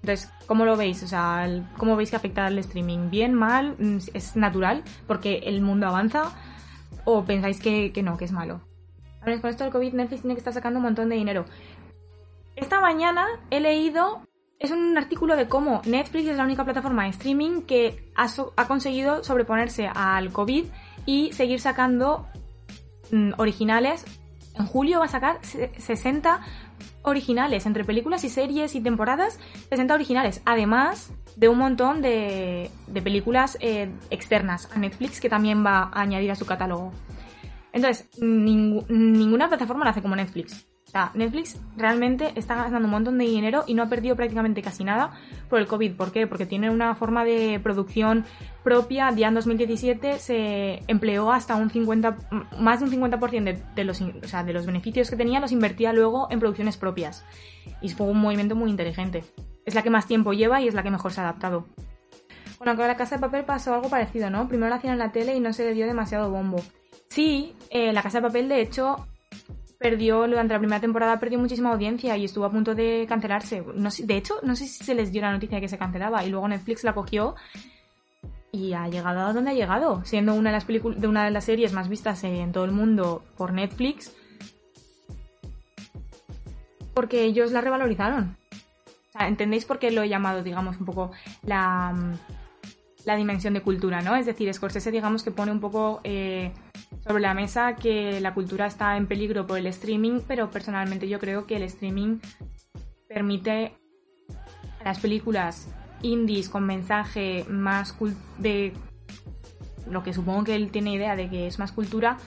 Entonces, 0.02 0.32
¿cómo 0.46 0.64
lo 0.64 0.76
veis? 0.76 1.04
O 1.04 1.06
sea, 1.06 1.46
¿cómo 1.76 1.94
veis 1.94 2.10
que 2.10 2.16
afecta 2.16 2.46
al 2.46 2.58
streaming? 2.58 3.10
¿Bien, 3.10 3.34
mal? 3.34 3.76
¿Es 4.14 4.34
natural 4.34 4.82
porque 5.06 5.42
el 5.44 5.60
mundo 5.60 5.86
avanza? 5.86 6.32
¿O 7.04 7.24
pensáis 7.24 7.60
que, 7.60 7.92
que 7.92 8.02
no, 8.02 8.16
que 8.16 8.24
es 8.24 8.32
malo? 8.32 8.62
A 9.22 9.26
ver, 9.26 9.40
con 9.40 9.50
esto 9.50 9.64
del 9.64 9.72
COVID, 9.72 9.92
Netflix 9.92 10.22
tiene 10.22 10.34
que 10.34 10.40
estar 10.40 10.54
sacando 10.54 10.78
un 10.78 10.84
montón 10.84 11.08
de 11.10 11.16
dinero. 11.16 11.44
Esta 12.60 12.78
mañana 12.78 13.26
he 13.50 13.58
leído, 13.58 14.20
es 14.58 14.70
un 14.70 14.96
artículo 14.98 15.34
de 15.34 15.48
cómo 15.48 15.80
Netflix 15.86 16.28
es 16.28 16.36
la 16.36 16.44
única 16.44 16.62
plataforma 16.62 17.04
de 17.04 17.08
streaming 17.08 17.62
que 17.62 18.12
ha, 18.14 18.66
conseguido 18.68 19.24
sobreponerse 19.24 19.86
al 19.86 20.30
COVID 20.30 20.66
y 21.06 21.32
seguir 21.32 21.60
sacando 21.60 22.28
mmm, 23.10 23.30
originales. 23.38 24.04
En 24.58 24.66
julio 24.66 24.98
va 24.98 25.06
a 25.06 25.08
sacar 25.08 25.38
60 25.42 26.42
originales, 27.02 27.64
entre 27.64 27.82
películas 27.82 28.24
y 28.24 28.28
series 28.28 28.74
y 28.74 28.82
temporadas, 28.82 29.40
60 29.70 29.94
originales, 29.94 30.42
además 30.44 31.14
de 31.36 31.48
un 31.48 31.56
montón 31.56 32.02
de, 32.02 32.70
de 32.88 33.02
películas 33.02 33.56
eh, 33.60 33.90
externas 34.10 34.68
a 34.74 34.78
Netflix 34.78 35.18
que 35.18 35.30
también 35.30 35.64
va 35.64 35.84
a 35.84 36.02
añadir 36.02 36.30
a 36.30 36.34
su 36.34 36.44
catálogo. 36.44 36.92
Entonces, 37.72 38.06
ning 38.20 38.84
ninguna 38.90 39.48
plataforma 39.48 39.84
lo 39.84 39.90
hace 39.90 40.02
como 40.02 40.14
Netflix. 40.14 40.69
O 40.90 40.92
sea, 40.92 41.12
Netflix 41.14 41.56
realmente 41.76 42.32
está 42.34 42.56
gastando 42.56 42.86
un 42.86 42.90
montón 42.90 43.16
de 43.16 43.24
dinero 43.24 43.62
y 43.68 43.74
no 43.74 43.84
ha 43.84 43.88
perdido 43.88 44.16
prácticamente 44.16 44.60
casi 44.60 44.82
nada 44.82 45.12
por 45.48 45.60
el 45.60 45.68
COVID. 45.68 45.94
¿Por 45.94 46.10
qué? 46.10 46.26
Porque 46.26 46.46
tiene 46.46 46.68
una 46.68 46.96
forma 46.96 47.24
de 47.24 47.60
producción 47.62 48.24
propia. 48.64 49.12
Ya 49.12 49.28
en 49.28 49.34
2017 49.34 50.18
se 50.18 50.82
empleó 50.88 51.30
hasta 51.30 51.54
un 51.54 51.70
50, 51.70 52.18
más 52.58 52.80
de 52.80 52.86
un 52.86 52.90
50% 52.90 53.62
de, 53.72 53.84
los, 53.84 54.00
o 54.00 54.26
sea, 54.26 54.42
de 54.42 54.52
los 54.52 54.66
beneficios 54.66 55.08
que 55.08 55.14
tenía 55.14 55.38
los 55.38 55.52
invertía 55.52 55.92
luego 55.92 56.26
en 56.28 56.40
producciones 56.40 56.76
propias. 56.76 57.24
Y 57.80 57.90
fue 57.90 58.08
un 58.08 58.18
movimiento 58.18 58.56
muy 58.56 58.68
inteligente. 58.68 59.22
Es 59.64 59.76
la 59.76 59.84
que 59.84 59.90
más 59.90 60.08
tiempo 60.08 60.32
lleva 60.32 60.60
y 60.60 60.66
es 60.66 60.74
la 60.74 60.82
que 60.82 60.90
mejor 60.90 61.12
se 61.12 61.20
ha 61.20 61.22
adaptado. 61.22 61.68
Bueno, 62.58 62.74
con 62.74 62.88
la 62.88 62.96
Casa 62.96 63.14
de 63.14 63.20
Papel 63.20 63.44
pasó 63.44 63.74
algo 63.74 63.88
parecido, 63.88 64.28
¿no? 64.28 64.48
Primero 64.48 64.70
la 64.70 64.76
hacían 64.76 64.94
en 64.94 64.98
la 64.98 65.12
tele 65.12 65.36
y 65.36 65.40
no 65.40 65.52
se 65.52 65.62
le 65.62 65.72
dio 65.72 65.86
demasiado 65.86 66.32
bombo. 66.32 66.60
Sí, 67.08 67.54
eh, 67.70 67.92
la 67.92 68.02
Casa 68.02 68.18
de 68.18 68.26
Papel, 68.26 68.48
de 68.48 68.60
hecho, 68.60 69.06
perdió, 69.80 70.26
durante 70.26 70.52
la 70.52 70.60
primera 70.60 70.80
temporada 70.80 71.18
perdió 71.18 71.38
muchísima 71.38 71.72
audiencia 71.72 72.14
y 72.18 72.26
estuvo 72.26 72.44
a 72.44 72.52
punto 72.52 72.74
de 72.74 73.06
cancelarse. 73.08 73.64
De 74.04 74.16
hecho, 74.16 74.34
no 74.42 74.54
sé 74.54 74.66
si 74.66 74.84
se 74.84 74.94
les 74.94 75.10
dio 75.10 75.22
la 75.22 75.32
noticia 75.32 75.56
de 75.56 75.62
que 75.62 75.68
se 75.68 75.78
cancelaba 75.78 76.22
y 76.22 76.28
luego 76.28 76.46
Netflix 76.46 76.84
la 76.84 76.92
cogió 76.92 77.34
y 78.52 78.74
ha 78.74 78.88
llegado 78.88 79.20
a 79.20 79.32
donde 79.32 79.52
ha 79.52 79.54
llegado, 79.54 80.04
siendo 80.04 80.34
una 80.34 80.50
de 80.50 80.56
las 80.56 80.66
películas 80.66 81.00
de 81.00 81.08
una 81.08 81.24
de 81.24 81.30
las 81.30 81.44
series 81.44 81.72
más 81.72 81.88
vistas 81.88 82.22
en 82.24 82.52
todo 82.52 82.66
el 82.66 82.72
mundo 82.72 83.24
por 83.38 83.54
Netflix. 83.54 84.14
Porque 86.92 87.24
ellos 87.24 87.50
la 87.50 87.62
revalorizaron. 87.62 88.36
O 89.08 89.18
sea, 89.18 89.28
¿entendéis 89.28 89.64
por 89.64 89.78
qué 89.78 89.90
lo 89.90 90.02
he 90.02 90.10
llamado, 90.10 90.42
digamos, 90.42 90.78
un 90.78 90.84
poco 90.84 91.10
la, 91.42 92.18
la 93.04 93.16
dimensión 93.16 93.54
de 93.54 93.62
cultura, 93.62 94.02
¿no? 94.02 94.16
Es 94.16 94.26
decir, 94.26 94.52
Scorsese, 94.52 94.90
digamos, 94.90 95.22
que 95.22 95.30
pone 95.30 95.52
un 95.52 95.60
poco 95.60 96.00
eh, 96.04 96.52
sobre 97.06 97.22
la 97.22 97.34
mesa 97.34 97.76
que 97.76 98.20
la 98.20 98.34
cultura 98.34 98.66
está 98.66 98.96
en 98.96 99.06
peligro 99.06 99.46
por 99.46 99.58
el 99.58 99.66
streaming, 99.66 100.20
pero 100.26 100.50
personalmente 100.50 101.08
yo 101.08 101.18
creo 101.18 101.46
que 101.46 101.56
el 101.56 101.62
streaming 101.62 102.18
permite 103.08 103.74
a 104.80 104.84
las 104.84 105.00
películas 105.00 105.68
indies 106.02 106.48
con 106.48 106.64
mensaje 106.64 107.44
más 107.48 107.96
de 108.38 108.72
lo 109.88 110.02
que 110.02 110.12
supongo 110.12 110.44
que 110.44 110.54
él 110.54 110.70
tiene 110.70 110.92
idea 110.92 111.16
de 111.16 111.28
que 111.28 111.46
es 111.46 111.58
más 111.58 111.72
cultura, 111.72 112.18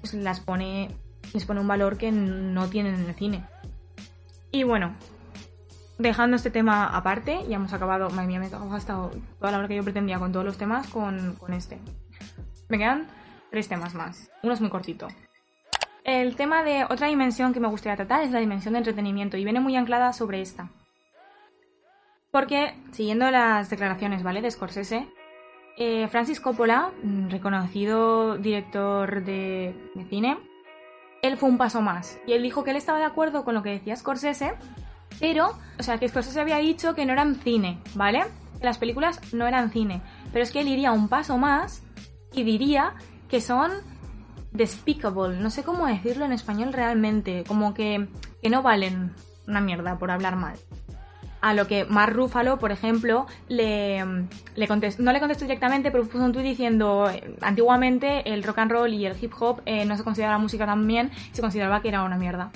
pues 0.00 0.14
las 0.14 0.40
pone, 0.40 0.90
les 1.34 1.44
pone 1.44 1.60
un 1.60 1.68
valor 1.68 1.98
que 1.98 2.12
no 2.12 2.68
tienen 2.68 2.94
en 2.94 3.06
el 3.06 3.14
cine. 3.14 3.44
Y 4.50 4.62
bueno, 4.62 4.94
dejando 5.98 6.36
este 6.36 6.50
tema 6.50 6.86
aparte, 6.86 7.40
ya 7.48 7.56
hemos 7.56 7.72
acabado, 7.72 8.10
madre 8.10 8.26
mía, 8.26 8.40
me 8.40 8.46
he 8.46 8.50
gastado 8.50 9.10
toda 9.38 9.52
la 9.52 9.58
hora 9.58 9.68
que 9.68 9.76
yo 9.76 9.84
pretendía 9.84 10.18
con 10.18 10.32
todos 10.32 10.44
los 10.44 10.58
temas 10.58 10.88
con, 10.88 11.36
este. 11.52 11.78
Me 12.68 12.78
quedan 12.78 13.06
tres 13.50 13.68
temas 13.68 13.94
más. 13.94 14.30
Uno 14.42 14.52
es 14.52 14.60
muy 14.60 14.70
cortito. 14.70 15.08
El 16.04 16.36
tema 16.36 16.62
de 16.62 16.84
otra 16.84 17.08
dimensión 17.08 17.52
que 17.52 17.60
me 17.60 17.68
gustaría 17.68 17.96
tratar 17.96 18.22
es 18.22 18.30
la 18.30 18.38
dimensión 18.38 18.74
de 18.74 18.78
entretenimiento 18.78 19.36
y 19.36 19.44
viene 19.44 19.60
muy 19.60 19.76
anclada 19.76 20.12
sobre 20.12 20.40
esta. 20.40 20.70
Porque, 22.30 22.74
siguiendo 22.92 23.30
las 23.30 23.70
declaraciones, 23.70 24.22
¿vale? 24.22 24.42
De 24.42 24.50
Scorsese, 24.50 25.08
eh, 25.78 26.06
Francis 26.08 26.40
Coppola, 26.40 26.90
reconocido 27.28 28.36
director 28.36 29.24
de, 29.24 29.74
de 29.94 30.04
cine, 30.04 30.38
él 31.22 31.36
fue 31.36 31.48
un 31.48 31.58
paso 31.58 31.80
más. 31.80 32.20
Y 32.26 32.32
él 32.32 32.42
dijo 32.42 32.62
que 32.62 32.70
él 32.70 32.76
estaba 32.76 32.98
de 32.98 33.04
acuerdo 33.04 33.44
con 33.44 33.54
lo 33.54 33.62
que 33.62 33.70
decía 33.70 33.96
Scorsese, 33.96 34.54
pero, 35.20 35.58
o 35.78 35.82
sea, 35.82 35.98
que 35.98 36.08
Scorsese 36.08 36.40
había 36.40 36.58
dicho 36.58 36.94
que 36.94 37.06
no 37.06 37.12
eran 37.12 37.36
cine, 37.36 37.78
¿vale? 37.94 38.24
Que 38.60 38.66
las 38.66 38.78
películas 38.78 39.20
no 39.32 39.46
eran 39.46 39.70
cine. 39.70 40.02
Pero 40.32 40.42
es 40.42 40.50
que 40.50 40.60
él 40.60 40.68
iría 40.68 40.92
un 40.92 41.08
paso 41.08 41.38
más 41.38 41.82
y 42.32 42.42
diría 42.44 42.94
que 43.28 43.40
son 43.40 43.72
despicable, 44.52 45.38
no 45.38 45.50
sé 45.50 45.62
cómo 45.62 45.86
decirlo 45.86 46.24
en 46.24 46.32
español 46.32 46.72
realmente, 46.72 47.44
como 47.46 47.74
que, 47.74 48.08
que 48.42 48.50
no 48.50 48.62
valen 48.62 49.12
una 49.46 49.60
mierda 49.60 49.98
por 49.98 50.10
hablar 50.10 50.36
mal. 50.36 50.54
A 51.42 51.54
lo 51.54 51.66
que 51.66 51.84
Mark 51.84 52.14
Ruffalo, 52.14 52.58
por 52.58 52.72
ejemplo, 52.72 53.26
le, 53.48 54.04
le 54.56 54.68
contestó, 54.68 55.02
no 55.02 55.12
le 55.12 55.20
contestó 55.20 55.44
directamente, 55.44 55.90
pero 55.90 56.04
puso 56.06 56.24
un 56.24 56.32
tuit 56.32 56.44
diciendo, 56.44 57.08
eh, 57.10 57.36
antiguamente 57.42 58.32
el 58.32 58.42
rock 58.42 58.58
and 58.58 58.72
roll 58.72 58.94
y 58.94 59.06
el 59.06 59.22
hip 59.22 59.32
hop 59.38 59.60
eh, 59.66 59.84
no 59.84 59.96
se 59.96 60.02
consideraba 60.02 60.38
música 60.38 60.66
también, 60.66 61.10
se 61.32 61.42
consideraba 61.42 61.82
que 61.82 61.88
era 61.88 62.02
una 62.02 62.16
mierda. 62.16 62.50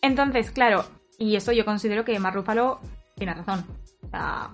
Entonces, 0.00 0.50
claro, 0.50 0.84
y 1.18 1.36
esto 1.36 1.52
yo 1.52 1.64
considero 1.64 2.04
que 2.04 2.18
Mark 2.18 2.36
Ruffalo 2.36 2.80
tiene 3.16 3.34
razón. 3.34 3.64
O 4.02 4.08
sea, 4.08 4.50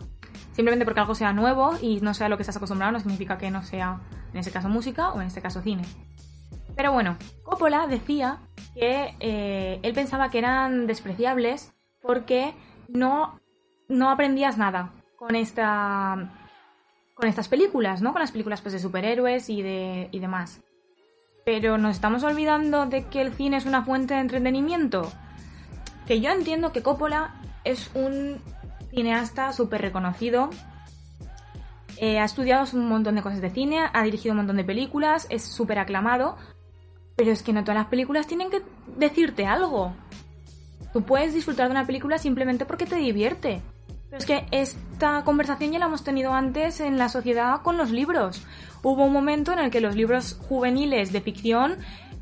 simplemente 0.52 0.84
porque 0.84 1.00
algo 1.00 1.14
sea 1.14 1.32
nuevo 1.32 1.76
y 1.80 2.00
no 2.00 2.14
sea 2.14 2.28
lo 2.28 2.36
que 2.36 2.42
estás 2.42 2.56
acostumbrado 2.56 2.92
no 2.92 3.00
significa 3.00 3.38
que 3.38 3.50
no 3.50 3.62
sea, 3.62 4.00
en 4.32 4.38
este 4.38 4.50
caso, 4.50 4.68
música 4.68 5.10
o 5.10 5.20
en 5.20 5.26
este 5.26 5.42
caso, 5.42 5.62
cine. 5.62 5.84
Pero 6.76 6.92
bueno, 6.92 7.16
Coppola 7.42 7.86
decía 7.86 8.38
que 8.74 9.14
eh, 9.20 9.80
él 9.82 9.94
pensaba 9.94 10.30
que 10.30 10.38
eran 10.38 10.86
despreciables 10.86 11.72
porque 12.00 12.54
no, 12.88 13.40
no 13.88 14.10
aprendías 14.10 14.58
nada 14.58 14.92
con 15.16 15.34
esta 15.34 16.30
con 17.18 17.28
estas 17.28 17.48
películas, 17.48 18.00
¿no? 18.00 18.12
Con 18.12 18.20
las 18.20 18.30
películas 18.30 18.60
pues, 18.60 18.72
de 18.72 18.78
superhéroes 18.78 19.50
y, 19.50 19.60
de, 19.60 20.08
y 20.12 20.20
demás. 20.20 20.60
Pero 21.44 21.76
nos 21.76 21.96
estamos 21.96 22.22
olvidando 22.22 22.86
de 22.86 23.06
que 23.06 23.20
el 23.20 23.32
cine 23.32 23.56
es 23.56 23.66
una 23.66 23.82
fuente 23.82 24.14
de 24.14 24.20
entretenimiento. 24.20 25.10
Que 26.08 26.22
yo 26.22 26.30
entiendo 26.30 26.72
que 26.72 26.82
Coppola 26.82 27.34
es 27.64 27.90
un 27.94 28.40
cineasta 28.90 29.52
súper 29.52 29.82
reconocido. 29.82 30.48
Eh, 31.98 32.18
ha 32.18 32.24
estudiado 32.24 32.64
un 32.72 32.88
montón 32.88 33.16
de 33.16 33.22
cosas 33.22 33.42
de 33.42 33.50
cine, 33.50 33.90
ha 33.92 34.02
dirigido 34.04 34.32
un 34.32 34.38
montón 34.38 34.56
de 34.56 34.64
películas, 34.64 35.26
es 35.28 35.42
súper 35.44 35.78
aclamado. 35.78 36.38
Pero 37.14 37.30
es 37.30 37.42
que 37.42 37.52
no 37.52 37.62
todas 37.62 37.76
las 37.76 37.88
películas 37.88 38.26
tienen 38.26 38.48
que 38.48 38.62
decirte 38.96 39.44
algo. 39.44 39.92
Tú 40.94 41.02
puedes 41.02 41.34
disfrutar 41.34 41.66
de 41.66 41.72
una 41.72 41.86
película 41.86 42.16
simplemente 42.16 42.64
porque 42.64 42.86
te 42.86 42.96
divierte. 42.96 43.60
Pero 44.08 44.18
es 44.18 44.24
que 44.24 44.46
esta 44.50 45.22
conversación 45.24 45.72
ya 45.72 45.78
la 45.78 45.86
hemos 45.86 46.04
tenido 46.04 46.32
antes 46.32 46.80
en 46.80 46.96
la 46.96 47.10
sociedad 47.10 47.60
con 47.60 47.76
los 47.76 47.90
libros. 47.90 48.46
Hubo 48.82 49.04
un 49.04 49.12
momento 49.12 49.52
en 49.52 49.58
el 49.58 49.70
que 49.70 49.82
los 49.82 49.94
libros 49.94 50.38
juveniles 50.48 51.12
de 51.12 51.20
ficción 51.20 51.76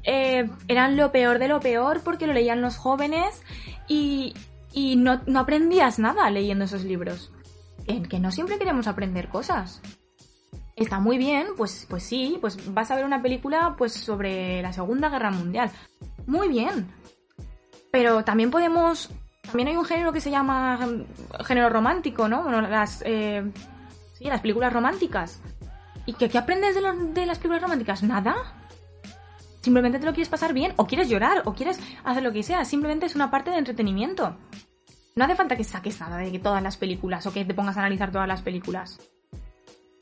eh, 0.06 0.48
eran 0.68 0.96
lo 0.96 1.10
peor 1.10 1.40
de 1.40 1.48
lo 1.48 1.58
peor 1.58 2.00
porque 2.02 2.28
lo 2.28 2.32
leían 2.32 2.62
los 2.62 2.76
jóvenes 2.76 3.42
y, 3.88 4.34
y 4.72 4.94
no, 4.94 5.20
no 5.26 5.40
aprendías 5.40 5.98
nada 5.98 6.30
leyendo 6.30 6.64
esos 6.64 6.84
libros. 6.84 7.32
En 7.86 8.06
que 8.06 8.20
no 8.20 8.30
siempre 8.30 8.58
queremos 8.58 8.86
aprender 8.86 9.28
cosas. 9.28 9.82
Está 10.76 11.00
muy 11.00 11.18
bien, 11.18 11.48
pues, 11.56 11.86
pues 11.90 12.04
sí, 12.04 12.38
pues 12.40 12.72
vas 12.72 12.90
a 12.90 12.96
ver 12.96 13.04
una 13.04 13.20
película 13.20 13.74
pues 13.76 13.92
sobre 13.92 14.62
la 14.62 14.72
Segunda 14.72 15.08
Guerra 15.08 15.30
Mundial. 15.30 15.70
Muy 16.26 16.48
bien. 16.48 16.88
Pero 17.90 18.24
también 18.24 18.50
podemos 18.50 19.10
también 19.42 19.68
hay 19.68 19.76
un 19.76 19.84
género 19.84 20.12
que 20.12 20.20
se 20.20 20.30
llama 20.30 20.76
mm, 20.76 21.44
género 21.44 21.68
romántico, 21.68 22.28
¿no? 22.28 22.42
Bueno, 22.42 22.60
las, 22.62 23.02
eh, 23.04 23.44
sí, 24.14 24.24
las 24.24 24.40
películas 24.40 24.72
románticas. 24.72 25.40
¿Y 26.04 26.12
qué, 26.12 26.28
qué 26.28 26.38
aprendes 26.38 26.74
de, 26.74 26.82
de 27.12 27.26
las 27.26 27.38
películas 27.38 27.62
románticas? 27.62 28.02
Nada. 28.02 28.34
Simplemente 29.66 29.98
te 29.98 30.06
lo 30.06 30.12
quieres 30.12 30.28
pasar 30.28 30.52
bien, 30.52 30.74
o 30.76 30.86
quieres 30.86 31.08
llorar, 31.08 31.42
o 31.44 31.52
quieres 31.52 31.80
hacer 32.04 32.22
lo 32.22 32.32
que 32.32 32.44
sea. 32.44 32.64
Simplemente 32.64 33.04
es 33.04 33.16
una 33.16 33.32
parte 33.32 33.50
de 33.50 33.58
entretenimiento. 33.58 34.36
No 35.16 35.24
hace 35.24 35.34
falta 35.34 35.56
que 35.56 35.64
saques 35.64 35.98
nada 35.98 36.18
de 36.18 36.38
todas 36.38 36.62
las 36.62 36.76
películas 36.76 37.26
o 37.26 37.32
que 37.32 37.44
te 37.44 37.52
pongas 37.52 37.76
a 37.76 37.80
analizar 37.80 38.12
todas 38.12 38.28
las 38.28 38.42
películas. 38.42 39.00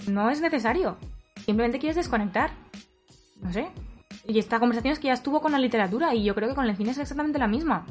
No 0.06 0.28
es 0.28 0.42
necesario. 0.42 0.98
Simplemente 1.46 1.78
quieres 1.78 1.96
desconectar. 1.96 2.50
No 3.40 3.54
sé. 3.54 3.70
Y 4.28 4.38
esta 4.38 4.60
conversación 4.60 4.92
es 4.92 4.98
que 4.98 5.06
ya 5.06 5.14
estuvo 5.14 5.40
con 5.40 5.52
la 5.52 5.58
literatura 5.58 6.14
y 6.14 6.24
yo 6.24 6.34
creo 6.34 6.50
que 6.50 6.54
con 6.54 6.68
el 6.68 6.76
cine 6.76 6.90
es 6.90 6.98
exactamente 6.98 7.38
la 7.38 7.48
misma. 7.48 7.86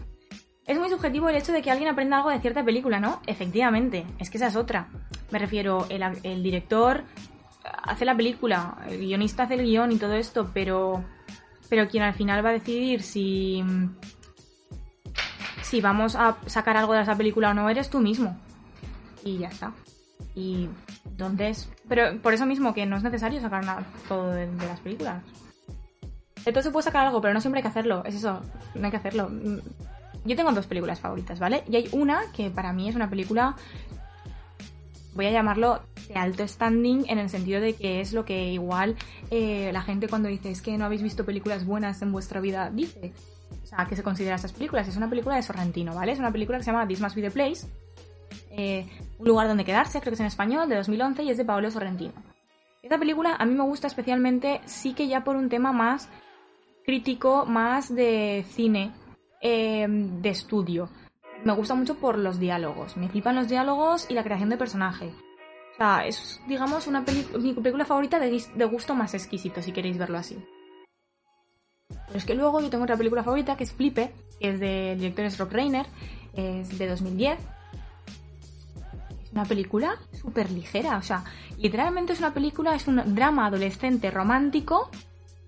Es 0.67 0.77
muy 0.77 0.89
subjetivo 0.89 1.27
el 1.27 1.37
hecho 1.37 1.53
de 1.53 1.63
que 1.63 1.71
alguien 1.71 1.89
aprenda 1.89 2.17
algo 2.17 2.29
de 2.29 2.39
cierta 2.39 2.63
película, 2.63 2.99
¿no? 2.99 3.19
Efectivamente, 3.25 4.05
es 4.19 4.29
que 4.29 4.37
esa 4.37 4.45
es 4.45 4.55
otra. 4.55 4.89
Me 5.31 5.39
refiero, 5.39 5.87
el, 5.89 6.43
director 6.43 7.03
hace 7.63 8.05
la 8.05 8.15
película, 8.15 8.77
el 8.87 8.99
guionista 8.99 9.41
hace 9.41 9.55
el 9.55 9.63
guion 9.65 9.91
y 9.91 9.97
todo 9.97 10.13
esto, 10.13 10.51
pero, 10.53 11.03
pero 11.69 11.87
quien 11.87 12.03
al 12.03 12.13
final 12.13 12.45
va 12.45 12.49
a 12.49 12.53
decidir 12.53 13.01
si, 13.01 13.63
si 15.61 15.81
vamos 15.81 16.15
a 16.15 16.37
sacar 16.45 16.77
algo 16.77 16.93
de 16.93 17.01
esa 17.01 17.15
película 17.15 17.51
o 17.51 17.53
no 17.53 17.69
eres 17.69 17.89
tú 17.89 17.99
mismo. 17.99 18.37
Y 19.23 19.37
ya 19.39 19.47
está. 19.47 19.71
Y 20.35 20.67
entonces, 21.05 21.69
pero 21.87 22.17
por 22.21 22.33
eso 22.33 22.45
mismo 22.45 22.73
que 22.73 22.85
no 22.85 22.97
es 22.97 23.03
necesario 23.03 23.39
sacar 23.41 23.65
nada, 23.65 23.83
todo 24.07 24.31
de, 24.31 24.47
de 24.47 24.65
las 24.67 24.79
películas. 24.79 25.23
Entonces 26.37 26.65
se 26.65 26.71
puede 26.71 26.83
sacar 26.83 27.05
algo, 27.07 27.21
pero 27.21 27.33
no 27.33 27.39
siempre 27.41 27.59
hay 27.59 27.63
que 27.63 27.69
hacerlo. 27.69 28.03
Es 28.05 28.15
eso, 28.15 28.41
no 28.75 28.85
hay 28.85 28.91
que 28.91 28.97
hacerlo. 28.97 29.29
Mm, 29.29 29.59
Yo 30.25 30.35
tengo 30.35 30.51
dos 30.51 30.67
películas 30.67 30.99
favoritas, 30.99 31.39
¿vale? 31.39 31.63
Y 31.69 31.75
hay 31.77 31.89
una 31.93 32.21
que 32.35 32.49
para 32.49 32.73
mí 32.73 32.89
es 32.89 32.95
una 32.95 33.09
película, 33.09 33.55
voy 35.15 35.25
a 35.27 35.31
llamarlo 35.31 35.81
de 36.07 36.15
alto 36.15 36.47
standing, 36.47 37.05
en 37.07 37.19
el 37.19 37.29
sentido 37.29 37.61
de 37.61 37.73
que 37.73 38.01
es 38.01 38.13
lo 38.13 38.25
que 38.25 38.51
igual 38.51 38.95
eh, 39.31 39.71
la 39.71 39.81
gente 39.81 40.07
cuando 40.07 40.29
dice 40.29 40.51
es 40.51 40.61
que 40.61 40.77
no 40.77 40.85
habéis 40.85 41.03
visto 41.03 41.25
películas 41.25 41.65
buenas 41.65 42.01
en 42.01 42.11
vuestra 42.11 42.39
vida, 42.39 42.69
dice. 42.71 43.13
O 43.63 43.65
sea, 43.65 43.85
¿qué 43.85 43.95
se 43.95 44.03
considera 44.03 44.35
estas 44.35 44.53
películas? 44.53 44.87
Es 44.87 44.97
una 44.97 45.09
película 45.09 45.35
de 45.35 45.43
Sorrentino, 45.43 45.93
¿vale? 45.93 46.11
Es 46.11 46.19
una 46.19 46.31
película 46.31 46.57
que 46.57 46.63
se 46.63 46.71
llama 46.71 46.87
This 46.87 47.01
Must 47.01 47.15
Be 47.15 47.21
the 47.21 47.31
Place. 47.31 47.67
eh, 48.55 48.87
un 49.19 49.27
lugar 49.27 49.47
donde 49.47 49.63
quedarse, 49.63 49.99
creo 49.99 50.11
que 50.11 50.15
es 50.15 50.19
en 50.19 50.25
español, 50.27 50.67
de 50.69 50.75
2011 50.75 51.23
y 51.23 51.29
es 51.29 51.37
de 51.37 51.45
Paolo 51.45 51.71
Sorrentino. 51.71 52.13
Esta 52.81 52.97
película 52.97 53.35
a 53.39 53.45
mí 53.45 53.53
me 53.55 53.63
gusta 53.63 53.87
especialmente, 53.87 54.61
sí 54.65 54.93
que 54.93 55.07
ya 55.07 55.23
por 55.23 55.35
un 55.35 55.49
tema 55.49 55.71
más 55.71 56.09
crítico, 56.85 57.45
más 57.45 57.93
de 57.93 58.45
cine, 58.49 58.91
eh, 59.41 59.87
de 59.87 60.29
estudio. 60.29 60.89
Me 61.43 61.53
gusta 61.53 61.75
mucho 61.75 61.95
por 61.95 62.17
los 62.17 62.39
diálogos. 62.39 62.95
Me 62.97 63.09
flipan 63.09 63.35
los 63.35 63.47
diálogos 63.49 64.05
y 64.09 64.13
la 64.13 64.23
creación 64.23 64.49
de 64.49 64.57
personaje. 64.57 65.13
O 65.73 65.77
sea, 65.77 66.05
es, 66.05 66.39
digamos, 66.47 66.87
una 66.87 67.03
peli- 67.03 67.27
mi 67.39 67.53
película 67.53 67.83
favorita 67.85 68.19
de, 68.19 68.41
de 68.55 68.65
gusto 68.65 68.95
más 68.95 69.13
exquisito, 69.13 69.61
si 69.61 69.71
queréis 69.71 69.97
verlo 69.97 70.17
así. 70.17 70.37
Pero 71.89 72.17
es 72.17 72.25
que 72.25 72.35
luego 72.35 72.61
yo 72.61 72.69
tengo 72.69 72.83
otra 72.83 72.95
película 72.97 73.23
favorita 73.23 73.57
que 73.57 73.63
es 73.63 73.73
Flipe, 73.73 74.13
que 74.39 74.49
es 74.51 74.59
del 74.59 74.99
director 74.99 75.29
Rob 75.47 75.51
Reiner, 75.51 75.85
es 76.33 76.77
de 76.77 76.87
2010. 76.87 77.39
Es 79.23 79.31
una 79.31 79.45
película 79.45 79.95
súper 80.11 80.51
ligera, 80.51 80.97
o 80.97 81.01
sea, 81.01 81.23
literalmente 81.57 82.13
es 82.13 82.19
una 82.19 82.33
película, 82.33 82.75
es 82.75 82.87
un 82.87 83.15
drama 83.15 83.47
adolescente 83.47 84.11
romántico 84.11 84.89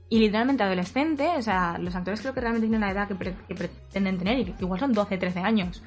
y 0.10 0.20
literalmente 0.20 0.64
adolescente, 0.64 1.28
o 1.38 1.42
sea, 1.42 1.78
los 1.80 1.96
actores 1.96 2.22
creo 2.22 2.34
que 2.34 2.42
realmente 2.42 2.68
tienen 2.68 2.82
la 2.82 2.92
edad 2.92 3.08
que, 3.08 3.16
pre- 3.16 3.36
que 3.48 3.56
pretenden 3.56 4.18
tener 4.18 4.40
y 4.40 4.46
que 4.46 4.64
igual 4.64 4.80
son 4.80 4.94
12, 4.94 5.18
13 5.18 5.40
años. 5.40 5.82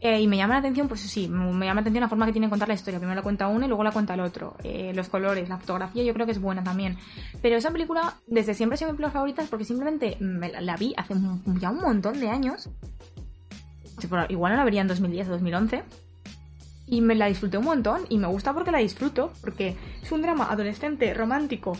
Eh, 0.00 0.20
y 0.20 0.26
me 0.26 0.36
llama 0.36 0.54
la 0.54 0.60
atención, 0.60 0.86
pues 0.86 1.00
sí, 1.00 1.28
me 1.28 1.64
llama 1.64 1.76
la 1.76 1.80
atención 1.80 2.02
la 2.02 2.08
forma 2.10 2.26
que 2.26 2.32
tienen 2.32 2.48
de 2.48 2.52
contar 2.52 2.68
la 2.68 2.74
historia. 2.74 2.98
Primero 2.98 3.16
la 3.16 3.22
cuenta 3.22 3.48
uno 3.48 3.64
y 3.64 3.68
luego 3.68 3.82
la 3.84 3.90
cuenta 3.90 4.12
el 4.12 4.20
otro. 4.20 4.54
Eh, 4.62 4.92
los 4.94 5.08
colores, 5.08 5.48
la 5.48 5.56
fotografía 5.56 6.02
yo 6.04 6.12
creo 6.12 6.26
que 6.26 6.32
es 6.32 6.40
buena 6.40 6.62
también. 6.62 6.98
Pero 7.40 7.56
esa 7.56 7.70
película 7.70 8.14
desde 8.26 8.52
siempre 8.52 8.74
ha 8.74 8.76
sido 8.76 8.90
mi 8.90 8.96
película 8.98 9.12
favorita 9.12 9.44
porque 9.48 9.64
simplemente 9.64 10.18
me 10.20 10.50
la, 10.52 10.60
la 10.60 10.76
vi 10.76 10.92
hace 10.98 11.14
un- 11.14 11.42
ya 11.58 11.70
un 11.70 11.80
montón 11.80 12.20
de 12.20 12.28
años. 12.28 12.68
Igual 14.28 14.52
no 14.52 14.58
la 14.58 14.64
vería 14.64 14.82
en 14.82 14.88
2010 14.88 15.28
o 15.28 15.30
2011. 15.32 15.82
Y 16.86 17.00
me 17.00 17.14
la 17.14 17.26
disfruté 17.26 17.56
un 17.56 17.64
montón 17.64 18.02
y 18.10 18.18
me 18.18 18.26
gusta 18.26 18.52
porque 18.52 18.70
la 18.70 18.78
disfruto, 18.78 19.32
porque 19.40 19.74
es 20.02 20.12
un 20.12 20.20
drama 20.20 20.50
adolescente, 20.50 21.14
romántico, 21.14 21.72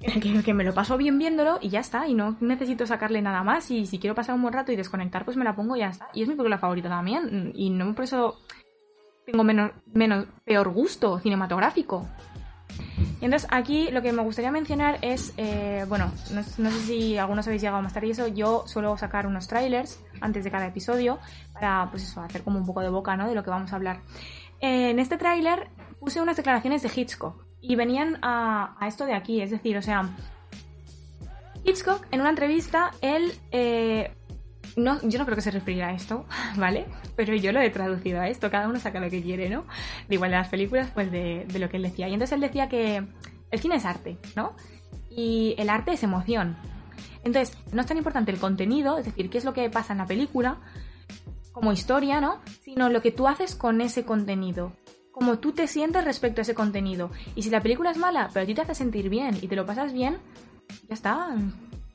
que, 0.44 0.54
me 0.54 0.64
lo 0.64 0.74
paso 0.74 0.96
bien 0.96 1.18
viéndolo 1.18 1.58
y 1.60 1.70
ya 1.70 1.80
está, 1.80 2.06
y 2.06 2.14
no 2.14 2.36
necesito 2.40 2.86
sacarle 2.86 3.20
nada 3.20 3.42
más, 3.42 3.70
y 3.70 3.86
si 3.86 3.98
quiero 3.98 4.14
pasar 4.14 4.34
un 4.34 4.42
buen 4.42 4.54
rato 4.54 4.70
y 4.72 4.76
desconectar, 4.76 5.24
pues 5.24 5.36
me 5.36 5.44
la 5.44 5.56
pongo 5.56 5.76
y 5.76 5.80
ya 5.80 5.88
está. 5.88 6.08
Y 6.14 6.22
es 6.22 6.28
mi 6.28 6.34
película 6.34 6.58
favorita 6.58 6.88
también, 6.88 7.52
y 7.54 7.70
no 7.70 7.94
por 7.94 8.04
eso 8.04 8.38
tengo 9.26 9.44
menos, 9.44 9.72
menos 9.92 10.26
peor 10.44 10.68
gusto 10.70 11.18
cinematográfico. 11.18 12.06
Y 13.20 13.24
entonces 13.24 13.48
aquí 13.50 13.90
lo 13.90 14.00
que 14.00 14.12
me 14.12 14.22
gustaría 14.22 14.52
mencionar 14.52 14.98
es, 15.02 15.34
eh, 15.36 15.84
bueno, 15.88 16.12
no, 16.32 16.42
no 16.58 16.70
sé 16.70 16.78
si 16.80 17.18
algunos 17.18 17.46
habéis 17.46 17.62
llegado 17.62 17.82
más 17.82 17.92
tarde 17.92 18.08
y 18.08 18.10
eso, 18.12 18.28
yo 18.28 18.64
suelo 18.66 18.96
sacar 18.96 19.26
unos 19.26 19.48
trailers 19.48 20.00
antes 20.20 20.44
de 20.44 20.50
cada 20.50 20.66
episodio 20.68 21.18
para, 21.52 21.88
pues 21.90 22.04
eso, 22.04 22.20
hacer 22.20 22.42
como 22.42 22.58
un 22.58 22.66
poco 22.66 22.80
de 22.80 22.90
boca, 22.90 23.16
¿no? 23.16 23.28
De 23.28 23.34
lo 23.34 23.42
que 23.42 23.50
vamos 23.50 23.72
a 23.72 23.76
hablar. 23.76 24.00
Eh, 24.60 24.90
en 24.90 25.00
este 25.00 25.18
tráiler 25.18 25.68
puse 25.98 26.20
unas 26.20 26.36
declaraciones 26.36 26.82
de 26.82 26.90
Hitchcock 26.94 27.47
y 27.60 27.76
venían 27.76 28.18
a, 28.22 28.76
a 28.78 28.88
esto 28.88 29.04
de 29.06 29.14
aquí, 29.14 29.40
es 29.40 29.50
decir, 29.50 29.76
o 29.76 29.82
sea, 29.82 30.10
Hitchcock 31.64 32.06
en 32.10 32.20
una 32.20 32.30
entrevista, 32.30 32.92
él, 33.00 33.32
eh, 33.50 34.12
no, 34.76 35.00
yo 35.02 35.18
no 35.18 35.24
creo 35.24 35.36
que 35.36 35.42
se 35.42 35.50
referirá 35.50 35.88
a 35.88 35.92
esto, 35.92 36.24
¿vale? 36.56 36.86
Pero 37.16 37.34
yo 37.34 37.52
lo 37.52 37.60
he 37.60 37.70
traducido 37.70 38.20
a 38.20 38.28
esto, 38.28 38.50
cada 38.50 38.68
uno 38.68 38.78
saca 38.78 39.00
lo 39.00 39.10
que 39.10 39.22
quiere, 39.22 39.50
¿no? 39.50 39.64
De 40.08 40.14
igual 40.14 40.30
de 40.30 40.36
las 40.36 40.48
películas, 40.48 40.90
pues 40.94 41.10
de, 41.10 41.46
de 41.46 41.58
lo 41.58 41.68
que 41.68 41.76
él 41.76 41.82
decía. 41.82 42.08
Y 42.08 42.14
entonces 42.14 42.34
él 42.34 42.40
decía 42.40 42.68
que 42.68 43.04
el 43.50 43.60
cine 43.60 43.76
es 43.76 43.84
arte, 43.84 44.18
¿no? 44.36 44.54
Y 45.10 45.54
el 45.58 45.68
arte 45.68 45.92
es 45.92 46.02
emoción. 46.02 46.56
Entonces, 47.24 47.56
no 47.72 47.80
es 47.80 47.86
tan 47.86 47.98
importante 47.98 48.30
el 48.30 48.38
contenido, 48.38 48.98
es 48.98 49.04
decir, 49.04 49.28
qué 49.28 49.38
es 49.38 49.44
lo 49.44 49.52
que 49.52 49.68
pasa 49.68 49.92
en 49.92 49.98
la 49.98 50.06
película, 50.06 50.58
como 51.52 51.72
historia, 51.72 52.20
¿no? 52.20 52.40
Sino 52.62 52.88
lo 52.88 53.02
que 53.02 53.10
tú 53.10 53.26
haces 53.26 53.54
con 53.54 53.80
ese 53.80 54.04
contenido. 54.04 54.72
Como 55.18 55.40
tú 55.40 55.50
te 55.50 55.66
sientes 55.66 56.04
respecto 56.04 56.40
a 56.40 56.42
ese 56.42 56.54
contenido. 56.54 57.10
Y 57.34 57.42
si 57.42 57.50
la 57.50 57.60
película 57.60 57.90
es 57.90 57.96
mala, 57.96 58.30
pero 58.32 58.44
a 58.44 58.46
ti 58.46 58.54
te 58.54 58.60
hace 58.60 58.76
sentir 58.76 59.08
bien 59.08 59.36
y 59.42 59.48
te 59.48 59.56
lo 59.56 59.66
pasas 59.66 59.92
bien, 59.92 60.18
ya 60.88 60.94
está. 60.94 61.34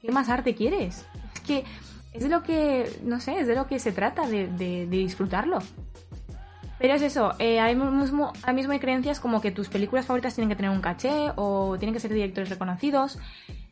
¿qué 0.01 0.11
más 0.11 0.27
arte 0.27 0.53
quieres? 0.53 1.05
Es 1.33 1.39
que 1.39 1.63
es 2.11 2.23
de 2.23 2.29
lo 2.29 2.43
que, 2.43 2.99
no 3.03 3.21
sé, 3.21 3.39
es 3.39 3.47
de 3.47 3.55
lo 3.55 3.65
que 3.65 3.79
se 3.79 3.93
trata, 3.93 4.27
de, 4.27 4.87
disfrutarlo. 4.89 5.59
Pero 6.77 6.95
es 6.95 7.01
eso, 7.01 7.33
eh, 7.39 7.73
mismo, 7.75 8.33
ahora 8.41 8.51
mismo 8.51 8.73
hay 8.73 8.79
creencias 8.79 9.21
como 9.21 9.39
que 9.39 9.51
tus 9.51 9.69
películas 9.69 10.05
favoritas 10.05 10.35
tienen 10.35 10.49
que 10.49 10.57
tener 10.57 10.71
un 10.71 10.81
caché 10.81 11.31
o 11.37 11.77
tienen 11.79 11.93
que 11.93 12.01
ser 12.01 12.13
directores 12.13 12.49
reconocidos. 12.49 13.17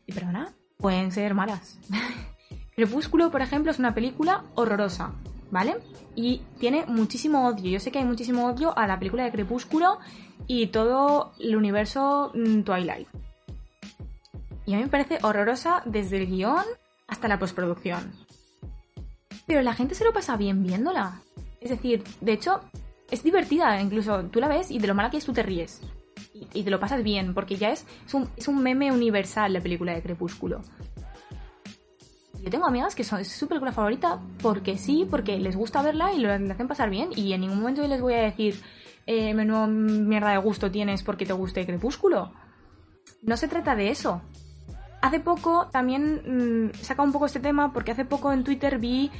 Y 0.08 0.14
perdona, 0.14 0.54
pueden 0.78 1.12
ser 1.12 1.34
malas. 1.34 1.78
Crepúsculo, 2.76 3.30
por 3.30 3.42
ejemplo, 3.42 3.72
es 3.72 3.80
una 3.80 3.94
película 3.94 4.46
horrorosa, 4.56 5.12
¿vale? 5.52 5.78
Y 6.16 6.42
tiene 6.60 6.86
muchísimo 6.88 7.48
odio. 7.48 7.70
Yo 7.70 7.80
sé 7.80 7.92
que 7.92 8.00
hay 8.00 8.06
muchísimo 8.06 8.48
odio 8.48 8.78
a 8.78 8.88
la 8.88 8.98
película 8.98 9.24
de 9.24 9.32
Crepúsculo 9.32 10.00
y 10.48 10.68
todo 10.68 11.34
el 11.40 11.56
universo 11.56 12.32
mm, 12.34 12.62
Twilight. 12.64 13.08
Y 14.66 14.74
a 14.74 14.78
mí 14.78 14.84
me 14.84 14.90
parece 14.90 15.20
horrorosa 15.22 15.84
desde 15.86 16.18
el 16.18 16.28
guion 16.28 16.64
hasta 17.08 17.28
la 17.28 17.40
postproducción. 17.40 18.12
Pero 19.46 19.62
la 19.62 19.74
gente 19.74 19.96
se 19.96 20.06
lo 20.06 20.14
pasa 20.14 20.38
bien 20.38 20.64
viéndola. 20.64 21.22
Es 21.60 21.70
decir, 21.70 22.04
de 22.22 22.34
hecho, 22.34 22.62
es 23.10 23.24
divertida. 23.24 23.80
Incluso 23.82 24.24
tú 24.26 24.40
la 24.40 24.48
ves 24.48 24.72
y 24.72 24.80
de 24.80 24.88
lo 24.88 24.96
mala 24.96 25.10
que 25.10 25.18
es 25.18 25.26
tú 25.26 25.34
te 25.34 25.44
ríes. 25.44 25.82
Y, 26.54 26.64
te 26.64 26.72
lo 26.72 26.80
pasas 26.80 27.04
bien, 27.04 27.34
porque 27.34 27.56
ya 27.56 27.72
es, 27.72 27.86
es 28.36 28.48
un 28.48 28.64
meme 28.64 28.92
universal 28.92 29.54
la 29.54 29.62
película 29.62 29.94
de 29.94 30.02
Crepúsculo. 30.02 30.62
Yo 32.44 32.50
tengo 32.50 32.66
amigas 32.66 32.96
que 32.96 33.04
son, 33.04 33.20
es 33.20 33.28
su 33.28 33.48
favorita 33.48 34.20
porque 34.42 34.78
sí, 34.78 35.08
porque 35.10 35.40
les 35.40 35.56
gusta 35.56 35.82
verla 35.82 36.14
y 36.14 36.20
lo 36.20 36.32
hacen 36.32 36.68
pasar 36.68 36.90
bien. 36.90 37.10
Y 37.16 37.34
en 37.34 37.42
ningún 37.42 37.60
momento 37.60 37.84
yo 37.84 37.88
les 37.88 38.02
voy 38.02 38.16
a 38.16 38.22
decir, 38.22 38.60
eh, 39.06 39.34
menudo 39.34 39.68
mierda 39.68 40.32
de 40.32 40.38
gusto 40.38 40.72
tienes 40.72 41.04
porque 41.04 41.26
te 41.26 41.34
guste 41.34 41.66
Crepúsculo. 41.66 42.32
No 43.22 43.38
se 43.38 43.48
trata 43.48 43.76
de 43.76 43.90
eso. 43.90 44.22
Hace 45.02 45.20
poco 45.20 45.68
también 45.72 46.70
mm, 46.72 46.74
saca 46.82 47.04
un 47.04 47.12
poco 47.12 47.28
este 47.28 47.40
tema 47.40 47.74
porque 47.74 47.92
hace 47.92 48.06
poco 48.06 48.32
en 48.32 48.44
Twitter 48.44 48.80
vi, 48.80 49.12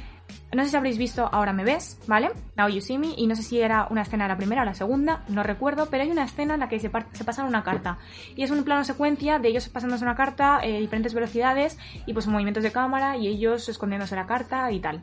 no 0.52 0.64
sé 0.64 0.70
si 0.70 0.76
habréis 0.76 0.98
visto 0.98 1.28
Ahora 1.32 1.52
me 1.52 1.64
ves, 1.64 1.98
¿vale? 2.06 2.30
Now 2.56 2.68
You 2.68 2.80
See 2.80 2.98
Me, 2.98 3.14
y 3.16 3.26
no 3.26 3.34
sé 3.34 3.42
si 3.42 3.60
era 3.60 3.86
una 3.90 4.02
escena 4.02 4.28
la 4.28 4.36
primera 4.36 4.62
o 4.62 4.64
la 4.64 4.74
segunda, 4.74 5.22
no 5.28 5.42
recuerdo, 5.42 5.86
pero 5.90 6.02
hay 6.02 6.10
una 6.10 6.24
escena 6.24 6.54
en 6.54 6.60
la 6.60 6.68
que 6.68 6.78
se, 6.78 6.90
se 7.12 7.24
pasan 7.24 7.46
una 7.46 7.62
carta. 7.62 7.98
Y 8.36 8.42
es 8.42 8.50
un 8.50 8.64
plano 8.64 8.84
secuencia 8.84 9.38
de 9.38 9.48
ellos 9.48 9.68
pasándose 9.68 10.04
una 10.04 10.14
carta, 10.14 10.60
eh, 10.62 10.80
diferentes 10.80 11.14
velocidades 11.14 11.78
y 12.06 12.12
pues 12.12 12.26
movimientos 12.26 12.62
de 12.62 12.72
cámara 12.72 13.16
y 13.16 13.28
ellos 13.28 13.68
escondiéndose 13.68 14.16
la 14.16 14.26
carta 14.26 14.70
y 14.70 14.80
tal. 14.80 15.02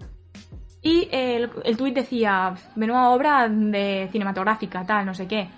Y 0.81 1.09
eh, 1.11 1.35
el, 1.35 1.51
el 1.65 1.77
tuit 1.77 1.95
decía, 1.95 2.55
menuda 2.75 3.09
obra 3.09 3.49
de 3.49 4.07
cinematográfica, 4.11 4.85
tal, 4.85 5.05
no 5.05 5.13
sé 5.13 5.27
qué. 5.27 5.49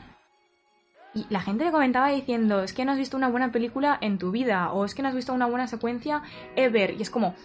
Y 1.13 1.25
la 1.29 1.41
gente 1.41 1.65
le 1.65 1.71
comentaba 1.71 2.09
diciendo, 2.09 2.63
es 2.63 2.71
que 2.71 2.85
no 2.85 2.93
has 2.93 2.97
visto 2.97 3.17
una 3.17 3.27
buena 3.27 3.51
película 3.51 3.97
en 3.99 4.17
tu 4.17 4.31
vida, 4.31 4.71
o 4.71 4.85
es 4.85 4.95
que 4.95 5.01
no 5.01 5.09
has 5.09 5.15
visto 5.15 5.33
una 5.33 5.45
buena 5.45 5.67
secuencia 5.67 6.21
ever. 6.55 6.95
Y 6.97 7.01
es 7.01 7.09
como, 7.09 7.35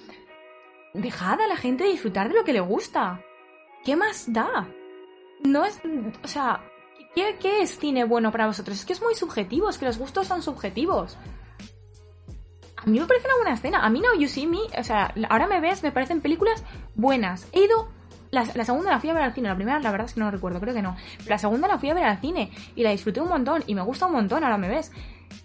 dejad 0.96 1.40
a 1.40 1.46
la 1.46 1.56
gente 1.56 1.84
disfrutar 1.84 2.28
de 2.28 2.34
lo 2.34 2.44
que 2.44 2.52
le 2.52 2.60
gusta. 2.60 3.20
¿Qué 3.84 3.96
más 3.96 4.32
da? 4.32 4.68
No 5.44 5.64
es, 5.64 5.80
o 6.22 6.28
sea, 6.28 6.60
¿qué, 7.14 7.36
qué 7.40 7.62
es 7.62 7.78
cine 7.78 8.04
bueno 8.04 8.32
para 8.32 8.46
vosotros? 8.46 8.78
Es 8.78 8.84
que 8.84 8.92
es 8.92 9.02
muy 9.02 9.14
subjetivo, 9.14 9.68
es 9.68 9.78
que 9.78 9.86
los 9.86 9.98
gustos 9.98 10.26
son 10.26 10.42
subjetivos. 10.42 11.16
A 12.76 12.86
mí 12.86 13.00
me 13.00 13.06
parece 13.06 13.26
una 13.26 13.36
buena 13.36 13.54
escena. 13.54 13.84
A 13.84 13.90
mí 13.90 14.00
no, 14.00 14.14
You 14.14 14.28
See 14.28 14.46
Me, 14.46 14.58
o 14.78 14.84
sea, 14.84 15.12
ahora 15.28 15.46
me 15.46 15.60
ves, 15.60 15.82
me 15.82 15.92
parecen 15.92 16.20
películas 16.20 16.62
buenas. 16.94 17.48
He 17.52 17.64
ido 17.64 17.88
la, 18.30 18.44
la 18.54 18.64
segunda 18.64 18.90
la 18.90 19.00
fui 19.00 19.10
a 19.10 19.14
ver 19.14 19.22
al 19.22 19.32
cine, 19.34 19.48
la 19.48 19.54
primera 19.54 19.78
la 19.80 19.90
verdad 19.90 20.06
es 20.06 20.14
que 20.14 20.20
no 20.20 20.30
recuerdo, 20.30 20.60
creo 20.60 20.74
que 20.74 20.82
no. 20.82 20.96
Pero 21.18 21.30
la 21.30 21.38
segunda 21.38 21.68
la 21.68 21.78
fui 21.78 21.90
a 21.90 21.94
ver 21.94 22.04
al 22.04 22.18
cine 22.18 22.50
y 22.74 22.82
la 22.82 22.90
disfruté 22.90 23.20
un 23.20 23.28
montón 23.28 23.62
y 23.66 23.74
me 23.74 23.82
gusta 23.82 24.06
un 24.06 24.12
montón, 24.12 24.44
ahora 24.44 24.58
me 24.58 24.68
ves. 24.68 24.92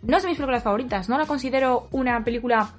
No 0.02 0.18
es 0.18 0.24
de 0.24 0.30
mis 0.30 0.38
películas 0.38 0.64
favoritas, 0.64 1.10
no 1.10 1.18
la 1.18 1.26
considero 1.26 1.88
una 1.91 2.24
película 2.24 2.74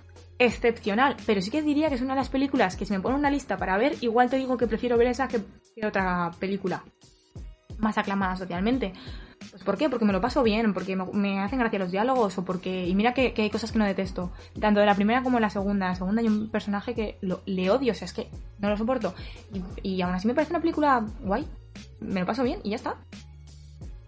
excepcional, 0.44 1.16
pero 1.26 1.40
sí 1.40 1.50
que 1.50 1.62
diría 1.62 1.88
que 1.88 1.94
es 1.94 2.00
una 2.02 2.14
de 2.14 2.20
las 2.20 2.28
películas 2.28 2.76
que 2.76 2.84
si 2.84 2.92
me 2.92 3.00
ponen 3.00 3.18
una 3.18 3.30
lista 3.30 3.56
para 3.56 3.76
ver, 3.76 3.96
igual 4.00 4.28
te 4.28 4.36
digo 4.36 4.56
que 4.56 4.66
prefiero 4.66 4.96
ver 4.96 5.08
esa 5.08 5.28
que, 5.28 5.40
otra 5.86 6.30
película 6.38 6.82
más 7.78 7.98
aclamada 7.98 8.36
socialmente. 8.36 8.92
Pues 9.50 9.64
¿por 9.64 9.76
qué? 9.76 9.88
Porque 9.88 10.04
me 10.04 10.12
lo 10.12 10.20
paso 10.20 10.42
bien, 10.42 10.72
porque 10.72 10.96
me, 10.96 11.40
hacen 11.40 11.58
gracia 11.58 11.78
los 11.78 11.90
diálogos 11.90 12.38
o 12.38 12.44
porque... 12.44 12.86
Y 12.86 12.94
mira 12.94 13.12
que, 13.12 13.34
hay 13.36 13.50
cosas 13.50 13.72
que 13.72 13.78
no 13.78 13.84
detesto, 13.84 14.30
tanto 14.60 14.80
de 14.80 14.86
la 14.86 14.94
primera 14.94 15.22
como 15.22 15.38
de 15.38 15.42
la 15.42 15.50
segunda. 15.50 15.88
La 15.88 15.94
segunda 15.96 16.20
hay 16.20 16.28
un 16.28 16.48
personaje 16.48 16.94
que 16.94 17.18
le 17.46 17.70
odio, 17.70 17.92
o 17.92 17.94
sea, 17.94 18.06
es 18.06 18.12
que 18.12 18.28
no 18.60 18.68
lo 18.68 18.76
soporto. 18.76 19.14
Y 19.82 20.00
aún 20.02 20.14
así 20.14 20.28
me 20.28 20.34
parece 20.34 20.52
una 20.52 20.60
película 20.60 21.04
guay, 21.20 21.46
me 22.00 22.20
lo 22.20 22.26
paso 22.26 22.44
bien 22.44 22.60
y 22.62 22.70
ya 22.70 22.76
está. 22.76 22.96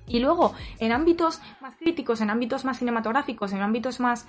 Y 0.07 0.21
luego, 0.21 0.55
en 0.79 0.93
ámbitos 0.93 1.41
más 1.61 1.75
críticos, 1.77 2.21
en 2.21 2.31
ámbitos 2.31 2.65
más 2.65 2.79
cinematográficos, 2.79 3.53
en 3.53 3.63
ámbitos 3.63 4.01
más 4.01 4.27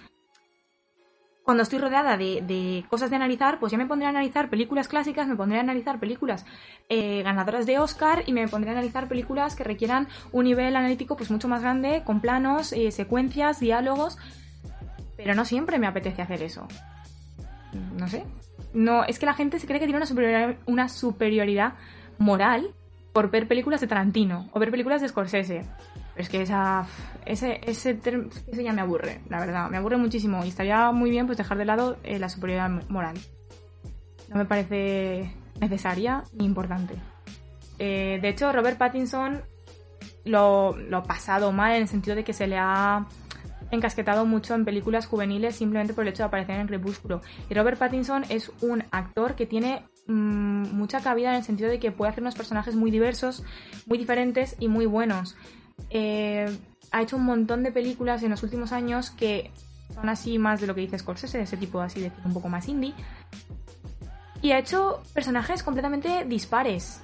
cuando 1.45 1.61
estoy 1.61 1.77
rodeada 1.77 2.17
de, 2.17 2.41
de 2.41 2.83
cosas 2.89 3.11
de 3.11 3.15
analizar, 3.15 3.59
pues 3.59 3.71
ya 3.71 3.77
me 3.77 3.85
pondré 3.85 4.07
a 4.07 4.09
analizar 4.09 4.49
películas 4.49 4.87
clásicas, 4.87 5.27
me 5.27 5.35
pondré 5.35 5.59
a 5.59 5.61
analizar 5.61 5.99
películas 5.99 6.43
eh, 6.89 7.21
ganadoras 7.21 7.67
de 7.67 7.77
Oscar 7.77 8.23
y 8.25 8.33
me 8.33 8.47
pondré 8.47 8.71
a 8.71 8.73
analizar 8.73 9.07
películas 9.07 9.55
que 9.55 9.63
requieran 9.63 10.07
un 10.31 10.45
nivel 10.45 10.75
analítico 10.75 11.15
pues 11.15 11.29
mucho 11.29 11.47
más 11.47 11.61
grande, 11.61 12.01
con 12.03 12.19
planos, 12.19 12.73
eh, 12.73 12.91
secuencias, 12.91 13.59
diálogos. 13.59 14.17
Pero 15.17 15.35
no 15.35 15.45
siempre 15.45 15.77
me 15.77 15.85
apetece 15.85 16.23
hacer 16.23 16.41
eso. 16.41 16.67
No 17.95 18.07
sé. 18.07 18.23
No, 18.73 19.03
es 19.03 19.19
que 19.19 19.27
la 19.27 19.35
gente 19.35 19.59
se 19.59 19.67
cree 19.67 19.79
que 19.79 19.85
tiene 19.85 19.97
una 19.97 20.07
superioridad, 20.07 20.55
una 20.65 20.89
superioridad 20.89 21.75
moral 22.17 22.73
por 23.13 23.29
ver 23.29 23.47
películas 23.47 23.81
de 23.81 23.87
Tarantino 23.87 24.49
o 24.51 24.59
ver 24.59 24.71
películas 24.71 24.99
de 24.99 25.09
Scorsese. 25.09 25.61
Es 26.15 26.29
que 26.29 26.41
esa, 26.41 26.87
ese, 27.25 27.59
ese, 27.65 27.99
ya 28.51 28.73
me 28.73 28.81
aburre, 28.81 29.21
la 29.29 29.39
verdad. 29.39 29.69
Me 29.69 29.77
aburre 29.77 29.97
muchísimo 29.97 30.45
y 30.45 30.49
estaría 30.49 30.91
muy 30.91 31.09
bien 31.09 31.25
pues 31.25 31.37
dejar 31.37 31.57
de 31.57 31.65
lado 31.65 31.97
eh, 32.03 32.19
la 32.19 32.29
superioridad 32.29 32.69
moral. 32.89 33.17
No 34.29 34.37
me 34.37 34.45
parece 34.45 35.35
necesaria 35.59 36.23
ni 36.33 36.45
importante. 36.45 36.95
Eh, 37.79 38.19
de 38.21 38.29
hecho, 38.29 38.51
Robert 38.51 38.77
Pattinson 38.77 39.41
lo, 40.23 40.77
lo 40.77 40.97
ha 40.97 41.03
pasado 41.03 41.51
mal 41.51 41.75
en 41.75 41.81
el 41.83 41.87
sentido 41.87 42.15
de 42.15 42.23
que 42.23 42.33
se 42.33 42.47
le 42.47 42.57
ha 42.57 43.05
encasquetado 43.71 44.25
mucho 44.25 44.55
en 44.55 44.65
películas 44.65 45.07
juveniles 45.07 45.55
simplemente 45.55 45.93
por 45.93 46.03
el 46.03 46.09
hecho 46.09 46.23
de 46.23 46.27
aparecer 46.27 46.59
en 46.59 46.67
Crepúsculo. 46.67 47.21
Y 47.49 47.53
Robert 47.53 47.77
Pattinson 47.77 48.23
es 48.29 48.51
un 48.61 48.83
actor 48.91 49.35
que 49.35 49.45
tiene 49.45 49.83
mm, 50.07 50.71
mucha 50.71 51.01
cabida 51.01 51.31
en 51.31 51.37
el 51.37 51.43
sentido 51.43 51.69
de 51.69 51.79
que 51.79 51.91
puede 51.91 52.11
hacer 52.11 52.23
unos 52.23 52.35
personajes 52.35 52.75
muy 52.75 52.91
diversos, 52.91 53.43
muy 53.85 53.97
diferentes 53.97 54.55
y 54.59 54.67
muy 54.67 54.85
buenos. 54.85 55.35
Eh, 55.89 56.45
ha 56.91 57.01
hecho 57.01 57.17
un 57.17 57.25
montón 57.25 57.63
de 57.63 57.71
películas 57.71 58.23
en 58.23 58.31
los 58.31 58.43
últimos 58.43 58.71
años 58.71 59.09
que 59.11 59.51
son 59.93 60.09
así 60.09 60.37
más 60.39 60.61
de 60.61 60.67
lo 60.67 60.75
que 60.75 60.81
dice 60.81 60.97
Scorsese, 60.97 61.37
de 61.37 61.43
ese 61.43 61.57
tipo 61.57 61.81
así 61.81 62.01
de 62.01 62.11
un 62.23 62.33
poco 62.33 62.49
más 62.49 62.67
indie. 62.67 62.93
Y 64.41 64.51
ha 64.51 64.59
hecho 64.59 65.01
personajes 65.13 65.63
completamente 65.63 66.25
dispares. 66.25 67.01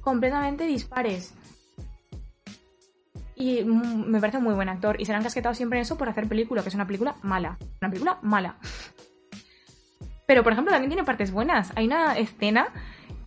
Completamente 0.00 0.64
dispares. 0.64 1.34
Y 3.34 3.62
mm, 3.62 4.06
me 4.08 4.20
parece 4.20 4.38
un 4.38 4.44
muy 4.44 4.54
buen 4.54 4.68
actor. 4.68 5.00
Y 5.00 5.04
se 5.04 5.12
le 5.12 5.18
han 5.18 5.22
casquetado 5.22 5.54
siempre 5.54 5.78
en 5.78 5.82
eso 5.82 5.98
por 5.98 6.08
hacer 6.08 6.26
película, 6.26 6.62
que 6.62 6.70
es 6.70 6.74
una 6.74 6.86
película 6.86 7.16
mala. 7.22 7.58
Una 7.80 7.90
película 7.90 8.18
mala. 8.22 8.56
Pero, 10.26 10.42
por 10.42 10.52
ejemplo, 10.52 10.72
también 10.72 10.90
tiene 10.90 11.04
partes 11.04 11.30
buenas. 11.30 11.72
Hay 11.76 11.86
una 11.86 12.16
escena 12.16 12.68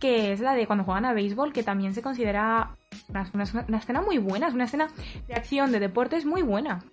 que 0.00 0.32
es 0.32 0.40
la 0.40 0.54
de 0.54 0.66
cuando 0.66 0.84
juegan 0.84 1.04
a 1.04 1.12
béisbol, 1.12 1.52
que 1.52 1.62
también 1.62 1.94
se 1.94 2.02
considera 2.02 2.76
una, 3.08 3.30
una- 3.68 3.78
escena 3.78 4.02
muy 4.02 4.18
buena. 4.18 4.48
Es 4.48 4.54
una 4.54 4.64
escena 4.64 4.88
de 5.26 5.34
acción, 5.34 5.72
de 5.72 5.80
deportes 5.80 6.24
muy 6.24 6.42
buena. 6.42 6.84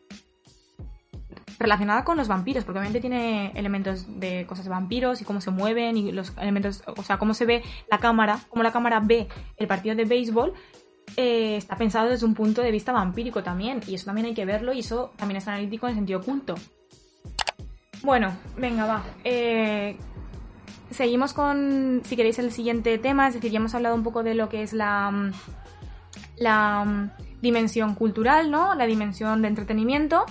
Relacionada 1.60 2.04
con 2.04 2.18
los 2.18 2.28
vampiros, 2.28 2.64
porque 2.64 2.80
obviamente 2.80 3.02
tiene 3.02 3.52
elementos 3.56 4.20
de 4.20 4.45
cosas 4.45 4.66
de 4.66 4.70
vampiros 4.70 5.22
y 5.22 5.26
cómo 5.26 5.41
se 5.41 5.50
mueven 5.50 5.98
y 5.98 6.12
los 6.12 6.34
elementos, 6.38 6.84
o 6.86 7.02
sea, 7.02 7.18
cómo 7.18 7.34
se 7.34 7.45
ve 7.45 7.64
la 7.89 7.98
cámara, 7.98 8.39
cómo 8.50 8.62
la 8.62 8.72
cámara 8.72 9.00
ve 9.00 9.28
el 9.58 9.66
partido 9.68 9.95
de 9.95 10.06
béisbol 10.06 10.54
eh, 11.16 11.56
está 11.58 11.76
pensado 11.76 12.10
desde 12.10 12.28
un 12.28 12.36
punto 12.36 12.62
de 12.62 12.70
vista 12.70 12.91
vampírico 12.91 13.41
también, 13.41 13.80
y 13.88 13.95
eso 13.95 14.06
también 14.06 14.28
hay 14.28 14.34
que 14.36 14.45
verlo, 14.45 14.72
y 14.74 14.80
eso 14.80 15.14
también 15.16 15.38
es 15.38 15.48
analítico 15.48 15.88
en 15.88 15.95
sentido 15.95 16.20
oculto. 16.20 16.54
Bueno, 18.04 18.38
venga, 18.58 18.86
va. 18.86 19.04
Eh, 19.24 19.98
seguimos 20.91 21.34
con, 21.34 22.02
si 22.04 22.16
queréis, 22.16 22.38
el 22.38 22.52
siguiente 22.52 22.98
tema, 23.00 23.28
es 23.30 23.34
decir, 23.34 23.52
ya 23.52 23.58
hemos 23.58 23.74
hablado 23.74 23.95
un 23.95 24.04
poco 24.04 24.22
de 24.22 24.36
lo 24.36 24.48
que 24.50 24.62
es 24.62 24.74
la, 24.74 25.10
mm, 25.10 25.32
la 26.38 26.83
mm, 26.85 27.11
dimensión 27.41 27.95
cultural, 27.95 28.49
¿no? 28.51 28.75
La 28.75 28.85
dimensión 28.85 29.41
de 29.41 29.47
entretenimiento. 29.49 30.25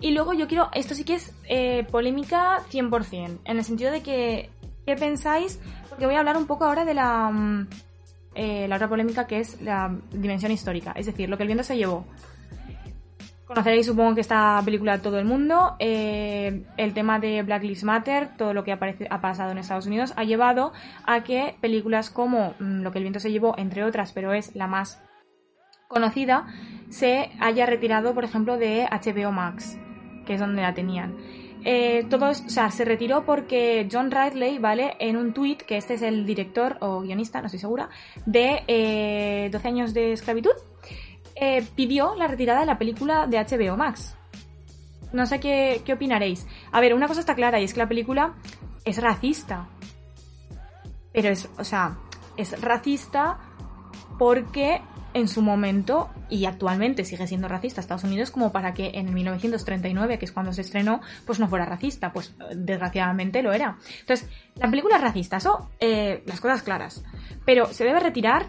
Y 0.00 0.12
luego 0.12 0.32
yo 0.32 0.46
quiero, 0.46 0.68
esto 0.74 0.94
sí 0.94 1.04
que 1.04 1.14
es 1.14 1.34
eh, 1.48 1.84
polémica 1.90 2.58
100%, 2.70 3.38
en 3.44 3.56
el 3.56 3.64
sentido 3.64 3.90
de 3.90 4.02
que, 4.02 4.50
¿qué 4.86 4.94
pensáis? 4.96 5.60
Porque 5.88 6.06
voy 6.06 6.14
a 6.14 6.20
hablar 6.20 6.36
un 6.36 6.46
poco 6.46 6.64
ahora 6.64 6.84
de 6.84 6.94
la, 6.94 7.30
mm, 7.30 7.68
eh, 8.34 8.68
la 8.68 8.76
otra 8.76 8.88
polémica 8.88 9.26
que 9.26 9.40
es 9.40 9.60
la 9.60 9.92
dimensión 10.12 10.52
histórica, 10.52 10.92
es 10.92 11.06
decir, 11.06 11.28
lo 11.28 11.36
que 11.36 11.42
el 11.42 11.48
viento 11.48 11.64
se 11.64 11.76
llevó. 11.76 12.04
Conoceréis 13.44 13.86
supongo 13.86 14.14
que 14.14 14.20
esta 14.20 14.60
película 14.62 15.00
todo 15.00 15.18
el 15.18 15.24
mundo. 15.24 15.74
eh, 15.78 16.64
el 16.76 16.92
tema 16.92 17.18
de 17.18 17.42
Black 17.42 17.62
Lives 17.62 17.82
Matter, 17.82 18.36
todo 18.36 18.52
lo 18.52 18.62
que 18.62 18.72
aparece- 18.72 19.06
ha 19.10 19.20
pasado 19.22 19.50
en 19.52 19.58
Estados 19.58 19.86
Unidos, 19.86 20.12
ha 20.16 20.24
llevado 20.24 20.72
a 21.06 21.24
que 21.24 21.56
películas 21.60 22.10
como 22.10 22.54
mm, 22.60 22.82
Lo 22.82 22.92
que 22.92 22.98
el 22.98 23.04
viento 23.04 23.20
se 23.20 23.30
llevó, 23.32 23.54
entre 23.56 23.84
otras, 23.84 24.12
pero 24.12 24.34
es 24.34 24.54
la 24.54 24.66
más 24.66 25.02
conocida, 25.88 26.46
se 26.90 27.30
haya 27.40 27.66
retirado, 27.66 28.14
por 28.14 28.24
ejemplo, 28.24 28.56
de 28.56 28.86
HBO 28.90 29.32
Max, 29.32 29.78
que 30.26 30.34
es 30.34 30.40
donde 30.40 30.62
la 30.62 30.74
tenían. 30.74 31.16
Eh, 31.64 32.06
todo, 32.08 32.28
es- 32.28 32.44
o 32.46 32.50
sea, 32.50 32.70
se 32.70 32.84
retiró 32.84 33.24
porque 33.24 33.88
John 33.90 34.10
Ridley, 34.10 34.58
¿vale? 34.58 34.94
En 35.00 35.16
un 35.16 35.32
tweet, 35.34 35.56
que 35.56 35.76
este 35.76 35.94
es 35.94 36.02
el 36.02 36.24
director 36.24 36.76
o 36.80 37.00
guionista, 37.00 37.40
no 37.40 37.46
estoy 37.46 37.58
segura, 37.58 37.88
de 38.26 38.62
eh, 38.68 39.48
12 39.50 39.68
años 39.68 39.92
de 39.94 40.12
esclavitud, 40.12 40.52
eh, 41.34 41.64
pidió 41.74 42.14
la 42.14 42.26
retirada 42.28 42.60
de 42.60 42.66
la 42.66 42.78
película 42.78 43.26
de 43.26 43.38
HBO 43.38 43.76
Max. 43.76 44.14
No 45.12 45.26
sé 45.26 45.40
qué, 45.40 45.82
qué 45.84 45.94
opinaréis. 45.94 46.46
A 46.70 46.80
ver, 46.80 46.94
una 46.94 47.08
cosa 47.08 47.20
está 47.20 47.34
clara 47.34 47.58
y 47.60 47.64
es 47.64 47.72
que 47.72 47.80
la 47.80 47.88
película 47.88 48.34
es 48.84 49.00
racista. 49.02 49.66
Pero 51.12 51.30
es, 51.30 51.48
o 51.58 51.64
sea, 51.64 51.96
es 52.36 52.60
racista 52.60 53.38
porque 54.18 54.80
en 55.18 55.28
su 55.28 55.42
momento 55.42 56.10
y 56.28 56.44
actualmente 56.46 57.04
sigue 57.04 57.26
siendo 57.26 57.48
racista 57.48 57.80
Estados 57.80 58.04
Unidos 58.04 58.30
como 58.30 58.52
para 58.52 58.74
que 58.74 58.92
en 58.94 59.12
1939, 59.12 60.18
que 60.18 60.24
es 60.24 60.32
cuando 60.32 60.52
se 60.52 60.62
estrenó, 60.62 61.00
pues 61.26 61.40
no 61.40 61.48
fuera 61.48 61.64
racista. 61.64 62.12
Pues 62.12 62.34
eh, 62.40 62.54
desgraciadamente 62.56 63.42
lo 63.42 63.52
era. 63.52 63.76
Entonces, 64.00 64.28
la 64.56 64.68
película 64.70 64.96
es 64.96 65.02
racista, 65.02 65.36
eso, 65.36 65.70
eh, 65.80 66.22
las 66.26 66.40
cosas 66.40 66.62
claras. 66.62 67.04
Pero 67.44 67.66
se 67.72 67.84
debe 67.84 68.00
retirar 68.00 68.46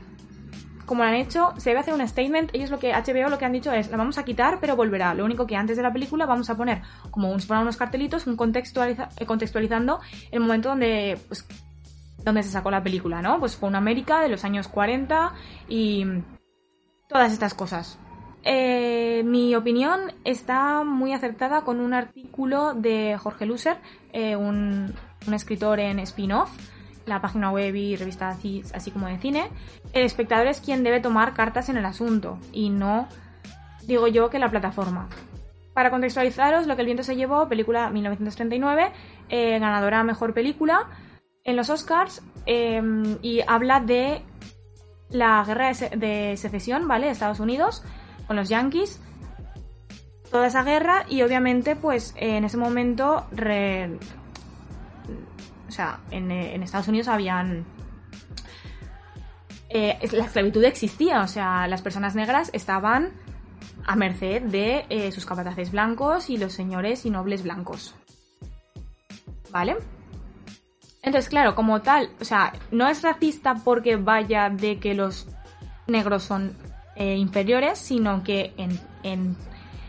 como 0.89 1.03
lo 1.03 1.09
han 1.09 1.15
hecho, 1.17 1.53
se 1.57 1.69
debe 1.69 1.81
hacer 1.81 1.93
un 1.93 2.07
statement. 2.07 2.49
Ellos 2.51 2.71
lo 2.71 2.79
que 2.79 2.91
HBO 2.93 3.29
lo 3.29 3.37
que 3.37 3.45
han 3.45 3.51
dicho 3.51 3.71
es, 3.71 3.91
la 3.91 3.97
vamos 3.97 4.17
a 4.17 4.25
quitar, 4.25 4.57
pero 4.59 4.75
volverá. 4.75 5.13
Lo 5.13 5.23
único 5.23 5.45
que 5.45 5.55
antes 5.55 5.77
de 5.77 5.83
la 5.83 5.93
película 5.93 6.25
vamos 6.25 6.49
a 6.49 6.57
poner 6.57 6.81
como 7.11 7.31
un, 7.31 7.39
unos 7.47 7.77
cartelitos, 7.77 8.25
un 8.25 8.35
contextualiza- 8.35 9.09
eh, 9.17 9.25
contextualizando 9.27 9.99
el 10.31 10.39
momento 10.39 10.69
donde, 10.69 11.19
pues, 11.27 11.45
donde 12.23 12.41
se 12.41 12.49
sacó 12.49 12.71
la 12.71 12.81
película, 12.81 13.21
¿no? 13.21 13.39
Pues 13.39 13.55
fue 13.55 13.69
una 13.69 13.77
América 13.77 14.19
de 14.21 14.29
los 14.29 14.43
años 14.43 14.67
40 14.67 15.31
y 15.67 16.07
todas 17.09 17.33
estas 17.33 17.53
cosas. 17.53 17.99
Eh, 18.43 19.23
mi 19.25 19.53
opinión 19.55 20.13
está 20.23 20.83
muy 20.85 21.11
acertada 21.11 21.61
con 21.63 21.81
un 21.81 21.93
artículo 21.93 22.73
de 22.73 23.17
Jorge 23.17 23.45
Luser, 23.45 23.77
eh, 24.13 24.37
un, 24.37 24.93
escritor 25.33 25.79
en 25.79 25.99
spin-off, 25.99 26.49
la 27.05 27.19
página 27.19 27.51
web 27.51 27.75
y 27.75 27.95
revista 27.97 28.29
así, 28.29 28.63
como 28.93 29.07
de 29.07 29.17
cine. 29.17 29.49
El 29.91 30.05
espectador 30.05 30.47
es 30.47 30.61
quien 30.61 30.83
debe 30.83 31.01
tomar 31.01 31.33
cartas 31.33 31.67
en 31.67 31.77
el 31.77 31.85
asunto 31.85 32.39
y 32.53 32.69
no, 32.69 33.07
digo 33.85 34.07
yo, 34.07 34.29
que 34.29 34.39
la 34.39 34.49
plataforma. 34.49 35.09
Para 35.73 35.91
contextualizaros, 35.91 36.67
Lo 36.67 36.75
que 36.75 36.81
el 36.81 36.87
viento 36.87 37.03
se 37.03 37.15
llevó, 37.15 37.47
película 37.47 37.89
1939, 37.89 38.91
eh, 39.29 39.59
ganadora 39.59 40.03
mejor 40.03 40.33
película 40.33 40.87
en 41.43 41.55
los 41.55 41.69
Oscars 41.69 42.21
y 42.45 43.41
habla 43.47 43.79
de 43.79 44.23
la 45.09 45.43
guerra 45.45 45.67
de, 45.69 45.73
se- 45.73 45.89
de 45.95 46.37
secesión, 46.37 46.87
¿vale? 46.87 47.09
Estados 47.09 47.39
Unidos 47.39 47.83
con 48.27 48.35
los 48.35 48.49
Yankees. 48.49 49.01
Toda 50.31 50.47
esa 50.47 50.63
guerra 50.63 51.05
y 51.09 51.23
obviamente 51.23 51.75
pues 51.75 52.13
en 52.17 52.43
ese 52.43 52.57
momento 52.57 53.25
o 55.67 55.71
sea, 55.71 55.99
en, 56.11 56.31
Estados 56.61 56.87
Unidos 56.87 57.07
habían 57.07 57.65
eh, 59.69 59.97
la 60.11 60.25
esclavitud 60.25 60.63
existía, 60.63 61.21
o 61.21 61.27
sea, 61.27 61.67
las 61.67 61.81
personas 61.81 62.15
negras 62.15 62.49
estaban 62.53 63.11
a 63.85 63.95
merced 63.95 64.43
de 64.43 64.85
eh, 64.89 65.11
sus 65.11 65.25
capataces 65.25 65.71
blancos 65.71 66.29
y 66.29 66.37
los 66.37 66.53
señores 66.53 67.05
y 67.05 67.09
nobles 67.09 67.43
blancos. 67.43 67.95
¿Vale? 69.51 69.77
Entonces, 71.01 71.29
claro, 71.29 71.55
como 71.55 71.81
tal, 71.81 72.09
o 72.19 72.25
sea, 72.25 72.53
no 72.71 72.87
es 72.87 73.01
racista 73.01 73.55
porque 73.63 73.95
vaya 73.95 74.49
de 74.49 74.79
que 74.79 74.93
los 74.93 75.27
negros 75.87 76.23
son 76.23 76.53
eh, 76.95 77.15
inferiores, 77.15 77.79
sino 77.79 78.21
que 78.23 78.53
en, 78.57 78.77
en- 79.03 79.37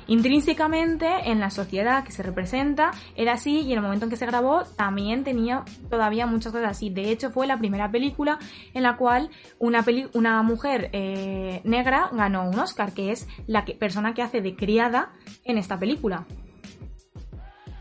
intrínsecamente 0.07 1.07
en 1.31 1.39
la 1.41 1.51
sociedad 1.51 2.03
que 2.05 2.11
se 2.13 2.23
representa 2.23 2.91
era 3.15 3.35
así 3.35 3.61
y 3.61 3.73
en 3.73 3.79
el 3.79 3.83
momento 3.83 4.07
en 4.07 4.11
que 4.11 4.17
se 4.17 4.27
grabó 4.27 4.65
también 4.77 5.23
tenía 5.25 5.65
todavía 5.89 6.27
muchas 6.27 6.53
cosas 6.53 6.71
así. 6.71 6.91
De 6.91 7.11
hecho, 7.11 7.31
fue 7.31 7.47
la 7.47 7.59
primera 7.59 7.91
película 7.91 8.39
en 8.75 8.83
la 8.83 8.97
cual 8.97 9.31
una, 9.59 9.83
peli- 9.83 10.09
una 10.15 10.43
mujer 10.43 10.91
eh, 10.93 11.61
negra 11.65 12.09
ganó 12.13 12.49
un 12.49 12.59
Oscar, 12.59 12.93
que 12.93 13.13
es 13.13 13.29
la 13.47 13.65
persona 13.65 14.15
que 14.15 14.23
hace 14.23 14.41
de 14.41 14.57
criada 14.57 15.11
en 15.45 15.59
esta 15.59 15.79
película. 15.79 16.25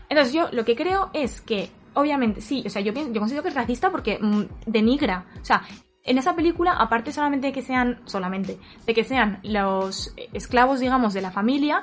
Entonces 0.08 0.32
yo 0.34 0.48
lo 0.52 0.64
que 0.64 0.74
creo 0.76 1.10
es 1.12 1.40
que, 1.40 1.70
obviamente, 1.94 2.40
sí, 2.40 2.62
o 2.66 2.70
sea, 2.70 2.82
yo, 2.82 2.92
pienso- 2.92 3.12
yo 3.12 3.20
considero 3.20 3.42
que 3.42 3.48
es 3.50 3.54
racista 3.54 3.90
porque 3.90 4.18
mm, 4.20 4.42
denigra. 4.66 5.26
O 5.40 5.44
sea, 5.44 5.62
en 6.02 6.18
esa 6.18 6.34
película, 6.34 6.72
aparte 6.72 7.12
solamente 7.12 7.48
de 7.48 7.52
que 7.52 7.62
sean, 7.62 8.00
solamente, 8.06 8.58
de 8.86 8.94
que 8.94 9.04
sean 9.04 9.40
los 9.42 10.14
esclavos, 10.32 10.80
digamos, 10.80 11.12
de 11.14 11.20
la 11.20 11.30
familia, 11.30 11.82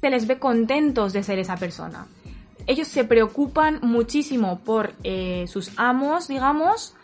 se 0.00 0.10
les 0.10 0.26
ve 0.26 0.38
contentos 0.38 1.12
de 1.12 1.22
ser 1.22 1.38
esa 1.38 1.56
persona. 1.56 2.06
Ellos 2.66 2.88
se 2.88 3.04
preocupan 3.04 3.78
muchísimo 3.82 4.60
por 4.60 4.94
eh, 5.02 5.46
sus 5.48 5.72
amos, 5.78 6.28
digamos, 6.28 6.94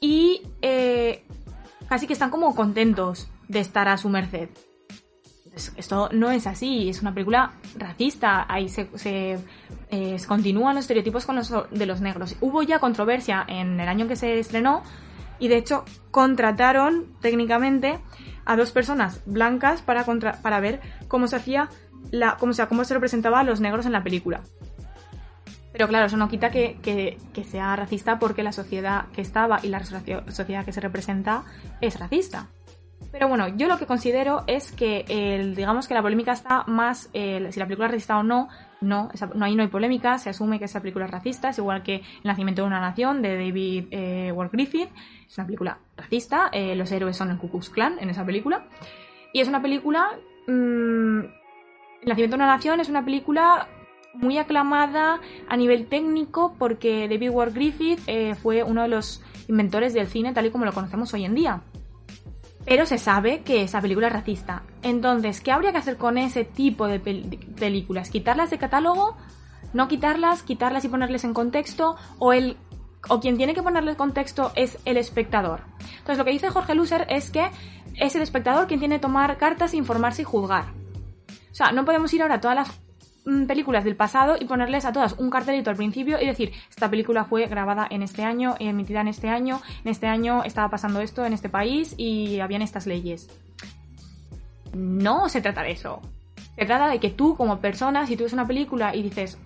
y 0.00 0.42
eh, 0.62 1.24
casi 1.88 2.06
que 2.06 2.12
están 2.14 2.30
como 2.30 2.54
contentos 2.54 3.28
de 3.48 3.60
estar 3.60 3.88
a 3.88 3.96
su 3.96 4.08
merced. 4.08 4.48
Esto 5.54 6.08
no 6.12 6.30
es 6.30 6.46
así, 6.46 6.88
es 6.88 7.02
una 7.02 7.12
película 7.12 7.52
racista, 7.76 8.46
ahí 8.48 8.68
se, 8.68 8.88
eh, 9.90 10.16
continúan 10.26 10.76
los 10.76 10.84
estereotipos 10.84 11.26
de 11.70 11.86
los 11.86 12.00
negros. 12.00 12.36
Hubo 12.40 12.62
ya 12.62 12.78
controversia 12.78 13.44
en 13.48 13.78
el 13.80 13.88
año 13.88 14.06
que 14.06 14.16
se 14.16 14.38
estrenó 14.38 14.82
y 15.40 15.48
de 15.48 15.56
hecho 15.56 15.84
contrataron 16.12 17.06
técnicamente 17.20 17.98
a 18.44 18.56
dos 18.56 18.70
personas 18.70 19.20
blancas 19.26 19.82
para, 19.82 20.04
para 20.04 20.60
ver 20.60 20.80
cómo 21.08 21.26
se 21.26 21.36
hacía 21.36 21.68
la, 22.10 22.36
cómo, 22.36 22.52
sea, 22.52 22.68
cómo 22.68 22.84
se 22.84 22.94
representaba 22.94 23.40
a 23.40 23.44
los 23.44 23.60
negros 23.60 23.86
en 23.86 23.92
la 23.92 24.02
película. 24.04 24.42
Pero 25.72 25.88
claro, 25.88 26.06
eso 26.06 26.16
no 26.16 26.28
quita 26.28 26.50
que, 26.50 26.78
que- 26.82 27.18
sea 27.44 27.74
racista 27.74 28.18
porque 28.18 28.42
la 28.42 28.52
sociedad 28.52 29.06
que 29.12 29.22
estaba 29.22 29.60
y 29.62 29.68
la 29.68 29.82
sociedad 29.84 30.64
que 30.64 30.72
se 30.72 30.80
representa 30.80 31.44
es 31.80 31.98
racista. 31.98 32.48
Pero 33.12 33.28
bueno, 33.28 33.48
yo 33.48 33.66
lo 33.66 33.76
que 33.76 33.86
considero 33.86 34.44
es 34.46 34.70
que 34.72 35.04
el, 35.08 35.54
digamos 35.54 35.88
que 35.88 35.94
la 35.94 36.02
polémica 36.02 36.32
está 36.32 36.64
más 36.66 37.10
si 37.12 37.58
la 37.58 37.66
película 37.66 37.86
es 37.86 37.92
racista 37.92 38.18
o 38.18 38.22
no. 38.22 38.48
No, 38.80 39.10
no, 39.34 39.44
ahí 39.44 39.56
no 39.56 39.62
hay 39.62 39.68
polémica, 39.68 40.16
se 40.16 40.30
asume 40.30 40.58
que 40.58 40.64
esa 40.64 40.80
película 40.80 41.04
es 41.04 41.10
racista, 41.10 41.50
es 41.50 41.58
igual 41.58 41.82
que 41.82 41.96
El 41.96 42.24
nacimiento 42.24 42.62
de 42.62 42.68
una 42.68 42.80
nación 42.80 43.20
de 43.20 43.36
David 43.36 43.88
eh, 43.90 44.32
Ward 44.32 44.50
Griffith. 44.52 44.88
Es 45.26 45.36
una 45.36 45.46
película 45.46 45.78
racista, 45.96 46.48
eh, 46.52 46.74
los 46.76 46.90
héroes 46.90 47.16
son 47.16 47.30
el 47.30 47.36
Ku 47.36 47.50
Klux 47.50 47.68
Klan 47.68 47.98
en 48.00 48.08
esa 48.08 48.24
película. 48.24 48.64
Y 49.32 49.40
es 49.40 49.48
una 49.48 49.60
película... 49.60 50.10
mm, 50.46 51.20
el 52.02 52.08
nacimiento 52.08 52.36
de 52.36 52.42
una 52.42 52.46
nación 52.46 52.80
es 52.80 52.88
una 52.88 53.04
película 53.04 53.68
muy 54.14 54.38
aclamada 54.38 55.20
a 55.48 55.56
nivel 55.56 55.86
técnico 55.86 56.54
porque 56.58 57.08
David 57.08 57.30
Ward 57.30 57.54
Griffith 57.54 58.00
eh, 58.06 58.34
fue 58.34 58.62
uno 58.62 58.82
de 58.82 58.88
los 58.88 59.22
inventores 59.48 59.92
del 59.92 60.06
cine 60.06 60.32
tal 60.32 60.46
y 60.46 60.50
como 60.50 60.64
lo 60.64 60.72
conocemos 60.72 61.12
hoy 61.14 61.24
en 61.24 61.34
día. 61.34 61.62
Pero 62.70 62.86
se 62.86 62.98
sabe 62.98 63.42
que 63.42 63.62
esa 63.64 63.80
película 63.80 64.06
es 64.06 64.12
racista. 64.12 64.62
Entonces, 64.84 65.40
¿qué 65.40 65.50
habría 65.50 65.72
que 65.72 65.78
hacer 65.78 65.96
con 65.96 66.16
ese 66.18 66.44
tipo 66.44 66.86
de, 66.86 67.02
pel- 67.02 67.28
de 67.28 67.36
películas? 67.58 68.10
¿Quitarlas 68.10 68.48
de 68.50 68.58
catálogo? 68.58 69.16
¿No 69.72 69.88
quitarlas? 69.88 70.44
¿Quitarlas 70.44 70.84
y 70.84 70.88
ponerles 70.88 71.24
en 71.24 71.34
contexto? 71.34 71.96
¿O 72.20 72.32
el 72.32 72.56
o 73.08 73.18
quien 73.18 73.36
tiene 73.36 73.54
que 73.54 73.62
ponerle 73.64 73.96
contexto 73.96 74.52
es 74.54 74.78
el 74.84 74.98
espectador? 74.98 75.62
Entonces, 75.98 76.18
lo 76.18 76.24
que 76.24 76.30
dice 76.30 76.48
Jorge 76.50 76.76
Luser 76.76 77.06
es 77.10 77.30
que 77.32 77.50
es 77.96 78.14
el 78.14 78.22
espectador 78.22 78.68
quien 78.68 78.78
tiene 78.78 78.96
que 78.96 79.02
tomar 79.02 79.36
cartas, 79.36 79.74
informarse 79.74 80.22
y 80.22 80.26
juzgar. 80.26 80.66
O 81.50 81.54
sea, 81.54 81.72
no 81.72 81.84
podemos 81.84 82.14
ir 82.14 82.22
ahora 82.22 82.36
a 82.36 82.40
todas 82.40 82.54
las 82.56 82.68
películas 83.46 83.84
del 83.84 83.96
pasado 83.96 84.36
y 84.38 84.44
ponerles 84.44 84.84
a 84.84 84.92
todas 84.92 85.14
un 85.18 85.30
cartelito 85.30 85.70
al 85.70 85.76
principio 85.76 86.20
y 86.20 86.26
decir, 86.26 86.52
esta 86.68 86.90
película 86.90 87.24
fue 87.24 87.46
grabada 87.46 87.86
en 87.90 88.02
este 88.02 88.22
año, 88.22 88.54
emitida 88.58 89.00
en 89.00 89.08
este 89.08 89.28
año, 89.28 89.60
en 89.84 89.90
este 89.90 90.06
año 90.06 90.42
estaba 90.44 90.68
pasando 90.68 91.00
esto 91.00 91.24
en 91.24 91.32
este 91.32 91.48
país 91.48 91.94
y 91.96 92.40
habían 92.40 92.62
estas 92.62 92.86
leyes. 92.86 93.28
No 94.74 95.28
se 95.28 95.40
trata 95.40 95.62
de 95.62 95.72
eso. 95.72 96.00
Se 96.56 96.66
trata 96.66 96.88
de 96.88 97.00
que 97.00 97.10
tú 97.10 97.36
como 97.36 97.60
persona, 97.60 98.06
si 98.06 98.16
tú 98.16 98.24
ves 98.24 98.32
una 98.32 98.46
película 98.46 98.94
y 98.94 99.02
dices, 99.02 99.38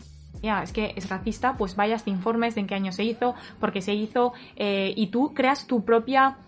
ya, 0.43 0.63
es 0.63 0.73
que 0.73 0.93
es 0.97 1.09
racista, 1.09 1.57
pues 1.57 1.77
vayas, 1.77 2.05
te 2.05 2.11
informes 2.11 2.55
de 2.55 2.63
en 2.63 2.67
qué 2.67 2.75
año 2.75 2.93
se 2.93 3.05
hizo, 3.05 3.35
por 3.61 3.73
qué 3.73 3.81
se 3.81 3.95
hizo, 3.95 4.33
eh, 4.57 4.93
y 4.97 5.09
tú 5.09 5.33
creas 5.33 5.67
tu 5.67 5.85
propia 5.85 6.39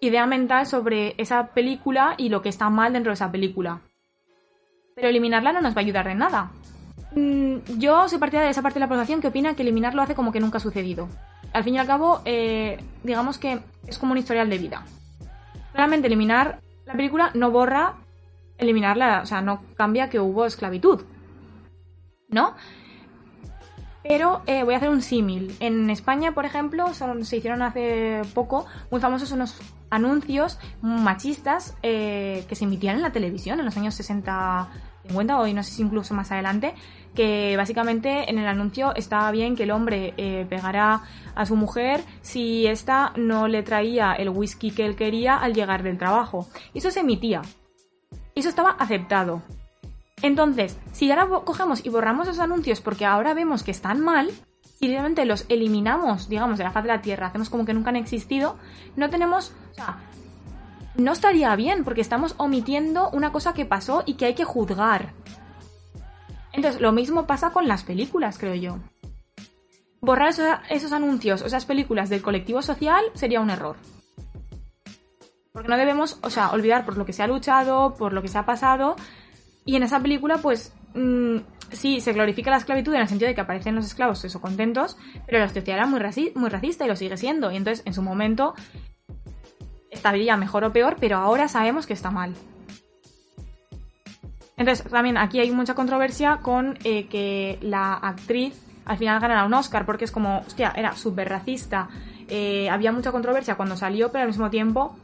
idea 0.00 0.26
mental 0.26 0.66
sobre 0.66 1.14
esa 1.18 1.48
película 1.48 2.14
y 2.16 2.28
lo 2.28 2.42
que 2.42 2.48
está 2.48 2.70
mal 2.70 2.92
dentro 2.92 3.10
de 3.10 3.14
esa 3.14 3.32
película. 3.32 3.82
Pero 4.96 5.08
eliminarla 5.08 5.52
no 5.52 5.60
nos 5.60 5.74
va 5.76 5.80
a 5.82 5.84
ayudar 5.84 6.08
en 6.08 6.18
nada. 6.18 6.50
Mm, 7.14 7.56
Yo 7.78 8.08
soy 8.08 8.18
partidaria 8.18 8.46
de 8.46 8.52
esa 8.52 8.62
parte 8.62 8.78
de 8.78 8.86
la 8.86 8.88
población 8.88 9.20
que 9.20 9.28
opina 9.28 9.54
que 9.54 9.60
eliminarlo 9.60 10.00
hace 10.00 10.14
como 10.14 10.32
que 10.32 10.40
nunca 10.40 10.56
ha 10.56 10.60
sucedido. 10.60 11.08
Al 11.52 11.64
fin 11.64 11.74
y 11.74 11.78
al 11.78 11.86
cabo, 11.86 12.22
eh, 12.24 12.82
digamos 13.04 13.36
que 13.36 13.60
es 13.86 13.98
como 13.98 14.12
un 14.12 14.18
historial 14.18 14.48
de 14.48 14.56
vida. 14.56 14.86
Claramente 15.72 16.06
eliminar 16.06 16.60
la 16.86 16.94
película 16.94 17.30
no 17.34 17.50
borra 17.50 17.96
eliminarla, 18.56 19.20
o 19.22 19.26
sea, 19.26 19.42
no 19.42 19.60
cambia 19.76 20.08
que 20.08 20.18
hubo 20.18 20.46
esclavitud. 20.46 21.02
¿No? 22.30 22.54
Pero 24.02 24.40
eh, 24.46 24.62
voy 24.64 24.74
a 24.74 24.76
hacer 24.78 24.88
un 24.88 25.02
símil. 25.02 25.54
En 25.60 25.90
España, 25.90 26.32
por 26.32 26.46
ejemplo, 26.46 26.86
se 26.94 27.36
hicieron 27.36 27.60
hace 27.60 28.22
poco 28.34 28.64
muy 28.90 29.00
famosos 29.00 29.30
unos 29.32 29.58
anuncios 29.90 30.58
machistas 30.80 31.76
eh, 31.82 32.44
que 32.48 32.54
se 32.54 32.64
emitían 32.64 32.96
en 32.96 33.02
la 33.02 33.12
televisión 33.12 33.58
en 33.58 33.64
los 33.66 33.76
años 33.76 33.94
60, 33.94 34.68
50 35.08 35.38
o 35.38 35.46
no 35.46 35.62
sé 35.62 35.70
si 35.70 35.82
incluso 35.82 36.14
más 36.14 36.30
adelante, 36.32 36.74
que 37.14 37.56
básicamente 37.56 38.30
en 38.30 38.38
el 38.38 38.46
anuncio 38.46 38.94
estaba 38.94 39.30
bien 39.30 39.56
que 39.56 39.64
el 39.64 39.70
hombre 39.70 40.14
eh, 40.16 40.46
pegara 40.48 41.02
a 41.34 41.46
su 41.46 41.56
mujer 41.56 42.02
si 42.20 42.66
ésta 42.66 43.12
no 43.16 43.48
le 43.48 43.62
traía 43.62 44.12
el 44.12 44.28
whisky 44.28 44.70
que 44.70 44.84
él 44.84 44.96
quería 44.96 45.36
al 45.36 45.54
llegar 45.54 45.82
del 45.82 45.98
trabajo. 45.98 46.46
Eso 46.74 46.90
se 46.90 47.00
emitía. 47.00 47.42
Eso 48.34 48.48
estaba 48.48 48.70
aceptado. 48.70 49.42
Entonces, 50.22 50.78
si 50.92 51.10
ahora 51.10 51.28
cogemos 51.44 51.84
y 51.84 51.88
borramos 51.88 52.28
esos 52.28 52.40
anuncios 52.40 52.80
porque 52.80 53.04
ahora 53.04 53.34
vemos 53.34 53.62
que 53.62 53.70
están 53.70 54.00
mal, 54.00 54.30
y 54.80 54.88
realmente 54.88 55.24
los 55.24 55.46
eliminamos, 55.48 56.28
digamos, 56.28 56.58
de 56.58 56.64
la 56.64 56.70
faz 56.70 56.84
de 56.84 56.88
la 56.88 57.00
Tierra, 57.00 57.28
hacemos 57.28 57.48
como 57.48 57.64
que 57.64 57.72
nunca 57.72 57.90
han 57.90 57.96
existido, 57.96 58.56
no 58.94 59.08
tenemos, 59.08 59.52
no 60.98 61.12
estaría 61.12 61.54
bien 61.56 61.84
porque 61.84 62.00
estamos 62.00 62.34
omitiendo 62.38 63.10
una 63.10 63.32
cosa 63.32 63.54
que 63.54 63.66
pasó 63.66 64.02
y 64.06 64.14
que 64.14 64.26
hay 64.26 64.34
que 64.34 64.44
juzgar. 64.44 65.12
Entonces, 66.52 66.80
lo 66.80 66.92
mismo 66.92 67.26
pasa 67.26 67.50
con 67.50 67.68
las 67.68 67.84
películas, 67.84 68.38
creo 68.38 68.54
yo. 68.54 68.78
Borrar 70.00 70.30
esos, 70.70 70.92
anuncios 70.92 71.42
o 71.42 71.46
esas 71.46 71.66
películas 71.66 72.08
del 72.08 72.22
colectivo 72.22 72.62
social 72.62 73.04
sería 73.14 73.40
un 73.40 73.50
error. 73.50 73.76
Porque 75.52 75.68
no 75.68 75.76
debemos, 75.76 76.18
o 76.22 76.30
sea, 76.30 76.50
olvidar 76.50 76.84
por 76.84 76.96
lo 76.96 77.04
que 77.04 77.12
se 77.12 77.22
ha 77.22 77.26
luchado, 77.26 77.94
por 77.94 78.12
lo 78.12 78.22
que 78.22 78.28
se 78.28 78.38
ha 78.38 78.46
pasado. 78.46 78.96
Y 79.64 79.76
en 79.76 79.82
esa 79.82 80.00
película, 80.00 80.38
pues, 80.38 80.74
mm, 80.94 81.38
sí, 81.72 82.00
se 82.00 82.12
glorifica 82.12 82.50
la 82.50 82.58
esclavitud 82.58 82.94
en 82.94 83.02
el 83.02 83.08
sentido 83.08 83.28
de 83.28 83.34
que 83.34 83.40
aparecen 83.40 83.74
los 83.74 83.86
esclavos, 83.86 84.24
eso, 84.24 84.40
contentos, 84.40 84.96
pero 85.26 85.40
la 85.40 85.48
sociedad 85.48 85.78
era 85.78 85.86
muy, 85.86 86.00
muy 86.34 86.50
racista 86.50 86.84
y 86.84 86.88
lo 86.88 86.96
sigue 86.96 87.16
siendo. 87.16 87.50
Y 87.50 87.56
entonces, 87.56 87.84
en 87.86 87.92
su 87.92 88.02
momento, 88.02 88.54
estaría 89.96 90.36
mejor 90.36 90.64
o 90.64 90.72
peor, 90.72 90.96
pero 91.00 91.16
ahora 91.16 91.48
sabemos 91.48 91.86
que 91.86 91.94
está 91.94 92.10
mal. 92.10 92.34
Entonces, 94.56 94.88
también 94.90 95.18
aquí 95.18 95.40
hay 95.40 95.50
mucha 95.50 95.74
controversia 95.74 96.38
con 96.42 96.78
eh, 96.84 97.06
que 97.08 97.58
la 97.60 97.94
actriz 97.94 98.54
al 98.86 98.96
final 98.96 99.20
ganara 99.20 99.44
un 99.44 99.52
Oscar, 99.52 99.84
porque 99.84 100.04
es 100.04 100.12
como, 100.12 100.38
hostia, 100.46 100.72
era 100.76 100.92
súper 100.92 101.28
racista. 101.28 101.88
Eh, 102.28 102.70
había 102.70 102.92
mucha 102.92 103.12
controversia 103.12 103.56
cuando 103.56 103.76
salió, 103.76 104.10
pero 104.10 104.22
al 104.22 104.28
mismo 104.28 104.48
tiempo 104.48 104.96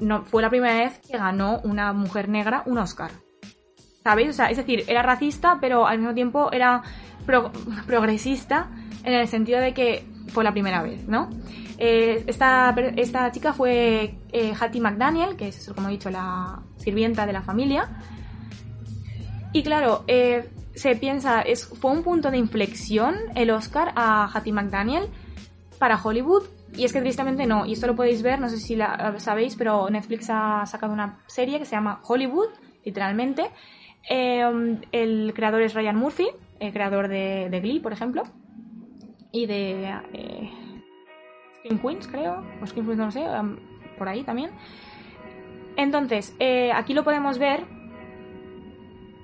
no, 0.00 0.24
fue 0.24 0.42
la 0.42 0.50
primera 0.50 0.74
vez 0.74 0.98
que 0.98 1.16
ganó 1.16 1.60
una 1.62 1.92
mujer 1.92 2.28
negra 2.28 2.62
un 2.66 2.78
Oscar. 2.78 3.12
¿Sabéis? 4.02 4.30
O 4.30 4.32
sea, 4.32 4.50
es 4.50 4.56
decir, 4.56 4.84
era 4.88 5.02
racista, 5.02 5.58
pero 5.60 5.86
al 5.86 5.98
mismo 5.98 6.12
tiempo 6.12 6.52
era 6.52 6.82
progresista 7.86 8.68
en 9.02 9.14
el 9.14 9.28
sentido 9.28 9.60
de 9.60 9.72
que 9.72 10.06
fue 10.28 10.44
la 10.44 10.52
primera 10.52 10.82
vez, 10.82 11.06
¿no? 11.06 11.30
Eh, 11.78 12.24
esta, 12.26 12.74
esta, 12.96 13.32
chica 13.32 13.52
fue 13.52 14.18
eh, 14.32 14.52
Hattie 14.58 14.80
McDaniel, 14.80 15.36
que 15.36 15.48
es, 15.48 15.72
como 15.74 15.88
he 15.88 15.92
dicho, 15.92 16.10
la 16.10 16.62
sirvienta 16.76 17.26
de 17.26 17.32
la 17.32 17.42
familia. 17.42 17.88
Y 19.52 19.62
claro, 19.62 20.04
eh, 20.06 20.50
se 20.74 20.96
piensa, 20.96 21.42
es, 21.42 21.66
fue 21.66 21.90
un 21.90 22.02
punto 22.02 22.30
de 22.30 22.38
inflexión 22.38 23.14
el 23.34 23.50
Oscar 23.50 23.92
a 23.96 24.30
Hattie 24.32 24.52
McDaniel 24.52 25.08
para 25.78 26.00
Hollywood. 26.00 26.44
Y 26.76 26.84
es 26.84 26.92
que 26.92 27.00
tristemente 27.00 27.46
no, 27.46 27.66
y 27.66 27.72
esto 27.72 27.86
lo 27.86 27.94
podéis 27.94 28.22
ver, 28.22 28.40
no 28.40 28.48
sé 28.48 28.58
si 28.58 28.74
la 28.74 29.14
sabéis, 29.18 29.54
pero 29.54 29.88
Netflix 29.88 30.28
ha 30.28 30.66
sacado 30.66 30.92
una 30.92 31.20
serie 31.28 31.60
que 31.60 31.64
se 31.64 31.76
llama 31.76 32.00
Hollywood, 32.02 32.48
literalmente. 32.84 33.50
el 34.10 35.32
creador 35.36 35.62
es 35.62 35.74
Ryan 35.74 35.96
Murphy, 35.96 36.26
el 36.58 36.72
creador 36.72 37.06
de, 37.06 37.48
de 37.48 37.60
Glee, 37.60 37.78
por 37.78 37.92
ejemplo, 37.92 38.24
y 39.30 39.46
de 39.46 40.50
Scream 41.64 41.80
Queens, 41.80 42.06
creo, 42.08 42.44
o 42.60 42.66
Scream 42.66 42.84
Queens, 42.84 42.98
no 42.98 43.10
sé, 43.10 43.24
por 43.96 44.06
ahí 44.06 44.22
también. 44.22 44.50
Entonces, 45.76 46.36
eh, 46.38 46.70
aquí 46.72 46.92
lo 46.92 47.04
podemos 47.04 47.38
ver 47.38 47.64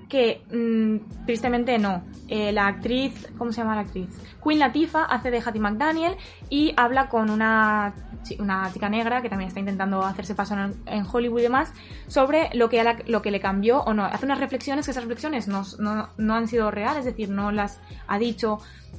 que 0.09 0.41
mm, 0.51 1.25
tristemente 1.25 1.77
no. 1.77 2.03
Eh, 2.27 2.51
la 2.51 2.65
actriz, 2.65 3.29
¿cómo 3.37 3.51
se 3.51 3.61
llama 3.61 3.75
la 3.75 3.81
actriz? 3.81 4.09
Queen 4.43 4.57
Latifah 4.57 5.03
hace 5.03 5.29
de 5.29 5.39
Hattie 5.39 5.61
McDaniel 5.61 6.15
y 6.49 6.73
habla 6.77 7.09
con 7.09 7.29
una, 7.29 7.93
una 8.39 8.71
chica 8.73 8.89
negra 8.89 9.21
que 9.21 9.29
también 9.29 9.49
está 9.49 9.59
intentando 9.59 10.03
hacerse 10.03 10.33
paso 10.33 10.55
en, 10.85 11.05
Hollywood 11.05 11.39
y 11.39 11.43
demás 11.43 11.73
sobre 12.07 12.49
lo 12.53 12.69
que, 12.69 12.83
lo 13.05 13.21
que 13.21 13.29
le 13.29 13.39
cambió 13.39 13.81
o 13.83 13.93
no. 13.93 14.03
Hace 14.03 14.25
unas 14.25 14.39
reflexiones 14.39 14.85
que 14.85 14.91
esas 14.91 15.03
reflexiones 15.03 15.47
no, 15.47 15.61
no, 15.77 16.09
no 16.17 16.33
han 16.33 16.47
sido 16.47 16.71
reales, 16.71 16.99
es 16.99 17.05
decir, 17.05 17.29
no 17.29 17.51
las 17.51 17.79
ha 18.07 18.17
dicho 18.17 18.57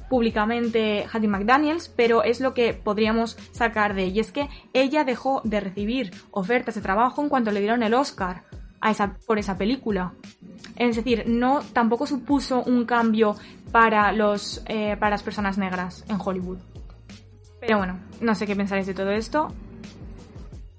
públicamente 0.09 1.05
Hattie 1.11 1.27
McDaniels, 1.27 1.89
pero 1.89 2.23
es 2.23 2.39
lo 2.39 2.53
que 2.53 2.73
podríamos 2.73 3.37
sacar 3.51 3.93
de 3.93 4.03
ella. 4.03 4.13
Y 4.13 4.19
es 4.19 4.31
que 4.31 4.49
ella 4.73 5.03
dejó 5.03 5.41
de 5.43 5.59
recibir 5.59 6.11
ofertas 6.31 6.75
de 6.75 6.81
trabajo 6.81 7.21
en 7.21 7.29
cuanto 7.29 7.51
le 7.51 7.59
dieron 7.59 7.83
el 7.83 7.93
Oscar 7.93 8.43
a 8.81 8.91
esa, 8.91 9.15
por 9.25 9.39
esa 9.39 9.57
película. 9.57 10.13
Es 10.75 10.95
decir, 10.95 11.23
no 11.27 11.61
tampoco 11.73 12.05
supuso 12.05 12.63
un 12.63 12.85
cambio 12.85 13.35
para, 13.71 14.11
los, 14.11 14.61
eh, 14.67 14.97
para 14.97 15.11
las 15.11 15.23
personas 15.23 15.57
negras 15.57 16.05
en 16.09 16.17
Hollywood. 16.23 16.59
Pero 17.59 17.77
bueno, 17.77 17.99
no 18.19 18.35
sé 18.35 18.45
qué 18.45 18.55
pensaréis 18.55 18.87
de 18.87 18.93
todo 18.93 19.11
esto. 19.11 19.53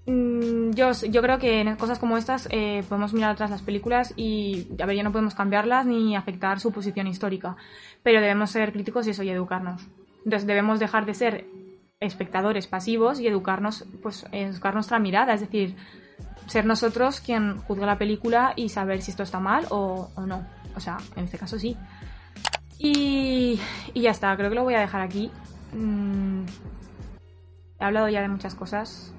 Mm, 0.07 0.73
yo, 0.73 0.93
yo 0.93 1.23
creo 1.23 1.39
que 1.39 1.61
en 1.61 1.77
cosas 1.77 1.99
como 1.99 2.19
estas 2.19 2.49
eh, 2.51 2.85
podemos 2.89 3.15
mirar 3.15 3.31
atrás 3.31 3.51
las 3.51 3.63
películas 3.63 4.13
y, 4.17 4.69
a 4.81 4.87
ver, 4.87 4.97
ya 4.97 5.03
no 5.03 5.13
podemos 5.13 5.35
cambiarlas 5.35 5.87
ni 5.87 6.15
afectar 6.15 6.61
su 6.61 6.73
posición 6.73 7.07
histórica 7.07 7.57
pero 8.05 8.21
debemos 8.21 8.51
ser 8.51 8.73
críticos 8.73 9.09
y 9.09 9.11
eso 9.11 9.25
y 9.25 9.31
educarnos. 9.31 9.89
Entonces 10.25 10.47
debemos 10.47 10.79
dejar 10.79 11.07
de 11.07 11.15
ser 11.15 11.47
espectadores 11.99 12.67
pasivos 12.69 13.19
y 13.19 13.27
educarnos, 13.27 13.87
pues 14.03 14.27
educar 14.31 14.75
nuestra 14.75 14.99
mirada, 14.99 15.33
es 15.33 15.41
decir, 15.41 15.75
ser 16.47 16.67
nosotros 16.67 17.21
quien 17.21 17.59
juzga 17.61 17.87
la 17.87 17.99
película 17.99 18.53
y 18.57 18.69
saber 18.69 19.01
si 19.01 19.11
esto 19.11 19.23
está 19.23 19.41
mal 19.41 19.67
o, 19.71 20.11
no. 20.27 20.47
O 20.77 20.81
sea, 20.81 20.99
en 21.17 21.25
este 21.25 21.39
caso 21.39 21.59
sí. 21.59 21.77
Y, 22.79 23.59
ya 23.95 24.11
está, 24.11 24.37
creo 24.37 24.51
que 24.51 24.57
lo 24.57 24.65
voy 24.65 24.75
a 24.75 24.81
dejar 24.81 25.01
aquí. 25.01 25.31
Mm, 25.73 26.45
he 27.81 27.85
hablado 27.85 28.11
ya 28.11 28.21
de 28.21 28.29
muchas 28.29 28.55
cosas. 28.55 29.15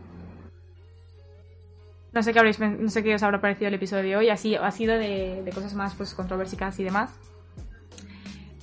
No 2.16 2.24
sé 2.24 2.32
qué, 2.32 2.40
habréis, 2.40 2.60
no 2.62 2.90
sé 2.90 3.04
qué 3.04 3.14
os 3.14 3.24
habrá 3.24 3.42
parecido 3.42 3.68
el 3.68 3.74
episodio 3.74 4.04
de 4.04 4.16
hoy. 4.16 4.30
Así, 4.30 4.56
ha 4.56 4.72
sido 4.72 4.98
de, 4.98 5.42
de 5.44 5.52
cosas 5.52 5.74
más 5.74 5.96
pues, 5.96 6.14
controversias 6.14 6.80
y 6.80 6.86
demás. 6.86 7.12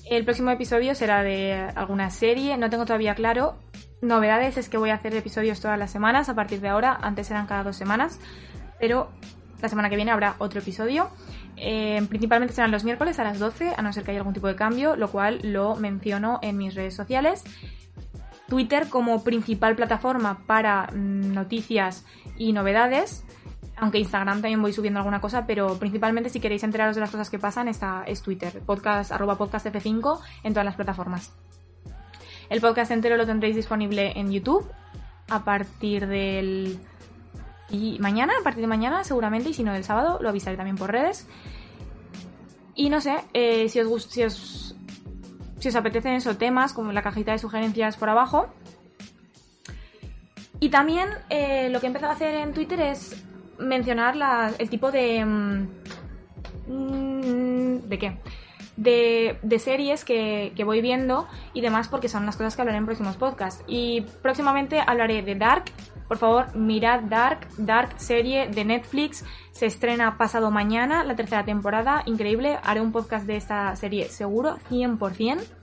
El 0.07 0.25
próximo 0.25 0.51
episodio 0.51 0.95
será 0.95 1.23
de 1.23 1.53
alguna 1.75 2.09
serie, 2.09 2.57
no 2.57 2.71
tengo 2.71 2.87
todavía 2.87 3.15
claro. 3.15 3.59
Novedades 4.01 4.57
es 4.57 4.71
que 4.71 4.79
voy 4.79 4.89
a 4.89 4.95
hacer 4.95 5.15
episodios 5.15 5.61
todas 5.61 5.79
las 5.79 5.91
semanas 5.91 6.31
a 6.31 6.35
partir 6.35 6.63
de 6.63 6.69
ahora, 6.69 6.99
antes 7.03 7.31
eran 7.31 7.47
cada 7.47 7.63
dos 7.63 7.77
semanas, 7.77 8.19
pero 8.81 9.11
la 9.61 9.69
semana 9.69 9.91
que 9.91 9.97
viene 9.97 10.11
habrá 10.11 10.35
otro 10.39 10.61
episodio. 10.61 11.11
Eh, 11.59 12.05
principalmente 12.09 12.55
serán 12.55 12.71
los 12.71 12.85
miércoles 12.85 13.19
a 13.19 13.25
las 13.25 13.39
12, 13.39 13.75
a 13.77 13.83
no 13.83 13.93
ser 13.93 14.03
que 14.03 14.13
haya 14.13 14.21
algún 14.21 14.35
tipo 14.35 14.49
de 14.49 14.57
cambio, 14.57 14.97
lo 14.97 15.11
cual 15.11 15.41
lo 15.43 15.77
menciono 15.77 16.39
en 16.41 16.57
mis 16.57 16.75
redes 16.75 16.95
sociales. 16.95 17.45
Twitter 18.49 18.89
como 18.89 19.23
principal 19.23 19.77
plataforma 19.77 20.43
para 20.47 20.89
mm, 20.93 21.33
noticias 21.33 22.05
y 22.37 22.53
novedades 22.55 23.25
aunque 23.77 23.99
Instagram 23.99 24.43
también 24.43 24.63
voy 24.63 24.73
subiendo 24.73 25.01
alguna 25.01 25.21
cosa, 25.21 25.47
pero 25.47 25.79
principalmente 25.79 26.31
si 26.31 26.41
queréis 26.41 26.63
enteraros 26.63 26.95
de 26.95 27.01
las 27.01 27.11
cosas 27.11 27.31
que 27.31 27.39
pasan, 27.39 27.69
está, 27.69 28.05
es 28.07 28.23
Twitter, 28.23 28.61
podcast, 28.61 29.13
arroba 29.13 29.37
podcast 29.37 29.67
F5 29.67 30.21
en 30.45 30.53
todas 30.53 30.65
las 30.65 30.77
plataformas. 30.77 31.33
El 32.51 32.61
podcast 32.61 32.91
entero 32.91 33.17
lo 33.17 33.27
tendréis 33.27 33.57
disponible 33.57 34.13
en 34.15 34.31
YouTube 34.31 34.71
a 35.29 35.45
partir 35.45 36.07
del... 36.07 36.79
Mañana, 38.01 38.35
a 38.39 38.45
partir 38.45 38.61
de 38.61 38.67
mañana 38.67 39.03
seguramente, 39.03 39.49
y 39.49 39.55
si 39.55 39.63
no 39.63 39.73
del 39.73 39.85
sábado, 39.85 40.19
lo 40.21 40.29
avisaré 40.29 40.59
también 40.59 40.77
por 40.77 40.93
redes. 40.93 41.27
Y 42.75 42.91
no 42.91 43.01
sé, 43.01 43.17
eh, 43.33 43.71
si, 43.71 43.81
os, 43.81 44.05
si, 44.05 44.23
os, 44.23 44.77
si 45.59 45.69
os 45.69 45.75
apetecen 45.75 46.13
esos 46.13 46.37
temas, 46.37 46.75
como 46.75 46.93
la 46.93 47.01
cajita 47.01 47.33
de 47.33 47.39
sugerencias 47.39 47.97
por 47.97 48.11
abajo. 48.11 48.49
Y 50.61 50.69
también 50.69 51.09
eh, 51.31 51.71
lo 51.71 51.81
que 51.81 51.87
he 51.87 51.89
empezado 51.89 52.13
a 52.13 52.15
hacer 52.15 52.35
en 52.35 52.53
Twitter 52.53 52.79
es 52.81 53.22
mencionar 53.59 54.55
el 54.59 54.71
tipo 54.71 54.91
de... 54.91 55.25
Mm, 56.67 57.89
¿De 57.89 57.99
qué? 57.99 58.19
De, 58.77 59.39
de, 59.43 59.59
series 59.59 60.05
que, 60.05 60.53
que, 60.57 60.65
voy 60.65 60.81
viendo 60.81 61.29
y 61.53 61.61
demás 61.61 61.89
porque 61.89 62.09
son 62.09 62.25
las 62.25 62.37
cosas 62.37 62.57
que 62.57 62.63
hablaré 62.63 62.79
en 62.79 62.87
próximos 62.87 63.17
podcasts. 63.17 63.63
Y 63.67 64.03
próximamente 64.23 64.81
hablaré 64.85 65.23
de 65.23 65.35
Dark. 65.35 65.65
Por 66.09 66.19
favor, 66.19 66.55
mirad 66.57 67.03
Dark, 67.03 67.49
Dark 67.59 67.95
serie 67.97 68.49
de 68.49 68.65
Netflix. 68.65 69.25
Se 69.51 69.67
estrena 69.67 70.17
pasado 70.17 70.51
mañana 70.51 71.05
la 71.05 71.17
tercera 71.17 71.45
temporada. 71.45 72.03
Increíble. 72.07 72.59
Haré 72.63 72.81
un 72.81 72.93
podcast 72.93 73.27
de 73.27 73.37
esta 73.37 73.77
serie 73.77 74.09
seguro, 74.09 74.57
100%. 74.71 75.62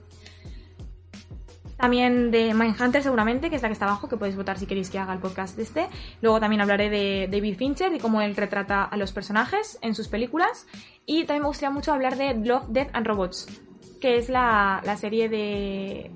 También 1.80 2.30
de 2.30 2.52
Mindhunter 2.52 3.02
seguramente, 3.02 3.48
que 3.48 3.56
es 3.56 3.62
la 3.62 3.68
que 3.68 3.72
está 3.72 3.86
abajo, 3.86 4.06
que 4.06 4.18
podéis 4.18 4.36
votar 4.36 4.58
si 4.58 4.66
queréis 4.66 4.90
que 4.90 4.98
haga 4.98 5.14
el 5.14 5.18
podcast 5.18 5.56
de 5.56 5.62
este. 5.62 5.86
Luego 6.20 6.38
también 6.38 6.60
hablaré 6.60 6.90
de 6.90 7.26
David 7.32 7.56
Fincher 7.56 7.94
y 7.94 7.98
cómo 7.98 8.20
él 8.20 8.36
retrata 8.36 8.84
a 8.84 8.96
los 8.98 9.12
personajes 9.12 9.78
en 9.80 9.94
sus 9.94 10.06
películas. 10.06 10.66
Y 11.06 11.24
también 11.24 11.42
me 11.42 11.48
gustaría 11.48 11.70
mucho 11.70 11.94
hablar 11.94 12.18
de 12.18 12.34
Love, 12.34 12.66
Death 12.68 12.90
and 12.92 13.06
Robots, 13.06 13.46
que 13.98 14.18
es 14.18 14.28
la, 14.28 14.82
serie 14.98 15.30
de, 15.30 16.10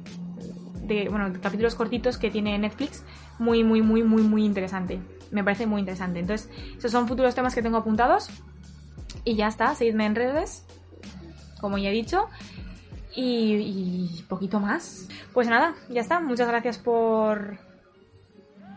de, 0.83 1.09
bueno, 1.09 1.33
capítulos 1.41 1.75
cortitos 1.75 2.19
que 2.19 2.31
tiene 2.31 2.59
Netflix. 2.59 3.03
Muy, 3.39 3.65
muy, 3.65 3.81
muy, 3.81 4.03
muy, 4.03 4.23
muy 4.23 4.45
interesante. 4.45 5.01
Me 5.31 5.43
parece 5.43 5.67
muy 5.67 5.81
interesante. 5.81 6.19
Entonces, 6.19 6.51
esos 6.77 6.93
son 6.93 7.09
futuros 7.09 7.35
temas 7.35 7.55
que 7.55 7.62
tengo 7.62 7.79
apuntados. 7.79 8.29
Y 9.25 9.35
ya 9.35 9.49
está, 9.49 9.75
seguidme 9.75 10.05
en 10.05 10.15
redes, 10.15 10.67
como 11.59 11.79
ya 11.79 11.89
he 11.89 11.93
dicho. 11.93 12.29
Y, 13.17 14.12
y 14.19 14.23
poquito 14.29 14.61
más. 14.61 15.09
Pues 15.33 15.49
nada, 15.49 15.75
ya 15.89 16.01
está. 16.01 16.21
Muchas 16.21 16.49
gracias 16.49 16.79
por, 16.79 17.59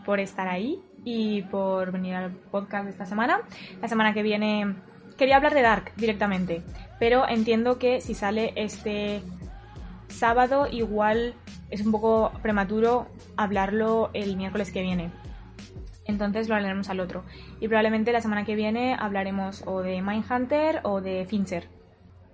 por 0.04 0.20
estar 0.20 0.48
ahí 0.48 0.80
y 1.04 1.42
por 1.42 1.92
venir 1.92 2.14
al 2.14 2.30
podcast 2.32 2.84
de 2.84 2.90
esta 2.90 3.06
semana. 3.06 3.40
La 3.80 3.88
semana 3.88 4.14
que 4.14 4.22
viene 4.22 4.76
quería 5.16 5.36
hablar 5.36 5.54
de 5.54 5.62
Dark 5.62 5.92
directamente, 5.96 6.62
pero 6.98 7.28
entiendo 7.28 7.78
que 7.78 8.00
si 8.00 8.14
sale 8.14 8.52
este 8.56 9.20
sábado 10.08 10.66
igual 10.70 11.34
es 11.70 11.84
un 11.84 11.92
poco 11.92 12.32
prematuro 12.40 13.08
hablarlo 13.36 14.10
el 14.14 14.36
miércoles 14.36 14.70
que 14.70 14.82
viene. 14.82 15.10
Entonces 16.04 16.48
lo 16.48 16.54
hablaremos 16.54 16.88
al 16.88 17.00
otro. 17.00 17.24
Y 17.60 17.68
probablemente 17.68 18.12
la 18.12 18.22
semana 18.22 18.44
que 18.44 18.54
viene 18.54 18.96
hablaremos 18.98 19.62
o 19.66 19.82
de 19.82 20.00
Mindhunter 20.00 20.80
o 20.84 21.02
de 21.02 21.26
Fincher. 21.26 21.68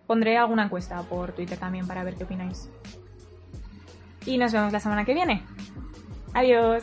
Pondré 0.07 0.37
alguna 0.37 0.65
encuesta 0.65 1.03
por 1.03 1.33
Twitter 1.33 1.59
también 1.59 1.87
para 1.87 2.05
ver 2.05 2.15
qué 2.15 2.25
opináis. 2.25 2.69
Y 4.27 4.39
nos 4.39 4.53
vemos 4.53 4.73
la 4.73 4.81
semana 4.81 5.05
que 5.05 5.15
viene. 5.15 5.43
Adiós. 6.33 6.83